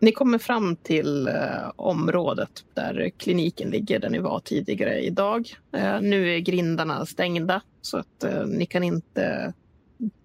Ni 0.00 0.12
kommer 0.12 0.38
fram 0.38 0.76
till 0.76 1.26
eh, 1.28 1.70
området 1.76 2.64
där 2.74 3.10
kliniken 3.18 3.70
ligger, 3.70 3.98
där 4.00 4.10
ni 4.10 4.18
var 4.18 4.40
tidigare 4.40 5.00
idag. 5.00 5.54
Eh, 5.72 6.00
nu 6.00 6.34
är 6.34 6.38
grindarna 6.38 7.06
stängda 7.06 7.62
så 7.82 7.96
att 7.98 8.24
eh, 8.24 8.46
ni 8.46 8.66
kan 8.66 8.82
inte 8.84 9.54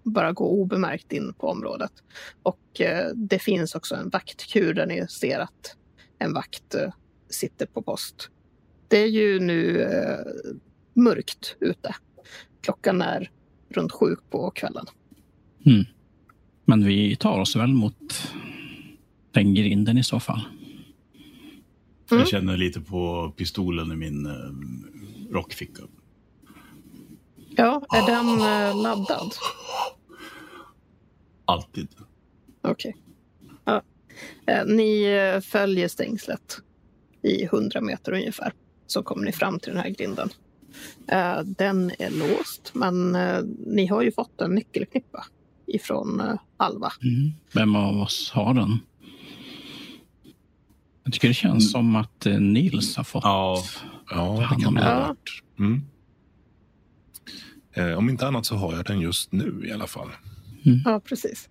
bara 0.02 0.32
gå 0.32 0.48
obemärkt 0.48 1.12
in 1.12 1.34
på 1.34 1.48
området. 1.48 1.92
Och 2.42 2.80
eh, 2.80 3.06
det 3.14 3.38
finns 3.38 3.74
också 3.74 3.94
en 3.94 4.08
vaktkur 4.08 4.74
där 4.74 4.86
ni 4.86 5.06
ser 5.08 5.38
att 5.38 5.76
en 6.18 6.34
vakt 6.34 6.74
eh, 6.74 6.92
sitter 7.30 7.66
på 7.66 7.82
post. 7.82 8.30
Det 8.90 8.98
är 8.98 9.06
ju 9.06 9.40
nu 9.40 9.82
eh, 9.82 10.52
mörkt 10.94 11.56
ute. 11.60 11.94
Klockan 12.60 13.02
är 13.02 13.30
runt 13.68 13.92
sju 13.92 14.16
på 14.30 14.50
kvällen. 14.50 14.86
Men 16.64 16.84
vi 16.84 17.16
tar 17.16 17.40
oss 17.40 17.56
väl 17.56 17.72
mot 17.72 18.32
den 19.30 19.54
grinden 19.54 19.98
i 19.98 20.04
så 20.04 20.20
fall. 20.20 20.40
Mm. 22.10 22.20
Jag 22.20 22.28
känner 22.28 22.56
lite 22.56 22.80
på 22.80 23.32
pistolen 23.36 23.92
i 23.92 23.96
min 23.96 24.26
eh, 24.26 25.32
rockficka. 25.34 25.82
Ja, 27.56 27.82
är 27.90 28.06
den 28.06 28.28
eh, 28.28 28.82
laddad? 28.82 29.32
Alltid. 31.44 31.88
Okej. 32.62 32.96
Ja. 33.64 33.82
Eh, 34.46 34.66
ni 34.66 35.04
eh, 35.04 35.40
följer 35.40 35.88
stängslet 35.88 36.62
i 37.22 37.44
100 37.44 37.80
meter 37.80 38.12
ungefär. 38.12 38.52
Så 38.90 39.02
kommer 39.02 39.24
ni 39.24 39.32
fram 39.32 39.58
till 39.60 39.72
den 39.72 39.82
här 39.82 39.90
grinden. 39.90 40.28
Eh, 41.08 41.40
den 41.44 41.90
är 41.98 42.10
låst, 42.10 42.70
men 42.74 43.14
eh, 43.14 43.40
ni 43.66 43.86
har 43.86 44.02
ju 44.02 44.12
fått 44.12 44.40
en 44.40 44.54
nyckelknippa 44.54 45.26
ifrån 45.66 46.20
eh, 46.20 46.34
Alva. 46.56 46.92
Mm. 47.02 47.30
Vem 47.54 47.76
av 47.76 48.00
oss 48.00 48.30
har 48.30 48.54
den? 48.54 48.78
Jag 51.04 51.12
tycker 51.12 51.28
det 51.28 51.34
känns 51.34 51.52
Mm. 51.52 51.60
som 51.70 51.96
att 51.96 52.26
Nils 52.40 52.96
har 52.96 53.04
fått. 53.04 53.24
Ja. 53.24 53.62
ja, 54.10 54.36
det 54.38 54.42
hand 54.44 54.62
kan 54.62 54.68
om 54.68 54.74
det 54.74 54.84
ha. 54.84 55.16
Mm. 55.58 55.82
Eh, 57.72 57.98
om 57.98 58.10
inte 58.10 58.26
annat 58.26 58.46
så 58.46 58.54
har 58.56 58.76
jag 58.76 58.84
den 58.84 59.00
just 59.00 59.32
nu 59.32 59.62
i 59.66 59.72
alla 59.72 59.86
fall. 59.86 60.08
Ja, 60.84 61.00
precis. 61.04 61.48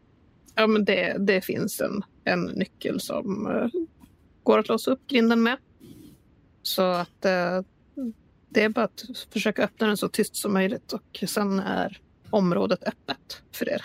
Ja, 0.55 0.67
men 0.67 0.85
det, 0.85 1.17
det 1.19 1.41
finns 1.45 1.81
en, 1.81 2.03
en 2.23 2.43
nyckel 2.43 2.99
som 2.99 3.47
eh, 3.47 3.67
går 4.43 4.59
att 4.59 4.67
låsa 4.67 4.91
upp 4.91 5.07
grinden 5.07 5.43
med. 5.43 5.57
Så 6.69 6.81
att 6.81 7.25
eh, 7.25 7.61
det 8.49 8.63
är 8.63 8.69
bara 8.69 8.85
att 8.85 9.03
försöka 9.33 9.63
öppna 9.63 9.87
den 9.87 9.97
så 9.97 10.09
tyst 10.09 10.35
som 10.35 10.53
möjligt 10.53 10.93
och 10.93 11.23
sen 11.27 11.59
är 11.59 11.97
området 12.29 12.83
öppet 12.83 13.43
för 13.55 13.69
er. 13.69 13.81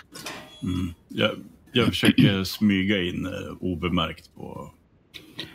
Mm. 0.63 0.93
Jag, 1.07 1.31
jag 1.71 1.87
försöker 1.87 2.43
smyga 2.43 3.01
in 3.01 3.25
eh, 3.25 3.31
obemärkt 3.59 4.35
på 4.35 4.71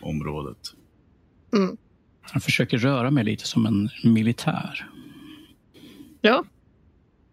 området. 0.03 0.59
Mm. 1.53 1.77
Jag 2.33 2.43
försöker 2.43 2.79
röra 2.79 3.11
mig 3.11 3.25
lite 3.25 3.47
som 3.47 3.67
en 3.67 3.89
militär. 4.05 4.91
Ja. 6.21 6.45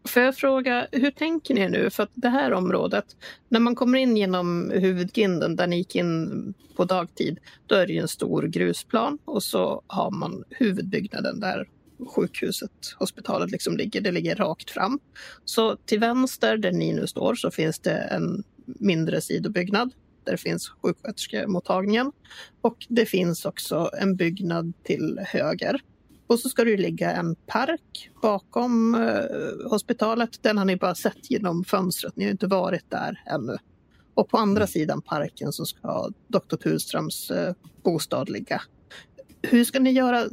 Får 0.07 0.21
jag 0.21 0.35
fråga, 0.35 0.87
hur 0.91 1.11
tänker 1.11 1.53
ni 1.53 1.69
nu? 1.69 1.89
För 1.89 2.03
att 2.03 2.11
det 2.13 2.29
här 2.29 2.53
området, 2.53 3.05
när 3.49 3.59
man 3.59 3.75
kommer 3.75 3.97
in 3.97 4.17
genom 4.17 4.71
huvudgrinden 4.75 5.55
där 5.55 5.67
ni 5.67 5.77
gick 5.77 5.95
in 5.95 6.53
på 6.75 6.85
dagtid, 6.85 7.39
då 7.65 7.75
är 7.75 7.87
det 7.87 7.93
ju 7.93 7.99
en 7.99 8.07
stor 8.07 8.43
grusplan 8.43 9.17
och 9.25 9.43
så 9.43 9.81
har 9.87 10.11
man 10.11 10.43
huvudbyggnaden 10.49 11.39
där 11.39 11.69
sjukhuset, 12.15 12.71
hospitalet 12.99 13.51
liksom 13.51 13.77
ligger. 13.77 14.01
Det 14.01 14.11
ligger 14.11 14.35
rakt 14.35 14.71
fram. 14.71 14.99
Så 15.45 15.75
till 15.75 15.99
vänster 15.99 16.57
där 16.57 16.71
ni 16.71 16.93
nu 16.93 17.07
står 17.07 17.35
så 17.35 17.51
finns 17.51 17.79
det 17.79 17.97
en 17.97 18.43
mindre 18.65 19.21
sidobyggnad 19.21 19.91
där 20.23 20.37
finns 20.37 20.69
sjuksköterskemottagningen. 20.69 22.11
Och 22.61 22.85
det 22.89 23.05
finns 23.05 23.45
också 23.45 23.89
en 23.99 24.15
byggnad 24.15 24.73
till 24.83 25.19
höger 25.25 25.81
och 26.27 26.39
så 26.39 26.49
ska 26.49 26.63
det 26.63 26.77
ligga 26.77 27.11
en 27.11 27.35
park 27.35 28.09
bakom 28.21 28.95
eh, 28.95 29.69
hospitalet. 29.69 30.43
Den 30.43 30.57
har 30.57 30.65
ni 30.65 30.75
bara 30.75 30.95
sett 30.95 31.31
genom 31.31 31.63
fönstret. 31.63 32.15
Ni 32.15 32.23
har 32.23 32.31
inte 32.31 32.47
varit 32.47 32.89
där 32.89 33.21
ännu. 33.25 33.57
Och 34.13 34.29
på 34.29 34.37
andra 34.37 34.67
sidan 34.67 35.01
parken 35.01 35.53
så 35.53 35.65
ska 35.65 36.09
Dr. 36.27 36.55
Tulströms 36.55 37.31
eh, 37.31 37.53
bostad 37.83 38.29
ligga. 38.29 38.61
Hur 39.41 39.63
ska 39.63 39.79
ni 39.79 39.91
göra? 39.91 40.25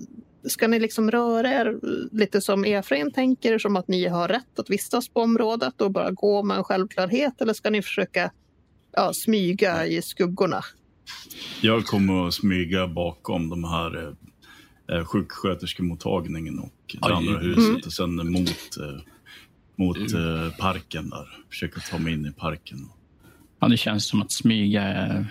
Ska 0.48 0.68
ni 0.68 0.78
liksom 0.78 1.10
röra 1.10 1.48
er 1.48 1.78
lite 2.12 2.40
som 2.40 2.64
Efraim 2.64 3.10
tänker, 3.10 3.58
som 3.58 3.76
att 3.76 3.88
ni 3.88 4.06
har 4.06 4.28
rätt 4.28 4.58
att 4.58 4.70
vistas 4.70 5.08
på 5.08 5.20
området 5.20 5.80
och 5.80 5.90
bara 5.90 6.10
gå 6.10 6.42
med 6.42 6.56
en 6.56 6.64
självklarhet? 6.64 7.40
Eller 7.40 7.52
ska 7.52 7.70
ni 7.70 7.82
försöka 7.82 8.30
ja, 8.92 9.12
smyga 9.12 9.86
i 9.86 10.02
skuggorna? 10.02 10.60
Jag 11.60 11.86
kommer 11.86 12.28
att 12.28 12.34
smyga 12.34 12.86
bakom 12.86 13.50
de 13.50 13.64
här 13.64 14.16
eh, 14.92 15.04
sjuksköterskemottagningen 15.04 16.58
och 16.58 16.72
det 16.92 16.98
Aj. 17.02 17.12
andra 17.12 17.38
huset 17.38 17.68
Mm. 17.68 17.80
och 17.86 17.92
sen 17.92 18.32
mot, 18.32 18.76
eh, 18.80 19.00
mot 19.76 19.98
eh, 19.98 20.56
parken 20.58 21.10
där. 21.10 21.28
Försöka 21.48 21.80
ta 21.80 21.98
mig 21.98 22.12
in 22.12 22.26
i 22.26 22.32
parken. 22.32 22.88
Ja, 23.60 23.68
det 23.68 23.76
känns 23.76 24.06
som 24.06 24.22
att 24.22 24.32
smyga 24.32 24.82
är 24.82 25.26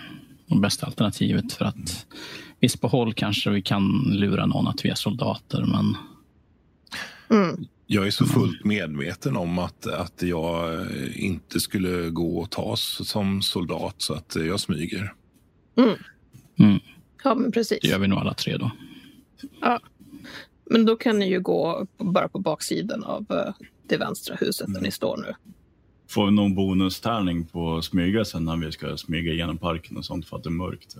det 0.46 0.58
bästa 0.60 0.86
alternativet 0.86 1.52
för 1.52 1.64
att 1.64 2.06
visst 2.60 2.80
på 2.80 2.88
håll 2.88 3.14
kanske 3.14 3.50
vi 3.50 3.62
kan 3.62 4.02
lura 4.12 4.46
någon 4.46 4.66
att 4.68 4.84
vi 4.84 4.88
är 4.88 4.94
soldater, 4.94 5.64
men 5.64 5.96
Mm. 7.30 7.64
Jag 7.86 8.06
är 8.06 8.10
så 8.10 8.26
fullt 8.26 8.64
medveten 8.64 9.36
om 9.36 9.58
att, 9.58 9.86
att 9.86 10.22
jag 10.22 10.74
eh, 10.80 11.24
inte 11.24 11.60
skulle 11.60 12.10
gå 12.10 12.38
och 12.38 12.50
tas 12.50 13.08
som 13.08 13.42
soldat 13.42 13.94
så 13.98 14.14
att 14.14 14.36
jag 14.36 14.60
smyger. 14.60 15.12
Ja, 17.24 17.34
men 17.34 17.52
precis. 17.52 17.78
det 17.82 17.88
gör 17.88 17.98
vi 17.98 18.08
nog 18.08 18.18
alla 18.18 18.34
tre 18.34 18.56
då. 18.56 18.70
Men 20.70 20.84
då 20.84 20.96
kan 20.96 21.18
ni 21.18 21.28
ju 21.28 21.40
gå 21.40 21.86
bara 21.98 22.28
på 22.28 22.38
baksidan 22.38 23.04
av 23.04 23.26
eh, 23.30 23.54
det 23.88 23.96
vänstra 23.96 24.36
huset 24.36 24.74
där 24.74 24.80
ni 24.80 24.90
står 24.90 25.16
nu. 25.16 25.34
Får 26.08 26.26
vi 26.26 26.32
någon 26.32 26.54
bonustärning 26.54 27.46
på 27.46 27.76
att 27.76 27.84
smyga 27.84 28.24
sen 28.24 28.44
när 28.44 28.56
vi 28.56 28.72
ska 28.72 28.96
smyga 28.96 29.32
igenom 29.32 29.58
parken 29.58 29.96
och 29.96 30.04
sånt 30.04 30.26
för 30.28 30.36
att 30.36 30.42
det 30.42 30.48
är 30.48 30.52
mörkt? 30.52 30.96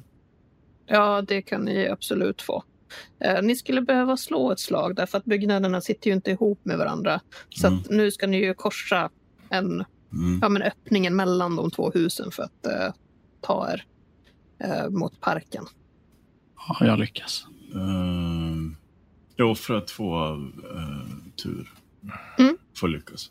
Ja, 0.86 1.22
det 1.22 1.42
kan 1.42 1.60
ni 1.64 1.88
absolut 1.88 2.42
få. 2.42 2.64
Eh, 3.18 3.42
ni 3.42 3.56
skulle 3.56 3.80
behöva 3.82 4.16
slå 4.16 4.52
ett 4.52 4.60
slag 4.60 4.96
därför 4.96 5.18
att 5.18 5.24
byggnaderna 5.24 5.80
sitter 5.80 6.10
ju 6.10 6.14
inte 6.14 6.30
ihop 6.30 6.60
med 6.62 6.78
varandra. 6.78 7.20
Så 7.50 7.66
att 7.66 7.90
nu 7.90 8.10
ska 8.10 8.26
ni 8.26 8.44
ju 8.44 8.54
korsa 8.54 9.10
en, 9.48 9.84
Mm. 10.12 10.38
ja, 10.42 10.48
men 10.48 10.62
öppningen 10.62 11.16
mellan 11.16 11.56
de 11.56 11.70
två 11.70 11.90
husen 11.94 12.30
för 12.30 12.42
att 12.42 12.66
eh, 12.66 12.94
ta 13.40 13.72
er 13.72 13.84
eh, 14.58 14.90
mot 14.90 15.20
parken. 15.20 15.64
Ja, 16.68 16.86
jag 16.86 16.98
lyckas. 16.98 17.46
Uh, 17.74 18.72
jag 19.36 19.50
offrar 19.50 19.80
två 19.80 20.14
av 20.16 20.38
uh, 20.74 21.06
tur. 21.42 21.72
Mm. 22.38 22.56
Får 22.76 22.88
lyckas. 22.88 23.30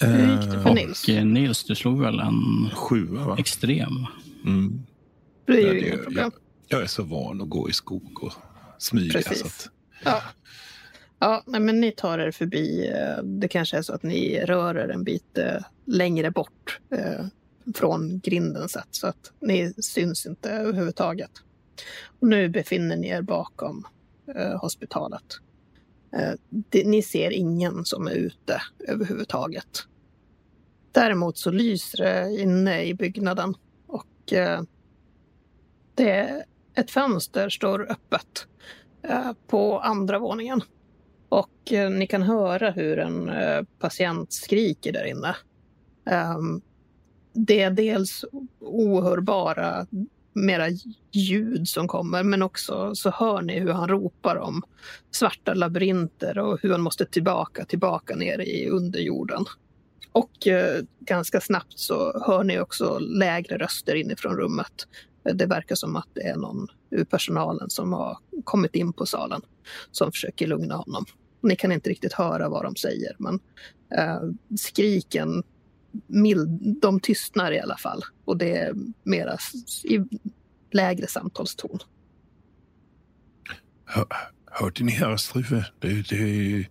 Hur 0.00 0.32
gick 0.32 0.50
det 0.52 0.60
för 0.62 0.68
Eh, 0.68 0.74
Nils? 0.74 1.02
Och 1.04 1.08
eh, 1.14 1.24
Nils, 1.24 1.64
du 1.64 1.74
slog 1.74 2.00
väl 2.00 2.20
en 2.20 2.70
Sjua, 2.74 3.24
va? 3.26 3.36
extrem? 3.38 4.06
Mm. 4.46 4.82
Det 5.46 5.52
är 5.52 5.66
Ja, 5.66 5.72
ju 5.72 5.86
inga 5.88 5.96
problem. 6.02 6.30
Jag 6.68 6.82
är 6.82 6.86
så 6.86 7.02
van 7.02 7.40
att 7.40 7.48
gå 7.48 7.68
i 7.70 7.72
skog 7.72 8.22
och 8.24 8.32
smyga. 8.78 9.12
Precis. 9.12 9.38
Så 9.40 9.46
att, 9.46 9.68
Ja. 10.04 10.22
Ja, 11.18 11.42
nej, 11.46 11.60
men 11.60 11.80
ni 11.80 11.92
tar 11.92 12.18
er 12.18 12.30
förbi. 12.30 12.88
eh, 12.88 13.22
Det 13.24 13.48
kanske 13.48 13.78
är 13.78 13.82
så 13.82 13.92
att 13.92 14.02
ni 14.02 14.40
rör 14.44 14.74
er 14.74 14.88
en 14.88 15.04
bit 15.04 15.38
eh, 15.38 15.62
längre 15.86 16.30
bort 16.30 16.80
eh, 16.94 17.26
från 17.74 18.20
grinden 18.20 18.68
sett, 18.68 18.88
så 18.90 19.06
att 19.06 19.32
ni 19.40 19.72
syns 19.78 20.26
inte 20.26 20.50
överhuvudtaget. 20.50 21.30
Och 22.20 22.28
nu 22.28 22.48
befinner 22.48 22.96
ni 22.96 23.08
er 23.08 23.22
bakom 23.22 23.86
eh, 24.36 24.60
hospitalet. 24.60 25.40
Eh, 26.12 26.32
det, 26.48 26.84
ni 26.84 27.02
ser 27.02 27.30
ingen 27.30 27.84
som 27.84 28.06
är 28.06 28.14
ute 28.14 28.62
överhuvudtaget. 28.88 29.86
Däremot 30.92 31.38
så 31.38 31.50
lyser 31.50 31.98
det 31.98 32.40
inne 32.40 32.84
i 32.84 32.94
byggnaden 32.94 33.54
och 33.86 34.32
eh, 34.32 34.62
det, 35.94 36.44
ett 36.74 36.90
fönster 36.90 37.48
står 37.48 37.90
öppet 37.90 38.46
eh, 39.02 39.32
på 39.46 39.80
andra 39.80 40.18
våningen. 40.18 40.62
Och 41.28 41.72
eh, 41.72 41.90
ni 41.90 42.06
kan 42.06 42.22
höra 42.22 42.70
hur 42.70 42.98
en 42.98 43.28
eh, 43.28 43.62
patient 43.78 44.32
skriker 44.32 44.92
där 44.92 45.04
inne. 45.04 45.36
Ehm, 46.06 46.60
det 47.32 47.60
är 47.60 47.70
dels 47.70 48.24
oh-, 48.32 48.46
ohörbara 48.60 49.86
mera 50.32 50.66
ljud 51.12 51.68
som 51.68 51.88
kommer, 51.88 52.22
men 52.22 52.42
också 52.42 52.94
så 52.94 53.10
hör 53.10 53.42
ni 53.42 53.58
hur 53.58 53.72
han 53.72 53.88
ropar 53.88 54.36
om 54.36 54.62
svarta 55.10 55.54
labyrinter 55.54 56.38
och 56.38 56.58
hur 56.62 56.70
han 56.70 56.80
måste 56.80 57.06
tillbaka, 57.06 57.64
tillbaka 57.64 58.16
ner 58.16 58.40
i 58.40 58.68
underjorden. 58.68 59.44
Och 60.12 60.46
eh, 60.46 60.82
ganska 61.00 61.40
snabbt 61.40 61.78
så 61.78 62.22
hör 62.26 62.44
ni 62.44 62.60
också 62.60 62.98
lägre 62.98 63.58
röster 63.58 63.94
inifrån 63.94 64.36
rummet. 64.36 64.72
Det 65.34 65.46
verkar 65.46 65.74
som 65.74 65.96
att 65.96 66.08
det 66.14 66.22
är 66.22 66.36
någon 66.36 66.66
ur 66.90 67.04
personalen 67.04 67.70
som 67.70 67.92
har 67.92 68.18
kommit 68.44 68.74
in 68.74 68.92
på 68.92 69.06
salen 69.06 69.42
som 69.90 70.12
försöker 70.12 70.46
lugna 70.46 70.74
honom. 70.74 71.04
Ni 71.42 71.56
kan 71.56 71.72
inte 71.72 71.90
riktigt 71.90 72.12
höra 72.12 72.48
vad 72.48 72.64
de 72.64 72.76
säger, 72.76 73.16
men 73.18 73.40
eh, 73.96 74.20
skriken, 74.58 75.42
mild, 76.06 76.48
de 76.82 77.00
tystnar 77.00 77.52
i 77.52 77.60
alla 77.60 77.76
fall. 77.76 78.02
Och 78.24 78.36
det 78.36 78.56
är 78.56 78.74
mera 79.02 79.38
i 79.84 80.00
lägre 80.72 81.06
samtalston. 81.06 81.78
hör, 83.84 84.06
hörde 84.46 84.84
ni 84.84 84.92
här, 84.92 85.16
Struve? 85.16 85.64
Det, 85.78 86.08
det, 86.08 86.66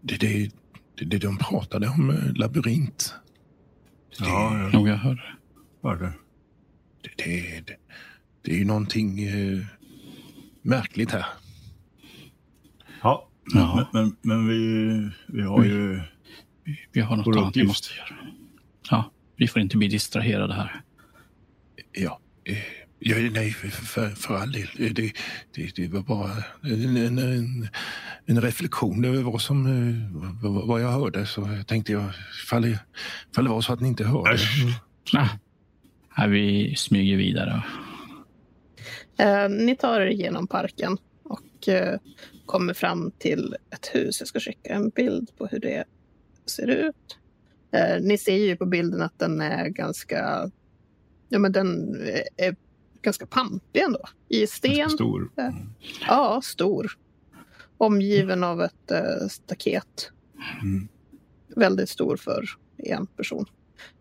det, 0.00 0.16
det, 0.16 0.50
det, 0.98 1.04
det 1.04 1.18
de 1.18 1.38
pratade 1.38 1.88
om, 1.88 2.10
eh, 2.10 2.34
labyrint. 2.34 3.14
Det, 4.18 4.24
Ja, 4.24 4.58
jag 4.58 4.70
Jo, 4.74 4.88
jag 4.88 4.96
hörde 4.96 5.20
det. 5.82 5.88
hörde. 5.88 6.12
det, 7.02 7.24
det, 7.24 7.60
det, 7.66 7.76
det 8.42 8.52
är 8.52 8.56
ju 8.56 8.64
någonting 8.64 9.22
eh, 9.24 9.64
märkligt 10.62 11.10
här. 11.10 11.26
Ja, 13.02 13.28
Ja. 13.54 13.88
Men, 13.92 14.02
men, 14.02 14.16
men 14.22 14.48
vi, 14.48 15.10
vi 15.26 15.42
har 15.42 15.64
ju... 15.64 16.00
Vi, 16.64 16.78
vi 16.92 17.00
har 17.00 17.16
något 17.16 17.26
Vår 17.26 17.38
annat 17.38 17.56
vi 17.56 17.64
måste 17.64 17.94
göra. 17.96 18.16
Ja, 18.90 19.10
vi 19.36 19.48
får 19.48 19.62
inte 19.62 19.76
bli 19.76 19.88
distraherade 19.88 20.54
här. 20.54 20.82
Ja, 21.92 22.20
eh, 22.44 22.58
ja 22.98 23.16
nej, 23.30 23.50
för, 23.50 23.68
för, 23.68 24.08
för 24.08 24.36
all 24.36 24.52
del. 24.52 24.68
Eh, 24.78 24.92
Det, 24.92 25.12
det, 25.54 25.76
det 25.76 25.88
var 25.88 26.00
bara 26.02 26.30
en, 26.62 26.96
en, 26.96 27.18
en, 27.18 27.68
en 28.26 28.40
reflektion 28.40 29.04
över 29.04 29.22
vad, 29.22 29.40
som, 29.42 29.66
eh, 29.66 30.20
vad, 30.42 30.66
vad 30.66 30.80
jag 30.82 30.88
hörde. 30.88 31.26
Så 31.26 31.40
jag 31.56 31.66
tänkte 31.66 31.92
jag, 31.92 32.04
ifall, 32.44 32.64
ifall 33.30 33.44
det 33.44 33.50
var 33.50 33.60
så 33.60 33.72
att 33.72 33.80
ni 33.80 33.88
inte 33.88 34.04
hörde. 34.04 34.34
Äsch. 34.34 34.64
Ah, 35.12 35.28
här 36.08 36.28
vi 36.28 36.74
smyger 36.76 37.16
vidare. 37.16 37.62
Eh, 39.18 39.48
ni 39.48 39.76
tar 39.76 40.00
er 40.00 40.06
igenom 40.06 40.46
parken 40.46 40.98
och 41.22 41.68
eh, 41.68 41.98
kommer 42.46 42.74
fram 42.74 43.10
till 43.18 43.56
ett 43.70 43.90
hus. 43.92 44.20
Jag 44.20 44.28
ska 44.28 44.40
skicka 44.40 44.74
en 44.74 44.88
bild 44.88 45.30
på 45.38 45.46
hur 45.46 45.60
det 45.60 45.84
ser 46.46 46.66
ut. 46.66 47.18
Eh, 47.70 48.02
ni 48.02 48.18
ser 48.18 48.36
ju 48.36 48.56
på 48.56 48.66
bilden 48.66 49.02
att 49.02 49.18
den 49.18 49.40
är 49.40 49.68
ganska, 49.68 50.50
ja 51.28 51.38
men 51.38 51.52
den 51.52 51.96
är 52.36 52.56
ganska 53.02 53.26
pampig 53.26 53.80
ändå. 53.80 54.00
I 54.28 54.46
sten. 54.46 54.76
Ganska 54.76 54.96
stor. 54.96 55.30
Ja. 55.34 55.52
Ja, 56.06 56.40
stor. 56.44 56.98
Omgiven 57.78 58.44
av 58.44 58.62
ett 58.62 58.90
eh, 58.90 59.28
staket. 59.30 60.10
Mm. 60.62 60.88
Väldigt 61.56 61.88
stor 61.88 62.16
för 62.16 62.44
en 62.76 63.06
person. 63.06 63.46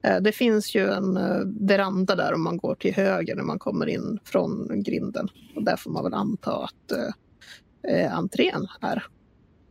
Eh, 0.01 0.21
det 0.21 0.31
finns 0.31 0.75
ju 0.75 0.89
en 0.89 1.17
eh, 1.17 1.39
veranda 1.59 2.15
där 2.15 2.33
om 2.33 2.43
man 2.43 2.57
går 2.57 2.75
till 2.75 2.93
höger 2.93 3.35
när 3.35 3.43
man 3.43 3.59
kommer 3.59 3.85
in 3.85 4.19
från 4.23 4.83
grinden. 4.83 5.27
Och 5.55 5.63
där 5.63 5.77
får 5.77 5.91
man 5.91 6.03
väl 6.03 6.13
anta 6.13 6.63
att 6.63 6.91
eh, 6.91 7.93
eh, 7.93 8.17
entrén 8.17 8.67
är. 8.81 9.05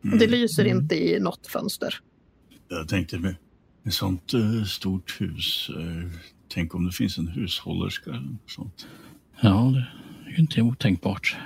Mm. 0.05 0.19
Det 0.19 0.27
lyser 0.27 0.65
inte 0.65 0.95
i 0.95 1.21
något 1.21 1.47
fönster. 1.47 2.01
Jag 2.77 2.89
tänkte 2.89 3.19
med 3.19 3.35
ett 3.85 3.95
sånt 3.95 4.35
eh, 4.35 4.65
stort 4.65 5.21
hus. 5.21 5.71
eh, 5.79 6.11
tänk 6.49 6.75
om 6.75 6.87
det 6.87 6.93
finns 6.93 7.19
en 7.19 7.29
hushållerska 7.29 8.11
eller 8.11 8.21
något 8.21 8.51
sånt. 8.51 8.87
Ja, 9.41 9.73
det 10.25 10.31
är 10.31 10.31
ju 10.31 10.37
inte 10.37 10.63
otänkbart. 10.63 11.37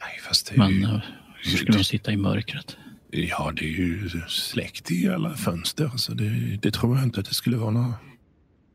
Nej, 0.00 0.18
fast 0.28 0.46
det 0.48 0.54
är 0.54 0.58
Men 0.58 0.72
ju, 0.72 0.82
eh, 0.84 1.00
hur 1.42 1.56
skulle 1.56 1.78
de 1.78 1.84
sitta 1.84 2.12
i 2.12 2.16
mörkret? 2.16 2.76
ja, 3.10 3.52
det 3.56 3.64
är 3.64 3.68
ju 3.68 4.10
släckt 4.28 4.90
i 4.90 5.08
alla 5.08 5.34
fönster. 5.34 5.90
Så 5.96 6.14
det, 6.14 6.58
det 6.62 6.70
tror 6.70 6.96
jag 6.96 7.04
inte 7.04 7.20
att 7.20 7.26
det 7.26 7.34
skulle 7.34 7.56
vara 7.56 7.70
några... 7.70 7.94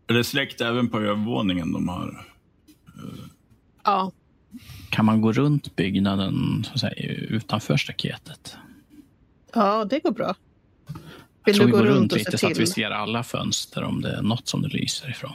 Är 0.07 0.13
det 0.13 0.23
släkt 0.23 0.61
även 0.61 0.89
på 0.89 0.99
övervåningen 0.99 1.71
de 1.71 1.87
har? 1.87 2.27
Ja, 3.83 4.11
Kan 4.89 5.05
man 5.05 5.21
gå 5.21 5.31
runt 5.31 5.75
byggnaden 5.75 6.63
så 6.63 6.73
att 6.73 6.79
säga, 6.79 7.13
utanför 7.13 7.77
staketet? 7.77 8.57
ja 9.53 9.85
det 9.85 9.99
går 9.99 10.11
bra. 10.11 10.35
Jag 11.45 11.53
Vill 11.53 11.55
tror 11.55 11.65
du 11.67 11.71
vi 11.71 11.71
gå 11.71 11.77
går 11.77 11.85
runt 11.85 11.97
runt 11.99 12.11
och 12.11 12.17
lite 12.17 12.31
se 12.31 12.37
så 12.37 12.47
att 12.47 12.57
vi 12.57 12.67
ser 12.67 12.91
alla 12.91 13.23
fönster 13.23 13.83
om 13.83 14.01
det 14.01 14.11
är 14.17 14.21
något 14.21 14.47
som 14.47 14.61
det 14.61 14.67
lyser 14.67 15.09
ifrån. 15.09 15.33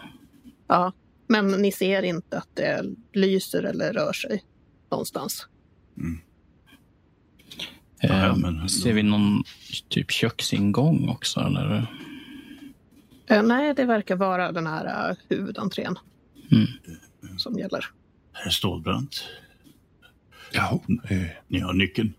Ja, 0.68 0.92
men 1.26 1.48
ni 1.50 1.72
ser 1.72 2.02
inte 2.02 2.38
att 2.38 2.48
det 2.54 2.84
lyser 3.12 3.62
eller 3.62 3.92
rör 3.92 4.12
sig 4.12 4.44
någonstans. 4.90 5.46
Ja, 8.00 8.08
Eh, 8.28 8.36
men- 8.36 8.68
Ser 8.68 8.92
vi 8.92 9.02
någon 9.02 9.42
typ 9.88 10.10
köksingång 10.10 11.08
också? 11.08 11.40
Eller? 11.40 11.86
Eh, 13.26 13.42
nej, 13.42 13.74
det 13.74 13.84
verkar 13.84 14.16
vara 14.16 14.52
den 14.52 14.66
här 14.66 15.10
uh, 15.10 15.16
huvudentrén 15.28 15.98
Mm. 16.52 16.66
som 17.38 17.58
gäller. 17.58 17.84
Herr 18.32 18.50
Stålbrant, 18.50 19.24
Ja, 20.52 20.80
eh, 21.10 21.22
ni 21.48 21.58
har 21.60 21.72
nyckeln. 21.72 22.12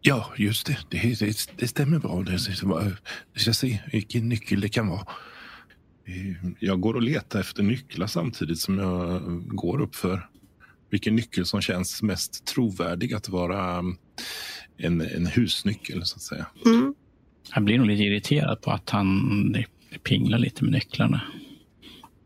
Ja 0.00 0.32
just 0.36 0.66
det. 0.66 0.78
Det, 0.88 1.20
det. 1.20 1.46
det 1.56 1.68
stämmer 1.68 1.98
bra. 1.98 2.22
Det, 2.22 2.32
det, 2.32 2.96
det 3.34 3.40
ska 3.40 3.52
se 3.52 3.78
vilken 3.92 4.28
nyckel 4.28 4.60
det 4.60 4.68
kan 4.68 4.88
vara. 4.88 5.06
Eh, 6.06 6.50
Jag 6.60 6.80
går 6.80 6.94
och 6.94 7.02
letar 7.02 7.40
efter 7.40 7.62
nycklar 7.62 8.06
samtidigt 8.06 8.58
som 8.58 8.78
jag 8.78 9.22
går 9.48 9.80
upp 9.80 9.94
för 9.94 10.28
vilken 10.90 11.16
nyckel 11.16 11.46
som 11.46 11.60
känns 11.60 12.02
mest 12.02 12.44
trovärdig 12.44 13.14
att 13.14 13.28
vara 13.28 13.78
um, 13.78 13.96
en, 14.76 15.00
en 15.00 15.26
husnyckel, 15.26 16.04
så 16.04 16.16
att 16.16 16.22
säga. 16.22 16.46
Mm. 16.66 16.94
Jag 17.54 17.64
blir 17.64 17.78
nog 17.78 17.86
lite 17.86 18.02
irriterad 18.02 18.62
på 18.62 18.70
att 18.70 18.90
han 18.90 19.52
det 19.52 19.66
pinglar 20.02 20.38
lite 20.38 20.64
med 20.64 20.72
nycklarna. 20.72 21.20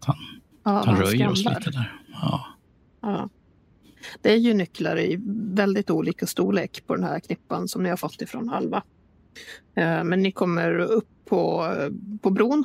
Han, 0.07 0.17
Ja, 0.65 0.83
han 0.87 0.97
röjer 0.97 1.29
oss 1.29 1.45
lite 1.45 1.71
där. 1.71 2.01
Ja. 2.13 2.47
Ja. 3.03 3.31
Det 4.23 4.33
är 4.33 4.37
ju 4.37 4.55
nycklar 4.55 4.99
i 4.99 5.19
väldigt 5.55 5.91
olika 5.91 6.27
storlek 6.27 6.87
på 6.87 6.95
den 6.95 7.05
här 7.05 7.21
knippan 7.21 7.69
som 7.69 7.83
ni 7.83 7.89
har 7.89 7.97
fått 7.97 8.23
ifrån 8.23 8.49
Halva. 8.49 8.83
Eh, 9.77 10.05
men 10.05 10.23
ni 10.23 10.33
kommer 10.33 10.79
upp 10.79 11.09
på, 11.25 11.75
eh, 11.79 11.91
på 12.23 12.31
bron 12.31 12.65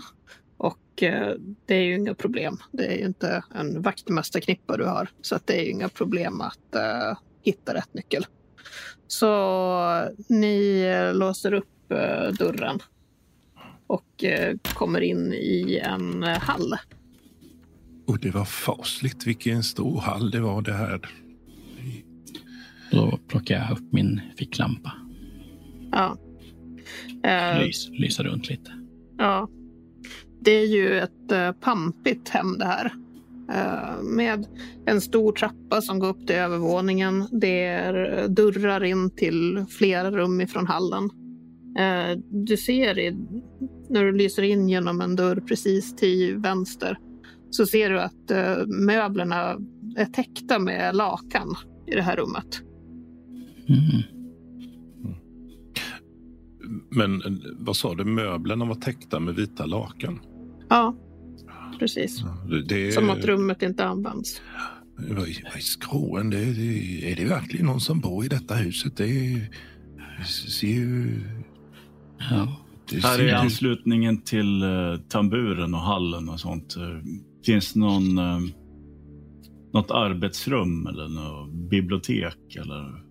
och 0.58 1.04
eh, 1.04 1.34
det 1.66 1.76
är 1.76 1.82
ju 1.82 1.96
inga 1.96 2.14
problem. 2.14 2.58
Det 2.72 2.86
är 2.86 2.98
ju 2.98 3.06
inte 3.06 3.44
en 3.56 3.82
vaktmästarknippa 3.82 4.78
du 4.78 4.86
har 4.86 5.10
så 5.22 5.36
att 5.36 5.48
det 5.48 5.60
är 5.60 5.64
ju 5.64 5.72
inga 5.72 5.90
problem 5.90 6.42
att 6.42 6.76
uh, 6.76 7.18
hitta 7.42 7.74
rätt 7.74 7.94
nyckel. 7.94 8.26
Så 9.08 10.10
ni 10.28 10.86
låser 11.14 11.54
upp 11.54 11.92
uh, 11.92 12.34
dörren 12.34 12.80
och 13.88 14.24
uh, 14.24 14.58
kommer 14.74 15.02
in 15.02 15.34
i 15.34 15.82
en 15.84 16.24
hall. 16.24 16.76
Och 18.08 18.20
det 18.20 18.32
var 18.32 18.46
fasligt 18.46 19.28
vilken 19.28 19.64
stor 19.64 20.00
hall 20.00 20.32
det 20.32 20.40
var 20.40 20.62
det 20.62 20.74
här. 20.74 21.10
Då 22.92 23.20
plockar 23.28 23.56
jag 23.56 23.72
upp 23.72 23.94
min 23.94 24.22
ficklampa. 24.38 24.92
Ja. 25.92 26.18
Eh, 27.24 27.64
Lys, 27.66 27.90
lyser 27.90 28.24
runt 28.24 28.50
lite. 28.50 28.72
Ja. 29.18 29.50
Det 30.42 30.52
är 30.52 30.66
ju 30.68 31.00
ett 31.00 31.32
uh, 31.32 31.52
pampigt 31.52 32.30
hem 32.30 32.58
det 32.58 32.66
här. 32.66 32.92
eh, 33.52 34.02
med 34.04 34.48
en 34.86 35.02
stor 35.02 35.32
trappa 35.32 35.82
som 35.82 36.00
går 36.00 36.08
upp 36.08 36.28
till 36.28 36.36
övervåningen. 36.36 37.28
Det 37.32 37.64
är 37.64 38.28
dörrar 38.28 38.84
in 38.84 39.10
till 39.16 39.66
flera 39.70 40.12
rum 40.12 40.42
ifrån 40.42 40.68
hallen. 40.68 41.10
Eh, 41.80 42.18
du 42.32 42.58
ser 42.58 43.00
i, 43.00 43.18
när 43.90 44.04
du 44.04 44.12
lyser 44.12 44.44
in 44.44 44.70
genom 44.70 45.02
en 45.02 45.16
dörr 45.16 45.44
precis 45.48 45.96
till 45.96 46.38
vänster 46.38 46.98
så 47.50 47.66
ser 47.66 47.90
du 47.90 48.02
att 48.02 48.32
eh, 48.32 48.58
möblerna 48.68 49.58
är 49.98 50.06
täckta 50.06 50.60
med 50.60 50.96
lakan 50.96 51.56
i 51.88 51.96
det 51.96 52.02
här 52.02 52.16
rummet. 52.16 52.62
Mm. 53.70 54.04
Men 56.92 57.22
eh, 57.22 57.32
vad 57.60 57.76
sa 57.76 57.96
du, 57.96 58.06
möblerna 58.06 58.66
var 58.66 58.76
täckta 58.76 59.20
med 59.20 59.36
vita 59.36 59.66
lakan? 59.66 60.20
Ja, 60.70 60.96
precis. 61.80 62.24
Det, 62.66 62.92
Som 62.92 63.10
att 63.10 63.26
rummet 63.26 63.62
inte 63.62 63.86
används. 63.86 64.42
Vad 65.10 65.28
är 65.28 65.60
skråen? 65.60 66.30
Det, 66.30 66.54
det, 66.54 67.12
är 67.12 67.16
det 67.16 67.26
verkligen 67.26 67.66
någon 67.66 67.82
som 67.82 68.00
bor 68.00 68.26
i 68.26 68.28
detta 68.28 68.56
huset? 68.56 68.98
Det, 68.98 69.06
det 70.18 70.26
ser 70.26 70.68
ju... 70.68 71.22
Ja. 72.30 72.66
Det 72.90 73.04
Här 73.04 73.18
ser 73.18 73.28
i 73.28 73.32
anslutningen 73.32 74.22
till 74.22 74.64
uh, 74.64 75.00
tamburen 75.10 75.74
och 75.74 75.80
hallen 75.80 76.30
och 76.30 76.40
sånt. 76.40 76.76
eh, 76.76 76.84
finns 77.46 77.74
det 77.74 77.80
någon, 77.80 78.18
eh, 78.18 78.40
något 79.74 79.92
arbetsrum 79.92 80.88
eller 80.88 81.08
något 81.08 81.70
bibliotek 81.70 82.56
eller 82.56 83.09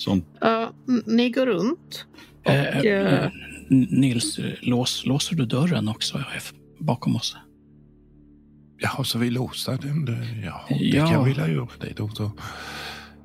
sånt? 0.00 0.24
Ja, 0.40 0.72
n- 0.88 1.02
ni 1.06 1.30
går 1.30 1.46
runt. 1.46 2.06
Och, 2.44 2.52
eh, 2.86 3.30
Nils, 3.68 4.40
lås, 4.62 5.06
låser 5.06 5.36
du 5.36 5.46
dörren 5.46 5.88
också 5.88 6.24
bakom 6.78 7.16
oss? 7.16 7.36
Jaha, 8.78 9.04
så 9.04 9.18
vi 9.18 9.30
låser 9.30 9.78
den? 9.82 10.04
Det- 10.04 10.40
Ja, 10.44 10.60
det 10.68 10.74
Ja. 10.84 11.06
kan 11.10 11.24
vi 11.24 11.30
göra 11.30 11.68
det 11.80 11.92
då. 11.96 12.08
Så. 12.08 12.30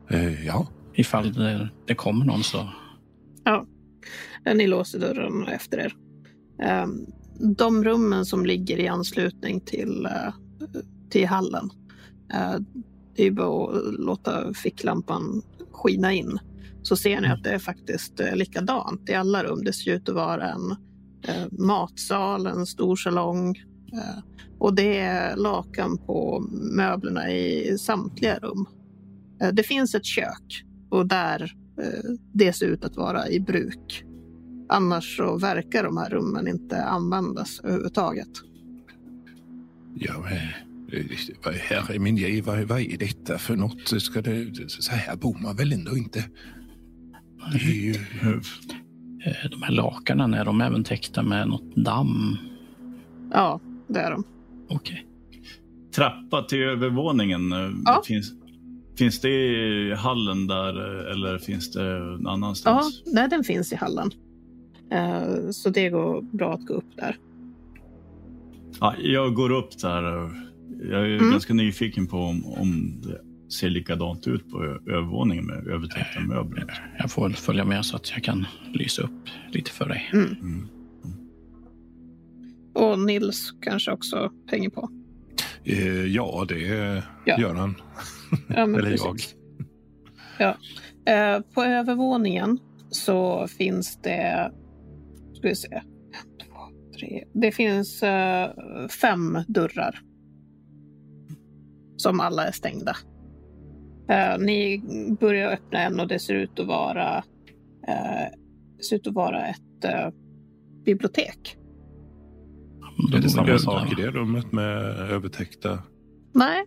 Eh, 0.09 0.45
ja, 0.45 0.67
Ifall 0.97 1.34
det, 1.34 1.69
det 1.88 1.95
kommer 1.95 2.26
någon 2.26 2.43
så... 2.43 2.69
Ni 4.55 4.67
låser 4.67 4.99
dörren 4.99 5.47
efter 5.47 5.78
er. 5.78 5.93
Ehm, 6.63 7.05
De 7.57 7.84
rummen 7.84 8.26
som 8.26 8.45
ligger 8.45 8.78
i 8.80 8.88
anslutning 8.88 9.59
till, 9.61 10.07
till 11.09 11.28
hallen. 11.28 11.69
Det 13.15 13.23
är 13.28 13.32
bara 13.32 13.78
att 13.78 13.93
låta 13.99 14.53
ficklampan 14.53 15.41
skina 15.71 16.13
in. 16.13 16.39
Så 16.86 16.95
ser 16.95 17.21
ni 17.21 17.27
att 17.27 17.43
det 17.43 17.49
är 17.49 17.59
faktiskt 17.59 18.19
eh, 18.19 18.36
likadant 18.36 19.09
i 19.09 19.13
alla 19.13 19.43
rum. 19.43 19.63
Det 19.63 19.73
ser 19.73 19.91
ut 19.91 20.09
att 20.09 20.15
vara 20.15 20.51
en 20.51 20.71
eh, 21.27 21.45
matsal, 21.51 22.47
en 22.47 22.65
stor 22.65 22.95
salong. 22.95 23.55
eh, 23.93 24.23
Och 24.59 24.75
det 24.75 24.97
är 24.97 25.36
lakan 25.36 25.97
på 25.97 26.45
möblerna 26.75 27.31
i 27.31 27.77
samtliga 27.77 28.38
rum. 28.39 28.65
Det 29.53 29.63
finns 29.63 29.95
ett 29.95 30.05
kök 30.05 30.63
och 30.89 31.07
där 31.07 31.51
det 32.33 32.53
ser 32.53 32.65
ut 32.65 32.86
att 32.86 32.95
vara 32.95 33.29
i 33.29 33.39
bruk. 33.39 34.03
Annars 34.69 35.17
så 35.17 35.38
verkar 35.38 35.83
de 35.83 35.97
här 35.97 36.09
rummen 36.09 36.47
inte 36.47 36.83
användas 36.83 37.59
överhuvudtaget. 37.59 38.29
ja 39.95 40.21
herre 41.59 41.99
min 41.99 42.43
vad, 42.45 42.63
vad 42.63 42.79
är 42.79 42.97
detta 42.97 43.38
för 43.38 43.55
något? 43.55 44.01
Ska 44.01 44.21
det, 44.21 44.69
så 44.69 44.91
här 44.91 45.15
bor 45.15 45.38
man 45.41 45.55
väl 45.55 45.73
ändå 45.73 45.97
inte? 45.97 46.23
Eh, 49.25 49.49
De 49.51 49.61
här 49.63 49.71
lakanen, 49.71 50.33
är 50.33 50.45
de 50.45 50.61
även 50.61 50.83
täckta 50.83 51.23
med 51.23 51.47
något 51.47 51.75
damm? 51.75 52.37
Ja, 53.33 53.59
det 53.87 53.99
är 53.99 54.11
de. 54.11 54.23
Okej. 54.69 55.05
Trappa 55.95 56.41
till 56.43 56.61
övervåningen. 56.61 57.51
eh, 57.51 57.69
Ja. 57.85 58.01
Finns, 58.05 58.33
finns 58.97 59.21
det 59.21 59.29
i 59.29 59.93
hallen 59.97 60.47
där 60.47 60.69
eh, 61.05 61.11
eller 61.11 61.37
finns 61.37 61.71
det 61.71 61.99
någon 61.99 62.21
Ja, 62.23 62.31
annanstans? 62.31 63.03
nej, 63.05 63.29
den 63.29 63.43
finns 63.43 63.73
i 63.73 63.75
hallen. 63.75 64.11
Så 65.51 65.69
det 65.69 65.89
går 65.89 66.21
bra 66.21 66.53
att 66.53 66.65
gå 66.65 66.73
upp 66.73 66.95
där. 66.97 67.17
Ja, 68.79 68.95
jag 68.99 69.33
går 69.33 69.51
upp 69.51 69.79
där. 69.81 70.03
och 70.03 70.29
Jag 70.91 71.01
är 71.11 71.17
Mm. 71.17 71.31
ganska 71.31 71.53
nyfiken 71.53 72.07
på 72.07 72.17
om, 72.17 72.45
om 72.45 73.01
det 73.01 73.21
ser 73.49 73.69
likadant 73.69 74.27
ut 74.27 74.51
på 74.51 74.63
övervåningen 74.63 75.45
med 75.45 75.67
övertäckta 75.67 76.19
möbler. 76.19 76.93
Jag 76.99 77.11
får 77.11 77.21
väl 77.23 77.35
följa 77.35 77.65
med 77.65 77.85
så 77.85 77.95
att 77.95 78.11
jag 78.11 78.23
kan 78.23 78.45
lysa 78.73 79.01
upp 79.01 79.29
lite 79.51 79.71
för 79.71 79.89
dig. 79.89 80.09
Mm. 80.13 80.67
Och 82.73 82.99
Nils 82.99 83.51
kanske 83.61 83.91
också 83.91 84.31
hänger 84.47 84.69
på. 84.69 84.89
eh, 85.63 86.05
ja, 86.05 86.45
det 86.47 87.03
Ja. 87.25 87.39
gör 87.39 87.53
han. 87.55 87.75
Ja, 88.47 88.65
men 88.65 88.75
Eller 88.79 88.91
precis. 88.97 89.35
Ja. 90.39 90.57
Eh, 91.13 91.39
På 91.53 91.63
övervåningen 91.63 92.59
så 92.89 93.47
finns 93.47 93.99
det, 94.01 94.51
ska 95.33 95.47
vi 95.47 95.55
se, 95.55 95.67
en, 95.73 95.81
två, 96.47 96.55
tre. 96.99 97.23
Det 97.33 97.51
finns 97.51 98.03
eh, 98.03 98.49
fem 99.01 99.37
dörrar. 99.47 99.99
Som 101.97 102.19
alla 102.19 102.47
är 102.47 102.51
stängda. 102.51 102.95
Eh, 104.10 104.38
ni 104.39 104.82
börjar 105.20 105.51
öppna 105.51 105.80
en 105.80 105.99
och 105.99 106.08
det 106.08 106.20
ser 106.20 106.36
ut 106.36 106.60
att 106.60 106.68
vara, 106.68 107.18
eh, 107.88 108.38
det 108.78 108.84
ser 108.84 108.95
ut 108.95 109.08
att 109.08 109.14
vara 109.14 109.47
ett 109.47 109.84
eh, 109.84 110.10
bibliotek. 110.86 111.58
Då 113.12 113.18
Är 113.18 113.22
det 113.22 113.30
samma 113.30 113.58
sak 113.60 113.91
i 113.91 113.95
det 113.95 114.12
rummet 114.12 114.51
med 114.51 114.78
övertäckta? 115.12 115.84
Nej, 116.34 116.66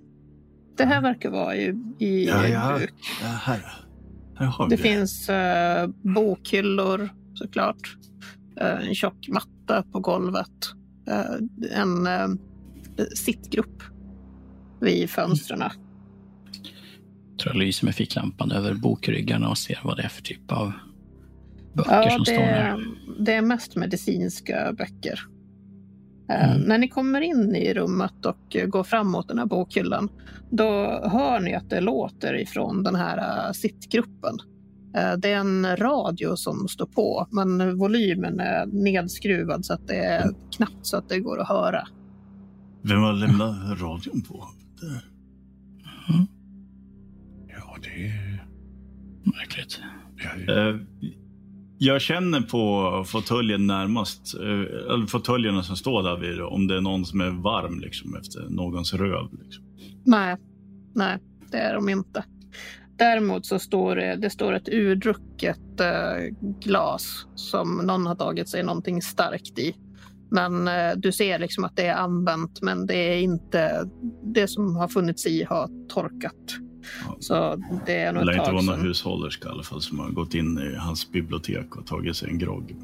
det 0.77 0.85
här 0.85 1.03
verkar 1.03 1.31
vara 1.31 1.57
i, 1.57 1.75
i 1.99 2.27
Ja, 2.27 2.49
ja. 2.49 2.77
bruk. 2.79 2.95
Ja, 3.23 3.29
här. 3.29 3.63
här 4.39 4.47
har 4.47 4.69
vi 4.69 4.77
Det 4.77 4.83
finns 4.83 5.29
eh, 5.29 5.89
bokhyllor 6.03 7.09
såklart. 7.35 7.97
Eh, 8.61 8.89
en 8.89 8.95
tjock 8.95 9.29
matta 9.29 9.83
på 9.93 10.01
golvet. 10.01 10.73
Eh, 11.09 11.81
en 11.81 12.07
eh, 12.07 12.29
sittgrupp 13.17 13.83
vid 14.81 15.11
fönstren. 15.11 15.63
Tror 17.39 17.55
jag 17.55 17.61
lyser 17.61 17.85
med 17.85 17.95
ficklampan 17.95 18.53
över 18.53 18.75
bokryggarna 18.75 19.49
och 19.49 19.59
ser 19.59 19.81
vad 19.85 19.97
det 19.97 20.03
är 20.03 20.09
för 20.09 20.23
typ 20.23 20.53
av 20.53 20.73
böcker 21.75 21.93
Ja, 21.93 22.11
som 22.11 22.19
det, 22.19 22.25
står 22.25 22.35
där. 22.35 22.53
är- 22.55 23.25
det 23.25 23.33
är 23.35 23.43
mest 23.43 23.77
medicinska 23.77 24.73
böcker. 24.79 25.21
Eh, 26.31 26.51
Mm. 26.51 26.63
När 26.69 26.79
ni 26.79 26.89
kommer 26.89 27.21
in 27.21 27.57
i 27.57 27.75
rummet 27.75 28.27
och 28.27 28.57
går 28.69 28.85
fram 28.85 29.11
mot 29.11 29.29
den 29.29 29.39
här 29.39 29.47
bokhyllan, 29.47 30.09
då 30.51 30.65
hör 31.13 31.41
ni 31.41 31.55
att 31.55 31.71
det 31.71 31.81
låter 31.81 32.35
ifrån 32.41 32.83
den 32.83 32.95
här 32.95 33.47
eh, 33.47 33.53
sittgruppen. 33.53 34.37
Eh, 34.97 35.13
Det 35.19 35.29
är 35.33 35.37
en 35.39 35.77
radio 35.77 36.37
som 36.37 36.69
står 36.69 36.87
på, 36.87 37.27
men 37.31 37.79
volymen 37.79 38.41
är 38.41 38.67
nedskruvad 38.67 39.65
så 39.65 39.73
att 39.73 39.89
det 39.89 39.97
är 39.97 40.31
knappt 40.57 40.87
så 40.87 40.97
att 40.97 41.09
det 41.09 41.19
går 41.21 41.41
att 41.41 41.49
höra. 41.49 41.89
Vem 42.83 43.01
har 43.03 43.13
lämnat 43.13 43.81
radion 43.81 44.23
på? 44.29 44.45
Ja, 44.81 46.27
det 47.83 48.07
är... 48.07 48.45
Märkligt. 49.25 49.81
Ja, 50.17 50.55
Eh, 50.55 50.77
Jag 51.79 52.01
känner 52.01 52.41
på 52.41 53.05
fåtöljen 53.07 53.67
närmast, 53.67 54.35
eh, 54.35 54.93
eller 54.93 55.07
fåtöljerna 55.07 55.63
som 55.63 55.77
står 55.77 56.03
där 56.03 56.17
vid, 56.17 56.41
om 56.41 56.67
det 56.67 56.77
är 56.77 56.81
någon 56.81 57.05
som 57.05 57.21
är 57.21 57.31
varm 57.31 57.81
liksom, 57.81 58.15
efter 58.15 58.47
någons 58.49 58.95
röv. 58.95 59.29
Liksom. 59.43 59.65
Nej, 60.05 60.37
nej, 60.95 61.19
det 61.51 61.57
är 61.59 61.75
de 61.75 61.89
inte. 61.89 62.25
Däremot 62.99 63.47
så 63.47 63.59
står 63.59 63.97
det, 63.97 64.17
det 64.17 64.31
står 64.31 64.53
ett 64.53 64.69
urdrucket 64.69 65.81
eh, 65.81 66.35
glas 66.61 67.27
som 67.35 67.77
någon 67.77 68.07
har 68.07 68.15
tagit 68.15 68.49
sig 68.49 68.63
någonting 68.63 69.03
starkt 69.03 69.59
i. 69.59 69.75
Men 70.31 70.69
eh, 70.69 70.93
du 70.97 71.13
ser 71.13 71.39
liksom 71.39 71.65
att 71.65 71.77
det 71.77 71.87
är 71.87 71.97
använt, 71.97 72.63
men 72.63 72.87
det 72.87 72.97
är 72.97 73.19
inte 73.19 73.89
det 74.35 74.49
som 74.49 74.77
har 74.77 74.89
funnits 74.89 75.27
i 75.27 75.45
har 75.45 75.89
torkat. 75.89 76.59
Så 77.21 77.63
det 77.87 77.93
är 77.97 78.07
Det 78.07 78.13
nog 78.13 78.25
lär 78.25 78.33
ett 78.33 78.39
inte 78.39 78.53
vara 78.53 78.63
någon 78.63 78.81
hushållerska 78.81 79.49
i 79.49 79.53
alla 79.53 79.63
fall 79.63 79.83
som 79.83 79.99
har 79.99 80.11
gått 80.11 80.35
in 80.35 80.59
i 80.59 80.77
hans 80.77 81.13
bibliotek 81.13 81.77
och 81.77 81.87
tagit 81.87 82.17
sig 82.17 82.31
en 82.31 82.39
grogg. 82.39 82.77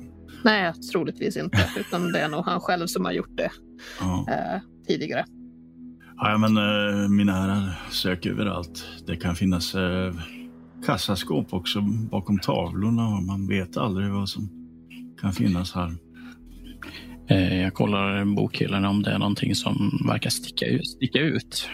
Nej, 0.45 0.73
troligtvis 0.93 1.37
inte, 1.37 1.59
utan 1.81 2.13
det 2.13 2.21
är 2.21 2.29
nog 2.29 2.45
han 2.45 2.61
själv 2.61 2.87
som 2.87 3.05
har 3.05 3.13
gjort 3.13 3.37
det 3.37 3.51
Ja. 4.01 4.27
eh, 4.29 4.61
tidigare. 4.89 5.25
Ja, 6.17 6.39
men 6.39 6.57
eh, 6.57 7.09
mina 7.09 7.33
herrar, 7.33 7.81
sök 7.91 8.27
överallt. 8.27 8.85
Det 9.07 9.17
kan 9.17 9.37
finnas 9.37 9.75
eh, 9.75 10.15
kassaskåp 10.87 11.55
också 11.55 11.81
bakom 12.11 12.39
tavlorna 12.39 13.09
och 13.09 13.23
man 13.23 13.47
vet 13.49 13.77
aldrig 13.77 14.11
vad 14.11 14.29
som 14.29 14.49
kan 15.21 15.33
finnas 15.33 15.73
här. 15.75 15.95
Eh, 17.29 17.63
Jag 17.63 17.75
kollar 17.75 18.25
bokhyllan 18.37 18.85
om 18.85 19.03
det 19.03 19.11
är 19.11 19.19
någonting 19.19 19.55
som 19.55 19.91
verkar 20.07 20.31
sticka 20.31 20.67
ut. 20.67 20.87
Sticka 20.87 21.19
ut. 21.19 21.69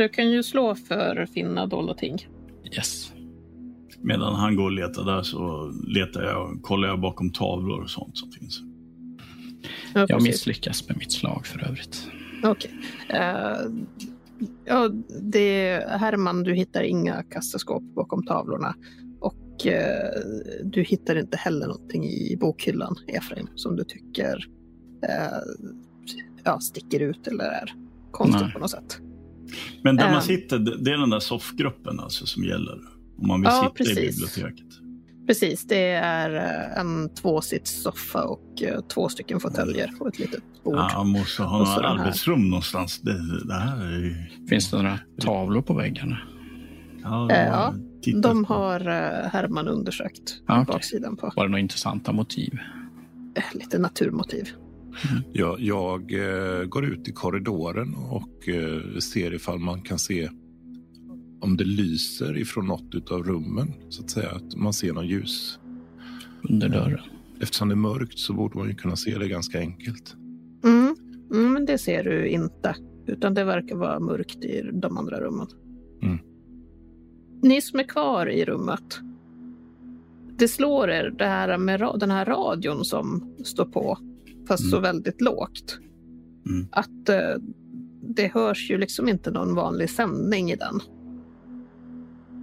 Du 0.00 0.08
kan 0.08 0.30
ju 0.30 0.42
slå 0.42 0.74
för 0.74 1.26
finna 1.26 1.66
dolda 1.66 1.94
ting. 1.94 2.28
Yes. 2.76 3.12
Medan 3.98 4.34
han 4.34 4.56
går 4.56 4.64
och 4.64 4.72
letar 4.72 5.04
där 5.04 5.22
så 5.22 5.72
letar 5.86 6.22
jag, 6.22 6.62
kollar 6.62 6.88
jag 6.88 7.00
bakom 7.00 7.32
tavlor 7.32 7.82
och 7.82 7.90
sånt 7.90 8.18
som 8.18 8.32
finns. 8.32 8.60
Ja, 9.94 10.06
Jag 10.08 10.22
misslyckas 10.22 10.88
med 10.88 10.98
mitt 10.98 11.12
slag 11.12 11.46
för 11.46 11.68
övrigt. 11.68 12.08
Okej. 12.44 12.70
Eh, 13.08 13.56
ja, 14.64 14.88
det, 15.22 15.84
Herman, 15.88 16.42
du 16.42 16.54
hittar 16.54 16.82
inga 16.82 17.22
kassaskåp 17.22 17.82
bakom 17.82 18.26
tavlorna. 18.26 18.74
Och 19.20 19.66
eh, 19.66 20.10
du 20.64 20.82
hittar 20.82 21.16
inte 21.16 21.36
heller 21.36 21.66
någonting 21.66 22.04
i 22.04 22.36
bokhyllan, 22.40 22.96
Efraim, 23.06 23.48
som 23.54 23.76
du 23.76 23.84
tycker 23.84 24.48
eh, 25.08 25.38
ja, 26.44 26.60
sticker 26.60 27.00
ut 27.00 27.26
eller 27.26 27.44
är 27.44 27.74
konstigt 28.10 28.42
Nej. 28.42 28.52
på 28.52 28.58
något 28.58 28.70
sätt. 28.70 29.00
Men 29.82 29.96
där 29.96 30.04
man 30.06 30.14
Ehm. 30.14 30.20
sitter, 30.22 30.58
det 30.58 30.90
är 30.92 30.98
den 30.98 31.10
där 31.10 31.20
soffgruppen 31.20 32.00
alltså 32.00 32.26
som 32.26 32.44
gäller. 32.44 32.78
Om 33.18 33.28
man 33.28 33.40
vill 33.40 33.50
Ja, 33.50 33.72
sitta 33.76 33.90
i 33.90 33.94
precis. 33.94 34.16
biblioteket. 34.16 34.66
Precis, 35.26 35.66
det 35.66 35.90
är 35.92 36.34
eh, 36.36 36.80
en 36.80 37.14
tvåsitssoffa 37.14 38.24
och 38.24 38.62
eh, 38.62 38.80
två 38.80 39.08
stycken 39.08 39.40
fåtöljer 39.40 39.90
och 40.00 40.08
ett 40.08 40.18
litet 40.18 40.42
bord. 40.64 40.74
Ja, 40.76 40.90
man 40.96 41.08
måste 41.08 41.42
ha 41.42 41.58
några 41.58 41.74
den 41.74 41.84
här. 41.98 42.04
arbetsrum 42.04 42.48
någonstans. 42.50 43.00
Det, 43.00 43.44
det 43.48 43.54
här 43.54 43.84
är 43.86 43.90
ju... 43.98 44.14
Finns 44.48 44.70
det 44.70 44.76
några 44.76 44.98
tavlor 45.20 45.62
på 45.62 45.74
väggarna? 45.74 46.18
Ja, 47.02 47.30
Eh, 47.30 47.46
ja, 47.46 47.74
De 48.22 48.44
på. 48.44 48.54
har 48.54 48.80
eh, 48.80 49.30
Herman 49.32 49.68
undersökt 49.68 50.40
Ah, 50.46 50.60
okej. 50.62 50.72
baksidan 50.74 51.16
på. 51.16 51.32
Var 51.36 51.44
det 51.44 51.50
några 51.50 51.60
intressanta 51.60 52.12
motiv? 52.12 52.58
Eh, 53.36 53.42
Lite 53.54 53.78
naturmotiv. 53.78 54.48
Jag, 55.32 55.60
jag 55.60 56.12
eh, 56.12 56.64
går 56.64 56.84
ut 56.84 57.08
i 57.08 57.12
korridoren 57.12 57.94
och 57.94 58.48
eh, 58.48 58.98
ser 58.98 59.34
ifall 59.34 59.58
man 59.58 59.82
kan 59.82 59.98
se 59.98 60.28
om 61.40 61.56
det 61.56 61.64
lyser 61.64 62.38
ifrån 62.38 62.66
något 62.66 63.10
av 63.10 63.22
rummen. 63.22 63.72
Så 63.88 64.02
att 64.02 64.10
säga 64.10 64.30
att 64.30 64.56
man 64.56 64.72
ser 64.72 64.92
någon 64.92 65.06
ljus. 65.06 65.58
Under 66.42 66.68
dörren? 66.68 67.00
Eftersom 67.40 67.68
det 67.68 67.74
är 67.74 67.76
mörkt 67.76 68.18
så 68.18 68.32
borde 68.32 68.58
man 68.58 68.68
ju 68.68 68.74
kunna 68.74 68.96
se 68.96 69.18
det 69.18 69.28
ganska 69.28 69.58
enkelt. 69.58 70.14
Mm. 70.64 70.96
Mm, 71.30 71.52
men 71.52 71.66
det 71.66 71.78
ser 71.78 72.04
du 72.04 72.28
inte. 72.28 72.76
Utan 73.06 73.34
det 73.34 73.44
verkar 73.44 73.76
vara 73.76 74.00
mörkt 74.00 74.44
i 74.44 74.70
de 74.72 74.98
andra 74.98 75.20
rummen. 75.20 75.46
Mm. 76.02 76.18
Ni 77.42 77.60
som 77.60 77.80
är 77.80 77.84
kvar 77.84 78.26
i 78.26 78.44
rummet. 78.44 79.00
Det 80.38 80.48
slår 80.48 80.90
er 80.90 81.10
det 81.18 81.26
här 81.26 81.58
med 81.58 81.80
den 81.80 82.10
här 82.10 82.24
radion 82.24 82.84
som 82.84 83.34
står 83.44 83.64
på. 83.64 83.98
Fast 84.50 84.70
så 84.70 84.76
Mm. 84.76 84.82
väldigt 84.82 85.20
lågt. 85.20 85.78
Mm. 86.46 86.68
Att 86.72 87.08
eh, 87.08 87.34
det 88.16 88.34
hörs 88.34 88.70
ju 88.70 88.78
liksom 88.78 89.08
inte 89.08 89.30
någon 89.30 89.54
vanlig 89.54 89.90
sändning 89.90 90.50
i 90.50 90.56
den. 90.56 90.80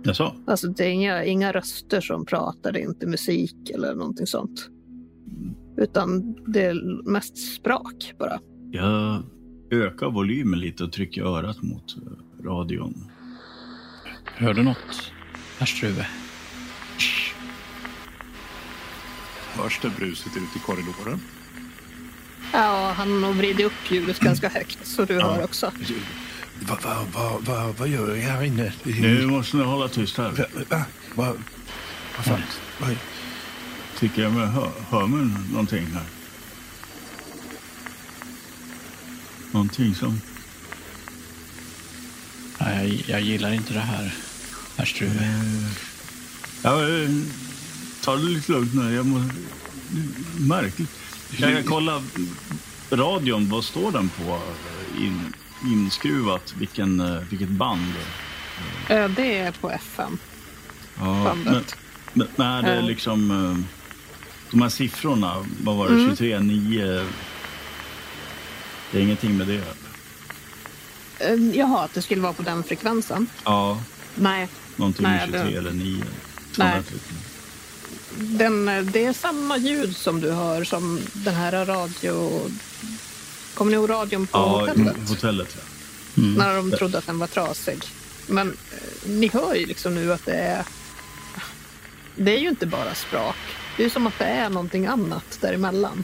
Jaså? 0.03 0.35
Alltså 0.47 0.67
det 0.67 0.85
är 0.85 0.89
inga, 0.89 1.23
inga 1.23 1.51
röster 1.51 2.01
som 2.01 2.25
pratar, 2.25 2.71
det 2.71 2.79
är 2.79 2.83
inte 2.89 3.07
musik 3.07 3.69
eller 3.69 3.95
någonting 3.95 4.27
sånt. 4.27 4.69
Utan 5.77 6.35
det 6.53 6.65
är 6.65 7.09
mest 7.11 7.37
sprak 7.55 8.13
bara. 8.19 8.39
Jag 8.71 9.23
ökar 9.71 10.11
volymen 10.11 10.59
lite 10.59 10.83
och 10.83 10.91
trycker 10.91 11.23
örat 11.23 11.61
mot 11.61 11.95
eh, 11.97 12.43
radion. 12.45 12.93
Hör 14.25 14.53
du 14.53 14.63
något, 14.63 15.11
herr 15.59 15.65
Struve? 15.65 16.07
Hörs 19.55 19.79
det 19.81 19.89
bruset 19.97 20.37
ut 20.37 20.55
i 20.55 20.59
korridoren? 20.59 21.19
Ja, 22.53 22.93
han 22.97 23.11
har 23.11 23.19
nog 23.19 23.35
vridit 23.35 23.65
upp 23.65 23.91
ljudet 23.91 24.19
ganska 24.19 24.49
högt 24.49 24.77
så 24.83 25.05
du 25.05 25.21
hör 25.21 25.43
också. 25.43 25.71
Vad 26.59 26.81
va, 26.83 27.05
va, 27.13 27.39
va, 27.41 27.73
vad 27.77 27.87
gör 27.87 28.15
jag 28.15 28.21
här 28.23 28.43
inne? 28.43 28.73
Nu 28.83 29.25
måste 29.27 29.57
ni 29.57 29.63
hålla 29.63 29.87
tyst 29.87 30.17
här. 30.17 30.31
Va, 30.31 30.45
va, 30.69 30.85
va, 31.15 31.33
vad 32.17 32.25
fan? 32.25 32.41
Vad, 32.79 32.95
Tycker 33.99 34.21
jag 34.21 34.31
mig 34.33 34.45
hör, 34.47 34.71
hör 34.89 35.07
mig 35.07 35.37
någonting 35.51 35.85
här? 35.93 36.03
Någonting 39.51 39.95
som... 39.95 40.21
Nej, 42.59 43.03
jag, 43.07 43.19
jag 43.19 43.21
gillar 43.21 43.53
inte 43.53 43.73
det 43.73 43.79
här, 43.79 44.13
herr 44.77 44.85
Struve. 44.85 45.43
Ja, 46.63 46.89
eh, 46.89 47.09
ta 48.03 48.15
det 48.15 48.23
lite 48.23 48.51
lugnt 48.51 48.73
nu. 48.73 48.93
Jag 48.95 49.05
må... 49.05 49.23
Märkligt. 50.39 50.89
Jag 51.31 51.53
kan 51.53 51.63
kolla 51.63 52.03
radion. 52.91 53.49
Vad 53.49 53.63
står 53.63 53.91
den 53.91 54.09
på? 54.09 54.39
In, 54.99 55.33
inskruvat. 55.65 56.53
Vilken, 56.57 56.99
eh, 56.99 57.21
vilket 57.29 57.49
band? 57.49 57.93
Eh, 58.89 59.09
Det 59.09 59.37
är 59.37 59.51
på 59.51 59.71
FM, 59.71 60.17
Ja, 60.99 61.03
men, 61.23 61.23
bandet. 61.23 61.75
men, 62.13 62.63
det 62.63 62.71
är 62.71 62.81
liksom... 62.81 63.31
eh, 63.31 63.57
De 64.51 64.61
här 64.61 64.69
siffrorna, 64.69 65.45
vad 65.63 65.75
var 65.75 65.87
det? 65.89 65.93
Mm. 65.93 66.09
23, 66.09 66.39
9... 66.39 67.05
Det 68.91 68.97
är 68.97 69.01
ingenting 69.01 69.37
med 69.37 69.47
det? 69.47 69.63
Jaha, 71.57 71.83
att 71.83 71.93
det 71.93 72.01
skulle 72.01 72.21
vara 72.21 72.33
på 72.33 72.41
den 72.43 72.63
frekvensen? 72.63 73.27
Ja, 73.43 73.81
Nej, 74.15 74.47
någonting 74.75 75.03
Nej, 75.03 75.29
med 75.29 75.39
23 75.41 75.51
det- 75.51 75.57
eller 75.57 75.71
9. 75.71 76.03
Nej. 76.57 76.81
230. 78.17 78.37
den, 78.37 78.89
det 78.91 79.05
är 79.05 79.13
samma 79.13 79.57
ljud 79.57 79.95
som 79.95 80.21
du 80.21 80.31
hör 80.31 80.63
som 80.63 80.99
den 81.13 81.35
här 81.35 81.65
radio... 81.65 82.41
Kommer 83.53 83.71
ni 83.71 83.77
ihåg 83.77 83.89
radion 83.89 84.27
på 84.27 84.37
Ja, 84.37 84.59
hotellet? 84.59 85.09
hotellet. 85.09 85.57
Ja. 85.57 86.21
Mm. 86.23 86.33
När 86.33 86.55
de 86.55 86.71
trodde 86.71 86.97
att 86.97 87.05
den 87.07 87.19
var 87.19 87.27
trasig. 87.27 87.83
Men 88.27 88.47
eh, 88.49 89.09
ni 89.09 89.27
hör 89.27 89.55
ju 89.55 89.65
liksom 89.65 89.95
nu 89.95 90.13
att 90.13 90.25
det 90.25 90.33
är... 90.33 90.65
Det 92.15 92.31
är 92.35 92.39
ju 92.39 92.49
inte 92.49 92.65
bara 92.65 92.95
sprak. 92.95 93.35
Det 93.77 93.85
är 93.85 93.89
som 93.89 94.07
att 94.07 94.19
det 94.19 94.25
är 94.25 94.49
någonting 94.49 94.85
annat 94.87 95.37
däremellan. 95.41 96.03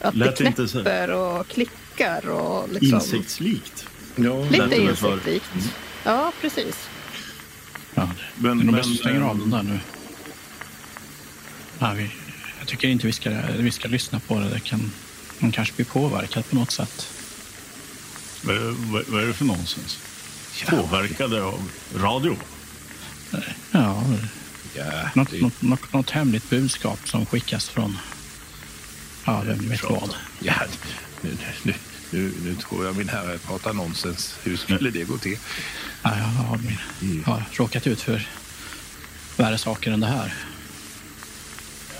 Att 0.00 0.14
Lät 0.16 0.36
det 0.36 0.44
inte 0.44 0.68
så- 0.68 0.72
knäpper 0.82 1.10
och 1.10 1.48
klickar 1.48 2.28
och 2.28 2.68
liksom... 2.72 2.94
Insektslikt. 2.94 3.86
ja, 4.16 4.44
Lite 4.50 4.76
insektslikt. 4.80 5.50
Ja, 6.04 6.32
precis. 6.40 6.88
Ja, 7.94 8.10
det 8.36 8.48
men, 8.48 8.60
är 8.60 8.64
nog 8.64 8.74
bäst 8.74 8.90
att 8.90 8.96
stänga 8.96 9.20
eh, 9.20 9.30
av 9.30 9.38
den 9.38 9.50
där 9.50 9.62
nu. 9.62 9.78
Ja, 11.78 11.92
vi, 11.92 12.10
jag 12.58 12.68
tycker 12.68 12.88
inte 12.88 13.06
vi 13.06 13.12
ska, 13.12 13.30
vi 13.58 13.70
ska 13.70 13.88
lyssna 13.88 14.20
på 14.20 14.38
det. 14.40 14.48
Det 14.48 14.60
kan, 14.60 14.92
man 15.38 15.52
kanske 15.52 15.74
blir 15.74 15.86
påverkad 15.86 16.48
på 16.50 16.56
något 16.56 16.70
sätt. 16.70 17.08
Vad, 18.42 18.56
vad, 18.56 19.04
vad 19.08 19.22
är 19.22 19.26
det 19.26 19.34
för 19.34 19.44
nonsens? 19.44 19.98
Påverkade 20.68 21.42
av 21.42 21.70
radio? 21.96 22.36
Ja, 23.70 24.02
Ja, 24.76 25.10
något, 25.14 25.30
det- 25.30 25.40
något, 25.40 25.62
något, 25.62 25.92
något 25.92 26.10
hemligt 26.10 26.50
budskap 26.50 27.08
som 27.08 27.26
skickas 27.26 27.68
från... 27.68 27.98
Ja, 29.24 29.42
vem 29.46 29.68
vet 29.68 29.82
vad. 29.82 30.14
Ja, 30.40 30.54
nu, 31.20 31.36
nu, 31.62 31.74
nu, 32.10 32.32
nu 32.44 32.54
tror 32.54 32.84
jag 32.84 32.96
min 32.96 33.08
herre 33.08 33.38
pratar 33.38 33.72
nonsens. 33.72 34.34
Hur 34.42 34.56
skulle 34.56 34.90
det 34.90 35.04
gå 35.04 35.18
till? 35.18 35.38
Ja, 36.02 36.18
jag 36.18 36.24
har, 36.24 36.58
min, 36.58 37.24
har 37.24 37.42
råkat 37.52 37.86
ut 37.86 38.00
för 38.00 38.28
värre 39.36 39.58
saker 39.58 39.92
än 39.92 40.00
det 40.00 40.06
här. 40.06 40.34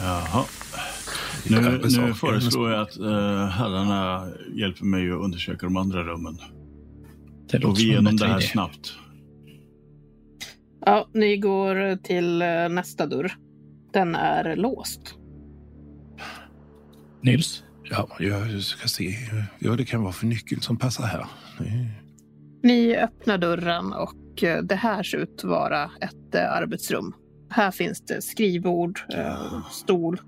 Jaha. 0.01 0.45
Nu, 1.51 1.81
nu 1.99 2.15
föreslår 2.15 2.71
jag 2.71 2.81
att 2.81 2.99
uh, 2.99 3.47
herrarna 3.47 4.29
hjälper 4.55 4.85
mig 4.85 5.11
att 5.11 5.21
undersöka 5.21 5.67
de 5.67 5.77
andra 5.77 6.03
rummen. 6.05 6.39
Det 7.51 7.57
Och 7.57 7.63
låter 7.63 7.83
vi 7.83 7.89
igenom 7.89 8.17
det 8.17 8.27
här 8.27 8.39
idé. 8.39 8.47
snabbt. 8.47 8.95
Ja, 10.87 11.09
ni 11.15 11.37
går 11.37 11.97
till 11.97 12.43
eh, 12.43 12.69
nästa 12.69 13.07
dörr. 13.07 13.33
Den 13.93 14.15
är 14.15 14.57
låst. 14.57 15.15
Nils? 17.23 17.65
Ja, 17.91 18.09
jag 18.19 18.63
ska 18.63 18.89
se 18.89 19.15
vad 19.61 19.79
det 19.79 19.85
kan 19.85 20.03
vara 20.03 20.13
för 20.13 20.27
nyckel 20.27 20.61
som 20.61 20.77
passar 20.77 21.05
här. 21.05 21.27
Ni 22.63 22.97
öppnar 22.97 23.39
dörren 23.39 23.93
och 23.93 24.43
eh, 24.45 24.63
det 24.63 24.75
här 24.75 25.03
ser 25.03 25.19
ut 25.19 25.35
att 25.39 25.45
vara 25.45 25.91
ett 26.01 26.35
eh, 26.35 26.53
arbetsrum. 26.53 27.15
Här 27.55 27.71
finns 27.71 28.01
det 28.01 28.23
skrivbord, 28.23 29.01
eh, 29.15 29.69
stol, 29.71 30.21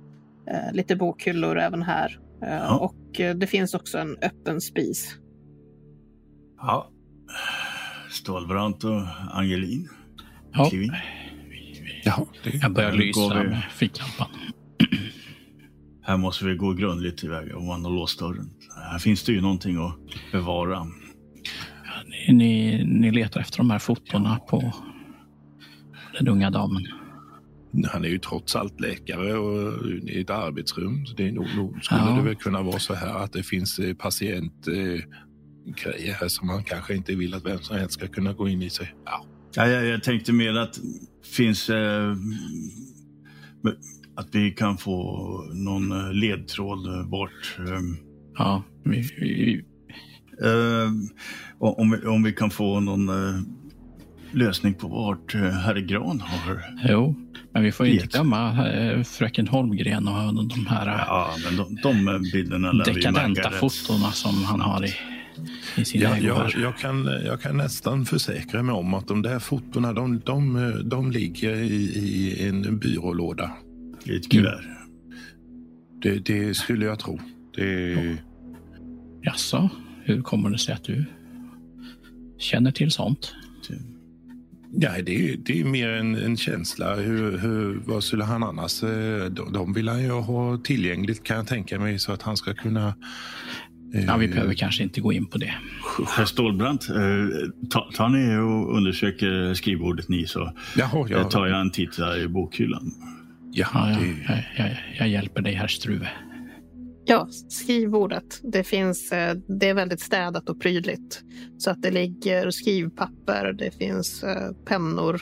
eh, 0.50 0.72
lite 0.74 0.96
bokhyllor 0.96 1.58
även 1.58 1.82
här. 1.82 2.18
Eh, 2.42 2.48
Ja. 2.48 2.76
Och 2.78 2.96
det 3.36 3.46
finns 3.46 3.74
också 3.74 3.98
en 3.98 4.16
öppen 4.22 4.60
spis. 4.60 5.16
Ja. 6.58 6.90
Stålbrant 8.10 8.84
och 8.84 9.02
Angelin. 9.32 9.88
Ja, 10.52 10.64
Kliv 10.70 10.82
in. 10.82 10.92
Jaha, 12.04 12.26
det, 12.44 12.54
jag 12.54 12.72
börjar 12.72 12.92
lysa 12.92 13.42
vi. 13.42 13.48
med 13.50 13.62
ficklampan. 13.70 14.28
Här 16.02 16.16
måste 16.16 16.44
vi 16.44 16.54
gå 16.54 16.72
grundligt 16.72 17.18
tillväga 17.18 17.56
om 17.56 17.66
man 17.66 17.84
har 17.84 17.92
låst 17.92 18.18
dörren. 18.18 18.50
Här 18.90 18.98
finns 18.98 19.24
det 19.24 19.32
ju 19.32 19.40
någonting 19.40 19.76
att 19.86 20.32
bevara. 20.32 20.86
Ni, 22.28 22.32
ni, 22.34 22.84
ni 22.84 23.10
letar 23.10 23.40
efter 23.40 23.58
de 23.58 23.70
här 23.70 23.78
fotona 23.78 24.38
på 24.48 24.72
den 26.18 26.28
unga 26.28 26.50
damen. 26.50 26.82
Han 27.84 28.04
är 28.04 28.08
ju 28.08 28.18
trots 28.18 28.56
allt 28.56 28.80
läkare 28.80 29.34
och 29.38 29.86
i 29.90 30.20
ett 30.20 30.30
arbetsrum. 30.30 31.06
Så 31.06 31.14
det 31.14 31.28
är 31.28 31.32
nog, 31.32 31.46
nog 31.56 31.84
skulle 31.84 32.00
Ja. 32.00 32.16
det 32.16 32.22
väl 32.22 32.34
kunna 32.36 32.62
vara 32.62 32.78
så 32.78 32.94
här 32.94 33.14
att 33.24 33.32
det 33.32 33.42
finns 33.42 33.78
eh, 33.78 33.94
patientgrejer 33.94 34.94
eh, 34.94 35.02
grejer 35.84 36.14
här 36.14 36.28
som 36.28 36.46
man 36.46 36.64
kanske 36.64 36.94
inte 36.94 37.14
vill 37.14 37.34
att 37.34 37.44
vem 37.46 37.58
som 37.58 37.76
helst 37.76 37.92
ska 37.94 38.08
kunna 38.08 38.32
gå 38.32 38.48
in 38.48 38.62
i 38.62 38.70
sig. 38.70 38.94
Ja, 39.04 39.24
Ja, 39.56 39.66
jag, 39.68 39.86
jag 39.86 40.02
tänkte 40.02 40.32
mer 40.32 40.54
att 40.54 40.80
finns 41.36 41.70
eh, 41.70 42.14
att 44.16 44.28
vi 44.34 44.50
kan 44.50 44.78
få 44.78 45.50
någon 45.54 45.92
eh, 45.92 46.12
ledtråd 46.12 46.86
eh, 46.86 47.06
bort. 47.08 47.56
Eh, 47.58 47.80
Ja, 48.38 48.62
vi, 48.84 49.00
vi, 49.20 49.64
Eh, 50.42 50.90
om, 51.58 51.90
vi, 51.90 52.06
om 52.06 52.22
vi 52.22 52.32
kan 52.32 52.50
få 52.50 52.80
någon 52.80 53.08
eh, 53.08 53.40
lösning 54.37 54.74
på 54.74 54.89
vart 54.89 55.34
eh, 55.34 55.41
herr 55.41 55.76
Gran 55.76 56.20
har... 56.20 56.62
Jo, 56.89 57.14
men 57.53 57.62
vi 57.62 57.72
får 57.72 57.87
inte 57.87 58.07
glömma 58.07 58.68
eh, 58.68 59.03
fröken 59.03 59.49
Holmgren 59.49 60.09
och 60.09 60.49
de 60.49 60.66
här 60.66 60.87
eh, 60.87 61.05
Ja, 61.07 61.30
men 61.45 61.57
de, 61.57 61.76
de 61.82 62.22
bilderna 62.32 62.72
dekadenta 62.72 63.51
fotona 63.51 64.12
som 64.12 64.45
han 64.45 64.61
har 64.61 64.84
i, 64.84 64.93
i 65.80 65.84
sin 65.84 66.01
Jag, 66.01 66.18
ägo. 66.18 66.26
jag, 66.26 66.53
jag, 66.62 66.78
kan, 66.78 67.05
jag 67.24 67.41
kan 67.41 67.57
nästan 67.57 68.07
försäkra 68.07 68.62
mig 68.62 68.74
om 68.74 68.95
att 68.95 69.09
de 69.09 69.22
där 69.22 69.39
fotona 69.39 69.93
de, 69.93 70.20
de, 70.24 70.72
de 70.84 71.11
ligger 71.11 71.55
i, 71.55 71.74
i 71.74 72.49
en 72.49 72.78
byrålåda. 72.78 73.51
I 74.05 74.16
ett 74.16 74.30
kuvert. 74.30 74.64
Det, 76.03 76.18
det 76.18 76.55
skulle 76.55 76.84
jag 76.84 76.99
tro. 76.99 77.20
Det, 77.57 78.16
Jaså, 79.22 79.70
hur 80.05 80.22
kommer 80.22 80.51
det 80.51 80.59
sig 80.59 80.74
att 80.74 80.84
du 80.84 81.05
känner 82.39 82.70
till 82.70 82.91
sånt? 82.91 83.34
Ja, 84.80 84.90
det, 85.02 85.36
det 85.36 85.60
är 85.60 85.64
mer 85.64 85.88
en, 85.88 86.14
en 86.14 86.36
känsla. 86.36 86.94
Hur, 86.94 87.38
hur, 87.38 87.80
vad 87.84 88.04
skulle 88.04 88.24
han 88.24 88.42
annars... 88.42 88.82
eh, 88.82 89.24
De, 89.24 89.52
de 89.52 89.72
vill 89.72 89.88
han 89.88 90.02
ju 90.02 90.10
ha 90.10 90.58
tillgängligt 90.64 91.22
kan 91.24 91.36
jag 91.36 91.46
tänka 91.46 91.78
mig 91.80 91.98
så 91.98 92.12
att 92.12 92.22
han 92.22 92.36
ska 92.36 92.54
kunna... 92.54 92.94
eh, 93.94 94.04
Ja, 94.04 94.16
vi 94.16 94.28
behöver 94.28 94.54
kanske 94.54 94.82
inte 94.82 95.00
gå 95.00 95.12
in 95.12 95.26
på 95.26 95.38
det. 95.38 95.54
Herr 96.16 96.24
Stålbrant, 96.24 96.88
eh, 96.88 96.96
ta, 97.70 97.90
tar 97.94 98.08
ni 98.08 98.36
och 98.38 98.76
undersöker 98.76 99.54
skrivbordet 99.54 100.08
ni 100.08 100.26
så 100.26 100.52
Jaha, 100.76 101.06
ja. 101.10 101.24
tar 101.24 101.46
jag 101.46 101.60
en 101.60 101.70
titt 101.70 101.96
där 101.96 102.18
i 102.18 102.28
bokhyllan. 102.28 102.92
ja, 103.52 103.66
Ja, 103.74 103.90
ja, 103.90 103.98
det, 103.98 104.44
jag, 104.56 104.66
jag, 104.66 104.76
jag 104.98 105.08
hjälper 105.08 105.42
dig, 105.42 105.54
herr 105.54 105.66
Struve. 105.68 106.08
Ja, 107.09 107.28
skrivbordet. 107.48 108.40
Det, 108.42 108.64
finns, 108.64 109.12
eh, 109.12 109.36
det 109.48 109.68
är 109.68 109.74
väldigt 109.74 110.00
städat 110.00 110.48
och 110.48 110.61
prydligt. 110.61 111.22
Så 111.59 111.70
att 111.70 111.82
det 111.82 111.90
ligger 111.90 112.50
skrivpapper, 112.50 113.52
det 113.52 113.70
finns 113.70 114.22
eh, 114.22 114.52
pennor. 114.64 115.20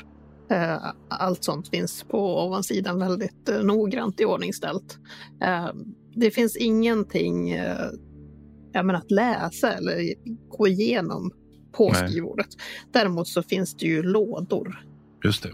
eh, 0.51 0.77
Allt 1.09 1.45
sånt 1.45 1.69
finns 1.69 2.03
på 2.05 2.45
ovansidan 2.47 2.99
väldigt 2.99 3.51
noggrant 3.63 4.21
iordningställt. 4.21 4.99
Eh, 5.43 5.69
Det 6.17 6.31
finns 6.31 6.57
ingenting 6.57 7.57
menar, 8.75 8.95
att 8.95 9.11
läsa 9.11 9.73
eller 9.73 10.15
gå 10.59 10.69
igenom 10.69 11.31
på 11.73 11.91
Nej. 11.93 12.09
skrivbordet. 12.09 12.47
Däremot 12.93 13.29
så 13.29 13.43
finns 13.43 13.75
det 13.77 13.87
ju 13.87 14.03
lådor. 14.03 14.85
just 15.25 15.43
det. 15.43 15.51